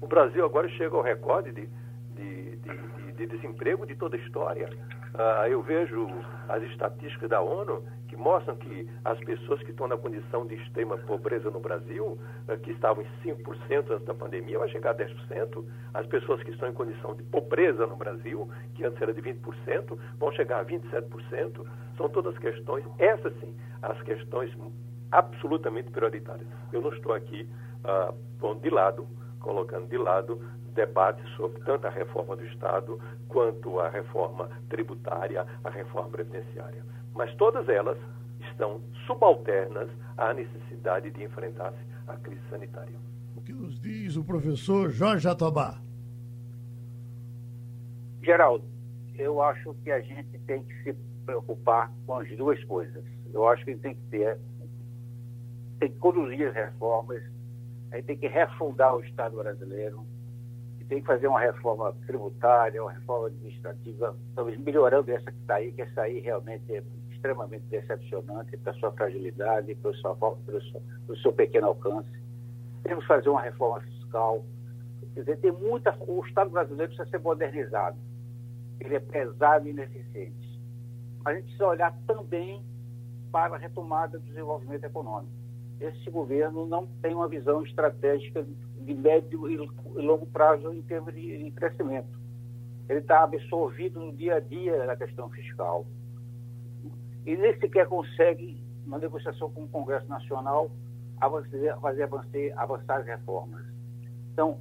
O 0.00 0.06
Brasil 0.06 0.44
agora 0.44 0.68
chega 0.68 0.94
ao 0.94 1.02
recorde 1.02 1.52
de, 1.52 1.68
de, 2.14 2.56
de, 2.56 3.12
de 3.12 3.26
desemprego 3.26 3.86
de 3.86 3.94
toda 3.94 4.16
a 4.16 4.20
história. 4.20 4.68
Ah, 5.14 5.48
eu 5.48 5.62
vejo 5.62 6.08
as 6.48 6.62
estatísticas 6.64 7.30
da 7.30 7.40
ONU 7.40 7.82
que 8.08 8.16
mostram 8.16 8.56
que 8.56 8.88
as 9.04 9.18
pessoas 9.20 9.62
que 9.62 9.70
estão 9.70 9.88
na 9.88 9.96
condição 9.96 10.46
de 10.46 10.54
extrema 10.54 10.96
pobreza 10.98 11.50
no 11.50 11.60
Brasil, 11.60 12.18
ah, 12.48 12.56
que 12.56 12.70
estavam 12.70 13.02
em 13.02 13.06
5% 13.22 13.90
antes 13.90 14.06
da 14.06 14.14
pandemia, 14.14 14.58
vai 14.58 14.68
chegar 14.68 14.90
a 14.90 14.94
10%. 14.94 15.64
As 15.94 16.06
pessoas 16.06 16.42
que 16.42 16.50
estão 16.50 16.68
em 16.68 16.72
condição 16.72 17.14
de 17.14 17.22
pobreza 17.24 17.86
no 17.86 17.96
Brasil, 17.96 18.48
que 18.74 18.84
antes 18.84 19.00
era 19.00 19.12
de 19.12 19.20
20%, 19.20 19.98
vão 20.18 20.32
chegar 20.32 20.60
a 20.60 20.64
27%. 20.64 21.66
São 21.96 22.08
todas 22.08 22.36
questões, 22.38 22.84
essas 22.98 23.32
sim, 23.40 23.54
as 23.82 24.00
questões 24.02 24.50
absolutamente 25.10 25.90
prioritárias. 25.90 26.46
Eu 26.72 26.80
não 26.80 26.92
estou 26.92 27.12
aqui 27.12 27.48
ah, 27.84 28.12
de 28.60 28.70
lado, 28.70 29.06
colocando 29.40 29.88
de 29.88 29.96
lado 29.96 30.40
debate 30.76 31.22
sobre 31.36 31.60
tanto 31.62 31.86
a 31.86 31.90
reforma 31.90 32.36
do 32.36 32.44
Estado 32.44 33.00
quanto 33.28 33.80
a 33.80 33.88
reforma 33.88 34.48
tributária, 34.68 35.46
a 35.64 35.70
reforma 35.70 36.10
previdenciária. 36.10 36.84
Mas 37.16 37.34
todas 37.36 37.68
elas 37.68 37.98
estão 38.50 38.80
subalternas 39.06 39.88
à 40.16 40.34
necessidade 40.34 41.10
de 41.10 41.24
enfrentar-se 41.24 41.78
à 42.06 42.16
crise 42.16 42.42
sanitária. 42.50 42.94
O 43.34 43.40
que 43.40 43.52
nos 43.52 43.80
diz 43.80 44.16
o 44.16 44.24
professor 44.24 44.90
Jorge 44.90 45.24
Jatobá? 45.24 45.80
Geraldo, 48.22 48.64
eu 49.16 49.40
acho 49.42 49.74
que 49.82 49.90
a 49.90 50.00
gente 50.00 50.38
tem 50.40 50.62
que 50.62 50.82
se 50.82 50.92
preocupar 51.24 51.90
com 52.06 52.14
as 52.14 52.28
duas 52.36 52.62
coisas. 52.64 53.04
Eu 53.32 53.48
acho 53.48 53.64
que 53.64 53.70
a 53.70 53.74
gente 53.74 53.82
tem 53.82 53.94
que 53.94 54.02
ter, 54.10 54.38
tem 55.80 55.90
que 55.90 55.98
conduzir 55.98 56.48
as 56.48 56.54
reformas, 56.54 57.22
a 57.92 57.96
gente 57.96 58.06
tem 58.06 58.16
que 58.18 58.26
refundar 58.26 58.94
o 58.94 59.00
Estado 59.00 59.36
brasileiro, 59.36 60.04
tem 60.88 61.00
que 61.00 61.06
fazer 61.06 61.26
uma 61.26 61.40
reforma 61.40 61.92
tributária, 62.06 62.82
uma 62.82 62.92
reforma 62.92 63.26
administrativa, 63.26 64.16
talvez 64.34 64.58
melhorando 64.58 65.10
essa 65.10 65.30
que 65.30 65.38
está 65.38 65.56
aí, 65.56 65.72
que 65.72 65.82
essa 65.82 66.02
aí 66.02 66.20
realmente 66.20 66.74
é 66.74 66.82
extremamente 67.16 67.64
decepcionante 67.66 68.56
pela 68.56 68.76
sua 68.76 68.92
fragilidade, 68.92 69.74
pelo 69.74 69.94
pelo 70.44 70.62
seu, 70.62 71.16
seu 71.22 71.32
pequeno 71.32 71.68
alcance. 71.68 72.08
Temos 72.82 73.04
que 73.04 73.08
fazer 73.08 73.28
uma 73.28 73.42
reforma 73.42 73.80
fiscal. 73.80 74.44
Quer 75.14 75.20
dizer, 75.20 75.36
tem 75.38 75.52
muita. 75.52 75.96
O 76.06 76.24
Estado 76.24 76.50
brasileiro 76.50 76.92
precisa 76.92 77.10
ser 77.10 77.18
modernizado. 77.18 77.98
Ele 78.78 78.94
é 78.94 79.00
pesado 79.00 79.66
e 79.66 79.70
ineficiente. 79.70 80.60
A 81.24 81.34
gente 81.34 81.44
precisa 81.44 81.66
olhar 81.66 81.96
também 82.06 82.64
para 83.32 83.56
a 83.56 83.58
retomada 83.58 84.18
do 84.18 84.24
desenvolvimento 84.24 84.84
econômico. 84.84 85.32
Esse 85.80 86.10
governo 86.10 86.66
não 86.66 86.86
tem 87.02 87.14
uma 87.14 87.28
visão 87.28 87.62
estratégica 87.62 88.46
de 88.78 88.94
médio 88.94 89.48
e 89.50 89.56
longo 90.00 90.26
prazo 90.26 90.72
em 90.72 90.80
termos 90.82 91.12
de, 91.14 91.50
crescimento. 91.50 92.18
Ele 92.88 93.00
está 93.00 93.24
absorvido 93.24 94.00
no 94.00 94.12
dia 94.12 94.36
a 94.36 94.40
dia 94.40 94.86
da 94.86 94.96
questão 94.96 95.28
fiscal. 95.30 95.84
E 97.26 97.36
nem 97.36 97.58
sequer 97.58 97.88
consegue, 97.88 98.62
na 98.86 98.98
negociação 98.98 99.50
com 99.50 99.64
o 99.64 99.68
Congresso 99.68 100.08
Nacional, 100.08 100.70
avançar, 101.20 101.80
fazer 101.80 102.04
avançar, 102.04 102.38
avançar 102.56 103.00
as 103.00 103.06
reformas. 103.06 103.66
Então, 104.32 104.60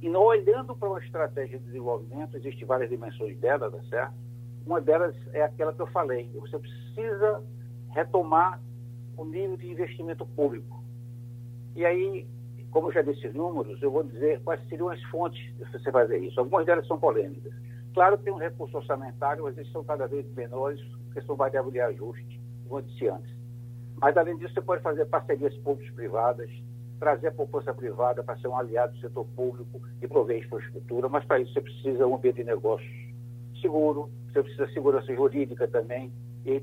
e 0.00 0.08
não 0.08 0.22
olhando 0.22 0.76
para 0.76 0.88
uma 0.88 1.00
estratégia 1.00 1.58
de 1.58 1.64
desenvolvimento, 1.64 2.36
existem 2.36 2.64
várias 2.66 2.90
dimensões 2.90 3.36
dela, 3.38 3.70
tá 3.70 3.82
certo? 3.88 4.14
Uma 4.64 4.80
delas 4.80 5.16
é 5.32 5.42
aquela 5.42 5.72
que 5.72 5.80
eu 5.80 5.86
falei. 5.88 6.30
Você 6.34 6.58
precisa 6.58 7.42
retomar 7.90 8.60
o 9.16 9.24
nível 9.24 9.56
de 9.56 9.70
investimento 9.70 10.26
público. 10.26 10.84
E 11.74 11.84
aí, 11.84 12.26
como 12.70 12.88
eu 12.88 12.92
já 12.92 13.02
disse 13.02 13.28
números, 13.30 13.80
eu 13.82 13.90
vou 13.90 14.02
dizer 14.02 14.40
quais 14.42 14.60
seriam 14.68 14.90
as 14.90 15.02
fontes 15.04 15.40
de 15.56 15.64
você 15.64 15.90
fazer 15.90 16.18
isso. 16.18 16.38
Algumas 16.38 16.66
delas 16.66 16.86
são 16.86 16.98
polêmicas. 16.98 17.52
Claro 17.94 18.18
que 18.18 18.24
tem 18.24 18.32
um 18.32 18.38
recurso 18.38 18.76
orçamentário, 18.76 19.44
mas 19.44 19.56
eles 19.56 19.72
são 19.72 19.82
cada 19.82 20.06
vez 20.06 20.26
menores, 20.34 20.80
porque 21.16 21.26
são 21.26 21.34
variável 21.34 21.70
de 21.70 21.80
ajuste, 21.80 22.40
como 22.68 22.80
eu 22.80 22.82
disse 22.82 23.08
antes. 23.08 23.34
Mas, 23.96 24.14
além 24.18 24.36
disso, 24.36 24.52
você 24.52 24.60
pode 24.60 24.82
fazer 24.82 25.06
parcerias 25.06 25.56
públicas-privadas, 25.58 26.50
trazer 26.98 27.28
a 27.28 27.32
poupança 27.32 27.72
privada 27.72 28.22
para 28.22 28.36
ser 28.38 28.48
um 28.48 28.56
aliado 28.56 28.92
do 28.92 29.00
setor 29.00 29.24
público 29.34 29.80
e 30.02 30.06
prover 30.06 30.38
infraestrutura, 30.38 31.08
mas 31.08 31.24
para 31.24 31.40
isso 31.40 31.54
você 31.54 31.62
precisa 31.62 32.06
um 32.06 32.16
ambiente 32.16 32.36
de 32.36 32.44
negócios 32.44 32.90
seguro, 33.62 34.10
você 34.30 34.42
precisa 34.42 34.66
de 34.66 34.74
segurança 34.74 35.14
jurídica 35.14 35.66
também, 35.66 36.12
e 36.44 36.52
aí 36.52 36.62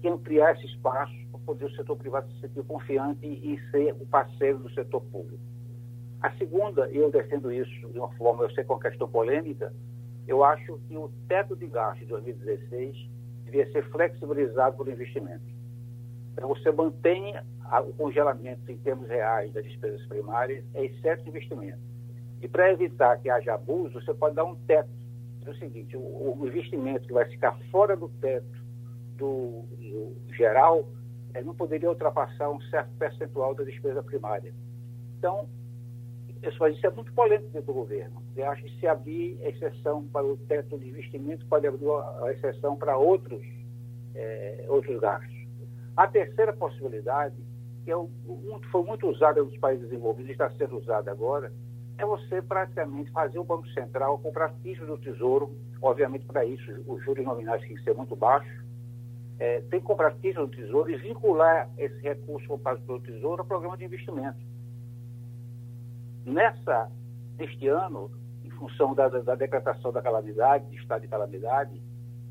que 0.00 0.08
ampliar 0.08 0.54
esse 0.54 0.66
espaço 0.66 1.12
poder 1.46 1.64
o 1.64 1.74
setor 1.74 1.96
privado 1.96 2.30
se 2.34 2.40
sentir 2.40 2.62
confiante 2.62 3.26
e 3.26 3.58
ser 3.72 3.92
o 3.94 4.06
parceiro 4.06 4.58
do 4.58 4.70
setor 4.74 5.00
público. 5.00 5.42
A 6.20 6.30
segunda, 6.34 6.88
eu 6.90 7.10
defendo 7.10 7.50
isso 7.50 7.88
de 7.88 7.98
uma 7.98 8.12
forma, 8.12 8.44
eu 8.44 8.50
sei 8.52 8.62
que 8.62 8.70
é 8.70 8.74
uma 8.74 8.80
questão 8.80 9.08
polêmica, 9.08 9.72
eu 10.28 10.44
acho 10.44 10.78
que 10.86 10.96
o 10.96 11.10
teto 11.26 11.56
de 11.56 11.66
gasto 11.66 11.98
de 11.98 12.06
2016 12.06 12.96
devia 13.52 13.70
ser 13.70 13.84
flexibilizado 13.90 14.76
por 14.76 14.88
investimento. 14.88 15.44
Então, 16.32 16.48
você 16.48 16.72
mantém 16.72 17.34
o 17.86 17.92
congelamento 17.92 18.70
em 18.70 18.78
termos 18.78 19.06
reais 19.08 19.52
das 19.52 19.64
despesas 19.64 20.04
primárias, 20.06 20.64
é 20.74 20.86
de 20.86 21.28
investimento. 21.28 21.78
E 22.40 22.48
para 22.48 22.72
evitar 22.72 23.18
que 23.18 23.30
haja 23.30 23.54
abuso, 23.54 24.00
você 24.00 24.12
pode 24.14 24.34
dar 24.34 24.44
um 24.44 24.54
teto. 24.54 24.90
É 25.44 25.50
o 25.50 25.54
seguinte, 25.56 25.96
o 25.96 26.38
investimento 26.46 27.06
que 27.06 27.12
vai 27.12 27.24
ficar 27.26 27.58
fora 27.70 27.96
do 27.96 28.08
teto 28.08 28.46
do, 29.16 29.64
do 29.78 30.34
geral 30.34 30.88
é, 31.34 31.42
não 31.42 31.54
poderia 31.54 31.88
ultrapassar 31.88 32.50
um 32.50 32.60
certo 32.62 32.90
percentual 32.98 33.54
da 33.54 33.64
despesa 33.64 34.02
primária. 34.02 34.52
Então, 35.18 35.48
isso, 36.42 36.66
isso 36.66 36.86
é 36.86 36.90
muito 36.90 37.12
polêmico 37.12 37.50
dentro 37.50 37.66
do 37.66 37.72
governo. 37.72 38.22
Eu 38.36 38.50
acho 38.50 38.62
que 38.62 38.80
se 38.80 38.86
abrir 38.86 39.38
exceção 39.42 40.06
para 40.08 40.24
o 40.24 40.36
teto 40.36 40.78
de 40.78 40.88
investimento, 40.88 41.46
pode 41.46 41.66
abrir 41.66 41.86
a 42.22 42.32
exceção 42.32 42.76
para 42.76 42.96
outros, 42.96 43.42
é, 44.14 44.64
outros 44.68 45.00
gastos. 45.00 45.36
A 45.96 46.06
terceira 46.06 46.52
possibilidade, 46.52 47.36
que 47.84 47.90
é 47.90 47.96
o, 47.96 48.10
foi 48.70 48.82
muito 48.82 49.08
usada 49.08 49.42
nos 49.42 49.56
países 49.58 49.88
desenvolvidos 49.88 50.30
e 50.30 50.32
está 50.32 50.50
sendo 50.50 50.78
usada 50.78 51.10
agora, 51.10 51.52
é 51.98 52.04
você 52.04 52.40
praticamente 52.42 53.10
fazer 53.12 53.38
o 53.38 53.44
Banco 53.44 53.68
Central 53.68 54.18
comprar 54.18 54.52
títulos 54.62 54.98
do 54.98 54.98
Tesouro. 54.98 55.54
Obviamente, 55.80 56.24
para 56.26 56.44
isso, 56.44 56.72
os 56.86 57.04
juros 57.04 57.24
nominais 57.24 57.60
têm 57.62 57.76
que 57.76 57.84
ser 57.84 57.94
muito 57.94 58.16
baixos 58.16 58.62
é, 59.42 59.60
tem 59.62 59.80
que 59.80 59.86
comprar 59.86 60.14
título 60.20 60.46
do 60.46 60.56
Tesouro 60.56 60.88
e 60.88 60.96
vincular 60.96 61.68
esse 61.76 62.00
recurso 62.00 62.46
comprado 62.46 62.80
pelo 62.82 63.00
Tesouro 63.00 63.42
ao 63.42 63.46
programa 63.46 63.76
de 63.76 63.84
investimento. 63.84 64.38
Nessa, 66.24 66.90
neste 67.38 67.68
ano, 67.68 68.10
em 68.44 68.50
função 68.50 68.94
da, 68.94 69.08
da 69.08 69.34
decretação 69.34 69.92
da 69.92 70.02
calamidade, 70.02 70.68
de 70.70 70.76
estado 70.76 71.02
de 71.02 71.08
calamidade, 71.08 71.82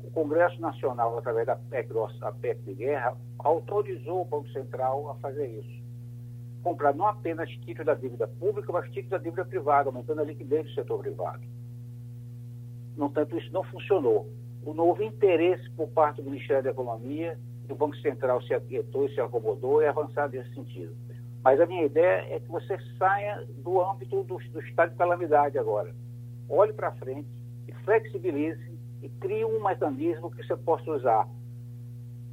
o 0.02 0.10
Congresso 0.10 0.60
Nacional, 0.60 1.16
através 1.18 1.46
da 1.46 1.56
PEC, 1.56 1.90
a 2.22 2.32
PEC 2.32 2.62
de 2.62 2.74
guerra, 2.74 3.16
autorizou 3.38 4.22
o 4.22 4.24
Banco 4.24 4.48
Central 4.50 5.10
a 5.10 5.14
fazer 5.16 5.46
isso. 5.46 5.82
Comprar 6.62 6.94
não 6.94 7.06
apenas 7.06 7.48
títulos 7.50 7.86
da 7.86 7.94
dívida 7.94 8.26
pública, 8.26 8.72
mas 8.72 8.86
títulos 8.86 9.10
da 9.10 9.18
dívida 9.18 9.44
privada, 9.44 9.88
aumentando 9.88 10.20
a 10.20 10.24
liquidez 10.24 10.66
do 10.66 10.74
setor 10.74 10.98
privado. 11.00 11.42
No 12.96 13.06
entanto, 13.06 13.36
isso 13.36 13.52
não 13.52 13.62
funcionou 13.64 14.28
o 14.64 14.72
novo 14.72 15.02
interesse 15.02 15.68
por 15.70 15.88
parte 15.88 16.22
do 16.22 16.30
Ministério 16.30 16.62
da 16.62 16.70
Economia, 16.70 17.38
o 17.68 17.74
Banco 17.74 17.96
Central 17.96 18.40
se 18.42 18.54
aquietou 18.54 19.06
e 19.06 19.14
se 19.14 19.20
acomodou 19.20 19.82
e 19.82 19.86
avançar 19.86 20.28
nesse 20.28 20.54
sentido. 20.54 20.94
Mas 21.44 21.60
a 21.60 21.66
minha 21.66 21.84
ideia 21.84 22.34
é 22.34 22.40
que 22.40 22.48
você 22.48 22.78
saia 22.98 23.44
do 23.58 23.80
âmbito 23.82 24.22
do, 24.22 24.36
do 24.36 24.60
estado 24.60 24.90
de 24.90 24.96
calamidade 24.96 25.58
agora. 25.58 25.94
Olhe 26.48 26.72
para 26.72 26.92
frente 26.92 27.28
e 27.66 27.72
flexibilize 27.84 28.78
e 29.02 29.08
crie 29.08 29.44
um 29.44 29.62
mecanismo 29.62 30.30
que 30.30 30.44
você 30.44 30.56
possa 30.56 30.90
usar. 30.90 31.28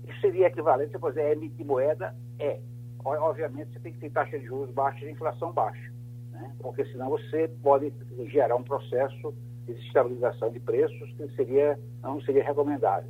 Isso 0.08 0.22
seria 0.22 0.48
equivalente, 0.48 0.92
você 0.92 1.00
fazer 1.00 1.32
emitir 1.32 1.66
moeda? 1.66 2.16
É. 2.38 2.60
Obviamente, 3.04 3.72
você 3.72 3.80
tem 3.80 3.94
que 3.94 4.00
ter 4.00 4.12
taxa 4.12 4.38
de 4.38 4.46
juros 4.46 4.74
baixa 4.74 5.06
e 5.06 5.12
inflação 5.12 5.54
baixa, 5.54 5.92
né? 6.32 6.54
porque 6.60 6.84
senão 6.86 7.10
você 7.10 7.48
pode 7.64 7.94
gerar 8.28 8.56
um 8.58 8.64
processo 8.64 9.34
desestabilização 9.74 10.52
de 10.52 10.60
preços, 10.60 11.12
que 11.14 11.28
seria, 11.36 11.80
não 12.02 12.22
seria 12.22 12.44
recomendável. 12.44 13.10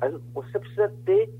Mas 0.00 0.14
você 0.32 0.58
precisa 0.58 0.88
ter 1.04 1.30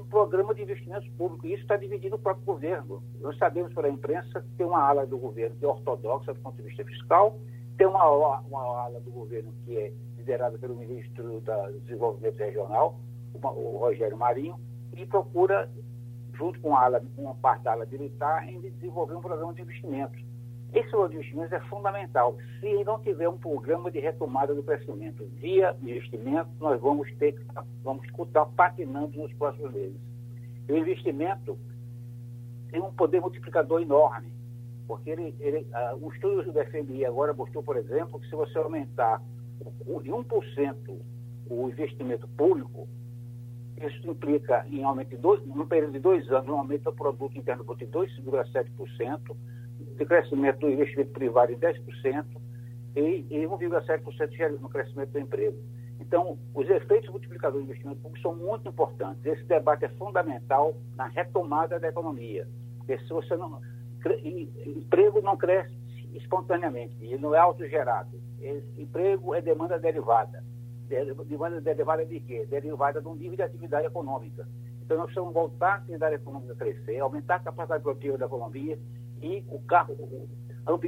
um 0.00 0.06
programa 0.06 0.54
de 0.54 0.62
investimentos 0.62 1.08
públicos, 1.10 1.50
isso 1.50 1.62
está 1.62 1.76
dividindo 1.76 2.16
o 2.16 2.18
próprio 2.18 2.44
governo. 2.44 3.02
Nós 3.20 3.36
sabemos 3.38 3.72
pela 3.74 3.88
imprensa 3.88 4.40
que 4.40 4.48
tem 4.56 4.66
uma 4.66 4.82
ala 4.82 5.06
do 5.06 5.18
governo 5.18 5.56
que 5.56 5.64
é 5.64 5.68
ortodoxa 5.68 6.32
do 6.32 6.40
ponto 6.40 6.56
de 6.56 6.62
vista 6.62 6.84
fiscal, 6.84 7.38
tem 7.76 7.86
uma, 7.86 8.08
uma 8.40 8.84
ala 8.84 9.00
do 9.00 9.10
governo 9.10 9.52
que 9.64 9.76
é 9.76 9.92
liderada 10.16 10.58
pelo 10.58 10.76
ministro 10.76 11.40
da 11.40 11.70
Desenvolvimento 11.70 12.38
Regional, 12.38 13.00
o 13.34 13.78
Rogério 13.78 14.16
Marinho, 14.16 14.58
e 14.96 15.06
procura, 15.06 15.70
junto 16.34 16.60
com, 16.60 16.74
a 16.76 16.84
ala, 16.84 17.02
uma 17.16 17.34
parte 17.34 17.62
da 17.62 17.72
ala 17.72 17.86
militar, 17.86 18.48
em 18.48 18.60
desenvolver 18.60 19.14
um 19.14 19.20
programa 19.20 19.54
de 19.54 19.62
investimentos 19.62 20.29
esse 20.72 20.94
investimentos 20.94 21.52
é 21.52 21.60
fundamental. 21.60 22.36
Se 22.60 22.84
não 22.84 23.00
tiver 23.00 23.28
um 23.28 23.38
programa 23.38 23.90
de 23.90 23.98
retomada 23.98 24.54
do 24.54 24.62
crescimento 24.62 25.24
via 25.34 25.76
investimento, 25.82 26.48
nós 26.60 26.80
vamos 26.80 27.12
ter 27.16 27.34
vamos 27.82 28.06
estar 28.06 28.46
patinando 28.46 29.18
nos 29.18 29.32
próximos 29.34 29.72
meses. 29.72 29.96
o 30.68 30.76
investimento 30.76 31.58
tem 32.70 32.80
um 32.80 32.92
poder 32.92 33.20
multiplicador 33.20 33.82
enorme, 33.82 34.32
porque 34.86 35.10
ele, 35.10 35.34
ele, 35.40 35.66
uh, 35.72 36.04
o 36.04 36.12
estudo 36.12 36.52
do 36.52 36.64
FMI 36.66 37.04
agora 37.04 37.32
mostrou, 37.32 37.62
por 37.64 37.76
exemplo, 37.76 38.20
que 38.20 38.28
se 38.28 38.36
você 38.36 38.56
aumentar 38.58 39.20
de 39.60 40.10
1% 40.10 41.00
o 41.48 41.68
investimento 41.68 42.28
público, 42.28 42.88
isso 43.76 44.08
implica 44.08 44.64
em 44.68 44.84
aumento 44.84 45.10
de 45.10 45.16
dois, 45.16 45.44
no 45.46 45.66
período 45.66 45.92
de 45.92 45.98
dois 45.98 46.28
anos, 46.30 46.48
um 46.48 46.58
aumento 46.58 46.84
do 46.84 46.92
produto 46.92 47.36
interno 47.36 47.64
bruto 47.64 47.84
de 47.84 47.90
2,7%, 47.90 49.36
de 50.00 50.06
crescimento 50.06 50.60
do 50.60 50.70
investimento 50.70 51.12
privado 51.12 51.54
de 51.54 51.60
10% 51.60 52.24
e, 52.96 53.26
e 53.30 53.46
1,7% 53.46 54.58
no 54.58 54.68
crescimento 54.68 55.10
do 55.10 55.18
emprego. 55.18 55.58
Então, 56.00 56.38
os 56.54 56.68
efeitos 56.68 57.10
multiplicadores 57.10 57.66
do 57.66 57.70
investimento 57.70 58.00
público 58.00 58.22
são 58.22 58.34
muito 58.34 58.66
importantes. 58.66 59.24
Esse 59.24 59.44
debate 59.44 59.84
é 59.84 59.88
fundamental 59.90 60.74
na 60.96 61.06
retomada 61.06 61.78
da 61.78 61.88
economia. 61.88 62.48
Porque 62.78 62.98
se 62.98 63.08
você 63.10 63.36
não. 63.36 63.60
Emprego 64.64 65.20
não 65.20 65.36
cresce 65.36 65.76
espontaneamente, 66.14 66.96
ele 67.00 67.18
não 67.18 67.34
é 67.34 67.38
autogerado. 67.38 68.18
Emprego 68.78 69.34
é 69.34 69.42
demanda 69.42 69.78
derivada. 69.78 70.42
Demanda 71.26 71.60
derivada 71.60 72.06
de 72.06 72.18
quê? 72.20 72.46
Derivada 72.48 73.02
de 73.02 73.06
um 73.06 73.14
nível 73.14 73.36
de 73.36 73.42
atividade 73.42 73.86
econômica. 73.86 74.48
Então, 74.82 74.96
nós 74.96 75.04
precisamos 75.06 75.34
voltar 75.34 75.72
a 75.72 75.76
atividade 75.76 76.14
econômica 76.14 76.54
a 76.54 76.56
crescer, 76.56 76.98
aumentar 76.98 77.36
a 77.36 77.40
capacidade 77.40 77.82
produtiva 77.82 78.16
da 78.16 78.24
economia 78.24 78.78
e 79.22 79.44
o 79.48 79.60
carro, 79.60 79.96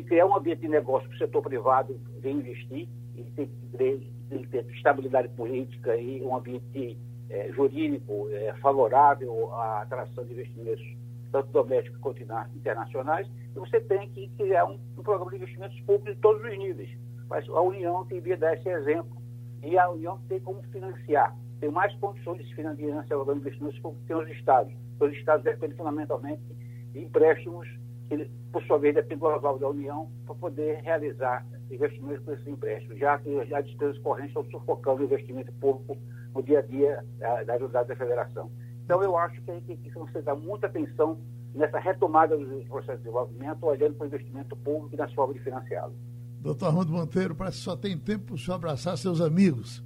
criar 0.07 0.27
um 0.27 0.37
ambiente 0.37 0.61
de 0.61 0.69
negócio 0.69 1.09
para 1.09 1.17
o 1.17 1.19
setor 1.19 1.43
privado 1.43 2.01
investir 2.25 2.89
e 3.17 3.23
tem 3.25 3.47
que 3.47 4.49
ter 4.49 4.67
estabilidade 4.75 5.29
política 5.31 5.97
e 5.97 6.23
um 6.23 6.37
ambiente 6.37 6.99
é, 7.29 7.51
jurídico 7.53 8.29
é, 8.31 8.55
favorável 8.55 9.53
à 9.53 9.83
atração 9.83 10.25
de 10.25 10.33
investimentos, 10.33 10.85
tanto 11.31 11.51
domésticos 11.51 11.99
quanto 12.01 12.23
internacionais, 12.23 13.27
e 13.55 13.59
você 13.59 13.81
tem 13.81 14.09
que 14.11 14.29
criar 14.37 14.67
um, 14.67 14.79
um 14.97 15.03
programa 15.03 15.31
de 15.31 15.37
investimentos 15.37 15.81
públicos 15.81 16.17
em 16.17 16.21
todos 16.21 16.43
os 16.43 16.59
níveis. 16.59 16.91
Mas 17.29 17.49
a 17.49 17.61
União 17.61 18.05
tem 18.07 18.21
que 18.21 18.37
dar 18.37 18.55
esse 18.55 18.69
exemplo 18.69 19.17
e 19.63 19.79
a 19.79 19.89
União 19.91 20.19
tem 20.29 20.41
como 20.41 20.63
financiar. 20.65 21.37
Tem 21.61 21.71
mais 21.71 21.95
condições 21.97 22.39
de 22.39 22.49
se 22.49 22.55
financiar 22.55 23.03
o 23.03 23.25
programa 23.25 23.41
de 23.41 23.47
investimentos 23.47 23.79
públicos 23.81 24.07
que 24.07 24.15
os 24.15 24.29
Estados. 24.37 24.75
Os 25.01 25.13
Estados 25.13 25.45
dependem 25.45 25.77
fundamentalmente 25.77 26.43
de 26.93 27.01
empréstimos 27.01 27.67
que, 28.09 28.31
por 28.53 28.63
sua 28.65 28.79
vez, 28.79 28.95
depende 28.95 29.21
do 29.21 29.29
aval 29.29 29.59
da 29.59 29.69
União 29.69 30.11
para 30.27 30.35
poder 30.35 30.81
realizar 30.83 31.47
investimentos 31.71 32.25
com 32.25 32.33
esses 32.33 32.47
empréstimos, 32.47 32.99
já 32.99 33.19
que 33.19 33.55
as 33.55 33.65
despesas 33.65 33.99
correntes 33.99 34.31
estão 34.37 34.45
sufocando 34.51 35.03
o 35.03 35.05
investimento 35.05 35.53
público 35.55 35.97
no 36.35 36.43
dia 36.43 36.59
a 36.59 36.63
dia 36.63 37.05
da, 37.19 37.43
das 37.45 37.61
unidades 37.61 37.89
da 37.89 37.97
federação. 37.97 38.51
Então, 38.85 39.03
eu 39.03 39.17
acho 39.17 39.41
que 39.43 39.51
a 39.51 39.55
gente 39.55 39.77
precisa 39.77 40.23
dar 40.23 40.35
muita 40.35 40.67
atenção 40.67 41.19
nessa 41.55 41.79
retomada 41.79 42.37
dos 42.37 42.65
processos 42.65 42.99
de 42.99 43.05
desenvolvimento, 43.05 43.65
olhando 43.65 43.95
para 43.95 44.05
o 44.05 44.07
investimento 44.07 44.57
público 44.57 44.95
e 44.95 44.99
nas 44.99 45.13
formas 45.13 45.37
de 45.37 45.43
financiá-lo. 45.43 45.95
Doutor 46.41 46.67
Armando 46.67 46.93
Monteiro, 46.93 47.35
parece 47.35 47.59
que 47.59 47.65
só 47.65 47.77
tem 47.77 47.97
tempo 47.97 48.27
para 48.27 48.35
o 48.35 48.39
senhor 48.39 48.57
abraçar 48.57 48.97
seus 48.99 49.21
amigos. 49.21 49.83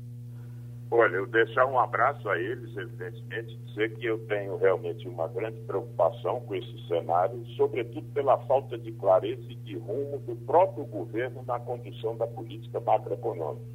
Olha, 0.88 1.16
eu 1.16 1.26
deixar 1.26 1.66
um 1.66 1.78
abraço 1.80 2.28
a 2.28 2.38
eles, 2.38 2.76
evidentemente, 2.76 3.56
dizer 3.66 3.92
que 3.96 4.06
eu 4.06 4.24
tenho 4.26 4.56
realmente 4.56 5.08
uma 5.08 5.26
grande 5.26 5.60
preocupação 5.62 6.40
com 6.42 6.54
esse 6.54 6.86
cenário, 6.86 7.44
sobretudo 7.56 8.06
pela 8.12 8.38
falta 8.46 8.78
de 8.78 8.92
clareza 8.92 9.42
e 9.48 9.56
de 9.56 9.76
rumo 9.78 10.18
do 10.20 10.36
próprio 10.46 10.84
governo 10.84 11.42
na 11.44 11.58
condução 11.58 12.16
da 12.16 12.26
política 12.28 12.78
macroeconômica. 12.78 13.66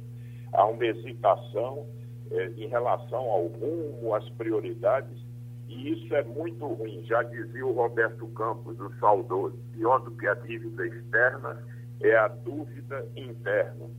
Há 0.54 0.64
uma 0.66 0.86
hesitação 0.86 1.86
eh, 2.30 2.52
em 2.56 2.68
relação 2.68 3.30
ao 3.30 3.46
rumo, 3.46 4.14
às 4.14 4.26
prioridades, 4.30 5.22
e 5.68 5.92
isso 5.92 6.14
é 6.14 6.22
muito 6.22 6.66
ruim. 6.66 7.04
Já 7.04 7.22
dizia 7.22 7.66
o 7.66 7.72
Roberto 7.72 8.26
Campos, 8.28 8.80
o 8.80 8.90
saudoso, 8.98 9.58
pior 9.72 9.98
do 9.98 10.12
que 10.12 10.26
a 10.26 10.34
dívida 10.34 10.86
externa 10.86 11.62
é 12.00 12.16
a 12.16 12.28
dúvida 12.28 13.06
interna. 13.14 13.90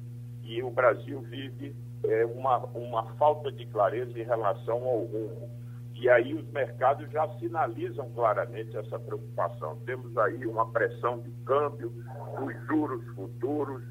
E 0.44 0.62
o 0.62 0.72
Brasil 0.72 1.22
vive 1.22 1.76
é, 2.06 2.26
uma, 2.26 2.58
uma 2.74 3.04
falta 3.16 3.52
de 3.52 3.66
clareza 3.68 4.18
em 4.18 4.24
relação 4.24 4.84
ao 4.84 5.06
rumo. 5.06 5.50
E 5.96 6.10
aí 6.10 6.34
os 6.34 6.50
mercados 6.52 7.10
já 7.12 7.28
sinalizam 7.40 8.10
claramente 8.12 8.76
essa 8.76 9.00
preocupação. 9.00 9.78
Temos 9.86 10.18
aí 10.18 10.46
uma 10.46 10.70
pressão 10.72 11.20
de 11.20 11.32
câmbio, 11.46 11.94
os 12.42 12.68
juros 12.68 13.06
futuros, 13.16 13.84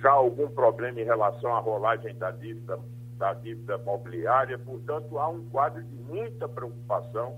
já 0.00 0.12
algum 0.12 0.48
problema 0.48 1.00
em 1.00 1.04
relação 1.04 1.54
à 1.56 1.60
rolagem 1.60 2.14
da 2.16 2.30
dívida, 2.30 2.78
da 3.16 3.34
dívida 3.34 3.78
mobiliária. 3.78 4.58
Portanto, 4.58 5.18
há 5.18 5.28
um 5.28 5.48
quadro 5.48 5.82
de 5.82 5.94
muita 5.96 6.48
preocupação 6.48 7.36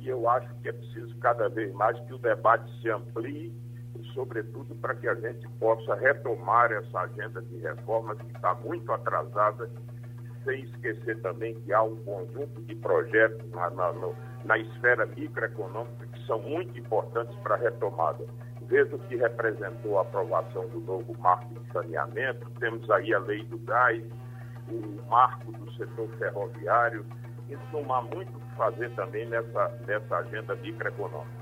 e 0.00 0.08
eu 0.08 0.28
acho 0.28 0.52
que 0.56 0.68
é 0.68 0.72
preciso 0.72 1.16
cada 1.18 1.48
vez 1.48 1.72
mais 1.74 1.98
que 2.00 2.14
o 2.14 2.18
debate 2.18 2.68
se 2.80 2.90
amplie 2.90 3.54
sobretudo 4.14 4.74
para 4.76 4.94
que 4.94 5.08
a 5.08 5.14
gente 5.14 5.46
possa 5.58 5.94
retomar 5.94 6.72
essa 6.72 7.00
agenda 7.00 7.40
de 7.42 7.58
reformas 7.58 8.18
que 8.18 8.32
está 8.34 8.54
muito 8.54 8.90
atrasada, 8.92 9.70
sem 10.44 10.64
esquecer 10.64 11.20
também 11.22 11.54
que 11.60 11.72
há 11.72 11.82
um 11.82 11.96
conjunto 11.96 12.60
de 12.62 12.74
projetos 12.76 13.48
na, 13.50 13.70
na, 13.70 13.92
na 14.44 14.58
esfera 14.58 15.06
microeconômica 15.06 16.06
que 16.06 16.26
são 16.26 16.40
muito 16.40 16.76
importantes 16.78 17.36
para 17.38 17.54
a 17.54 17.58
retomada. 17.58 18.24
Veja 18.62 18.96
o 18.96 18.98
que 19.00 19.16
representou 19.16 19.98
a 19.98 20.02
aprovação 20.02 20.68
do 20.68 20.80
novo 20.80 21.16
marco 21.18 21.54
de 21.54 21.72
saneamento, 21.72 22.50
temos 22.58 22.88
aí 22.90 23.12
a 23.12 23.18
lei 23.18 23.44
do 23.44 23.58
gás, 23.58 24.02
o 24.68 25.10
marco 25.10 25.52
do 25.52 25.70
setor 25.72 26.08
ferroviário, 26.18 27.04
isso 27.48 27.62
não 27.72 27.92
há 27.92 28.02
muito 28.02 28.36
o 28.36 28.40
que 28.40 28.56
fazer 28.56 28.90
também 28.94 29.26
nessa, 29.26 29.68
nessa 29.86 30.16
agenda 30.16 30.54
microeconômica. 30.56 31.41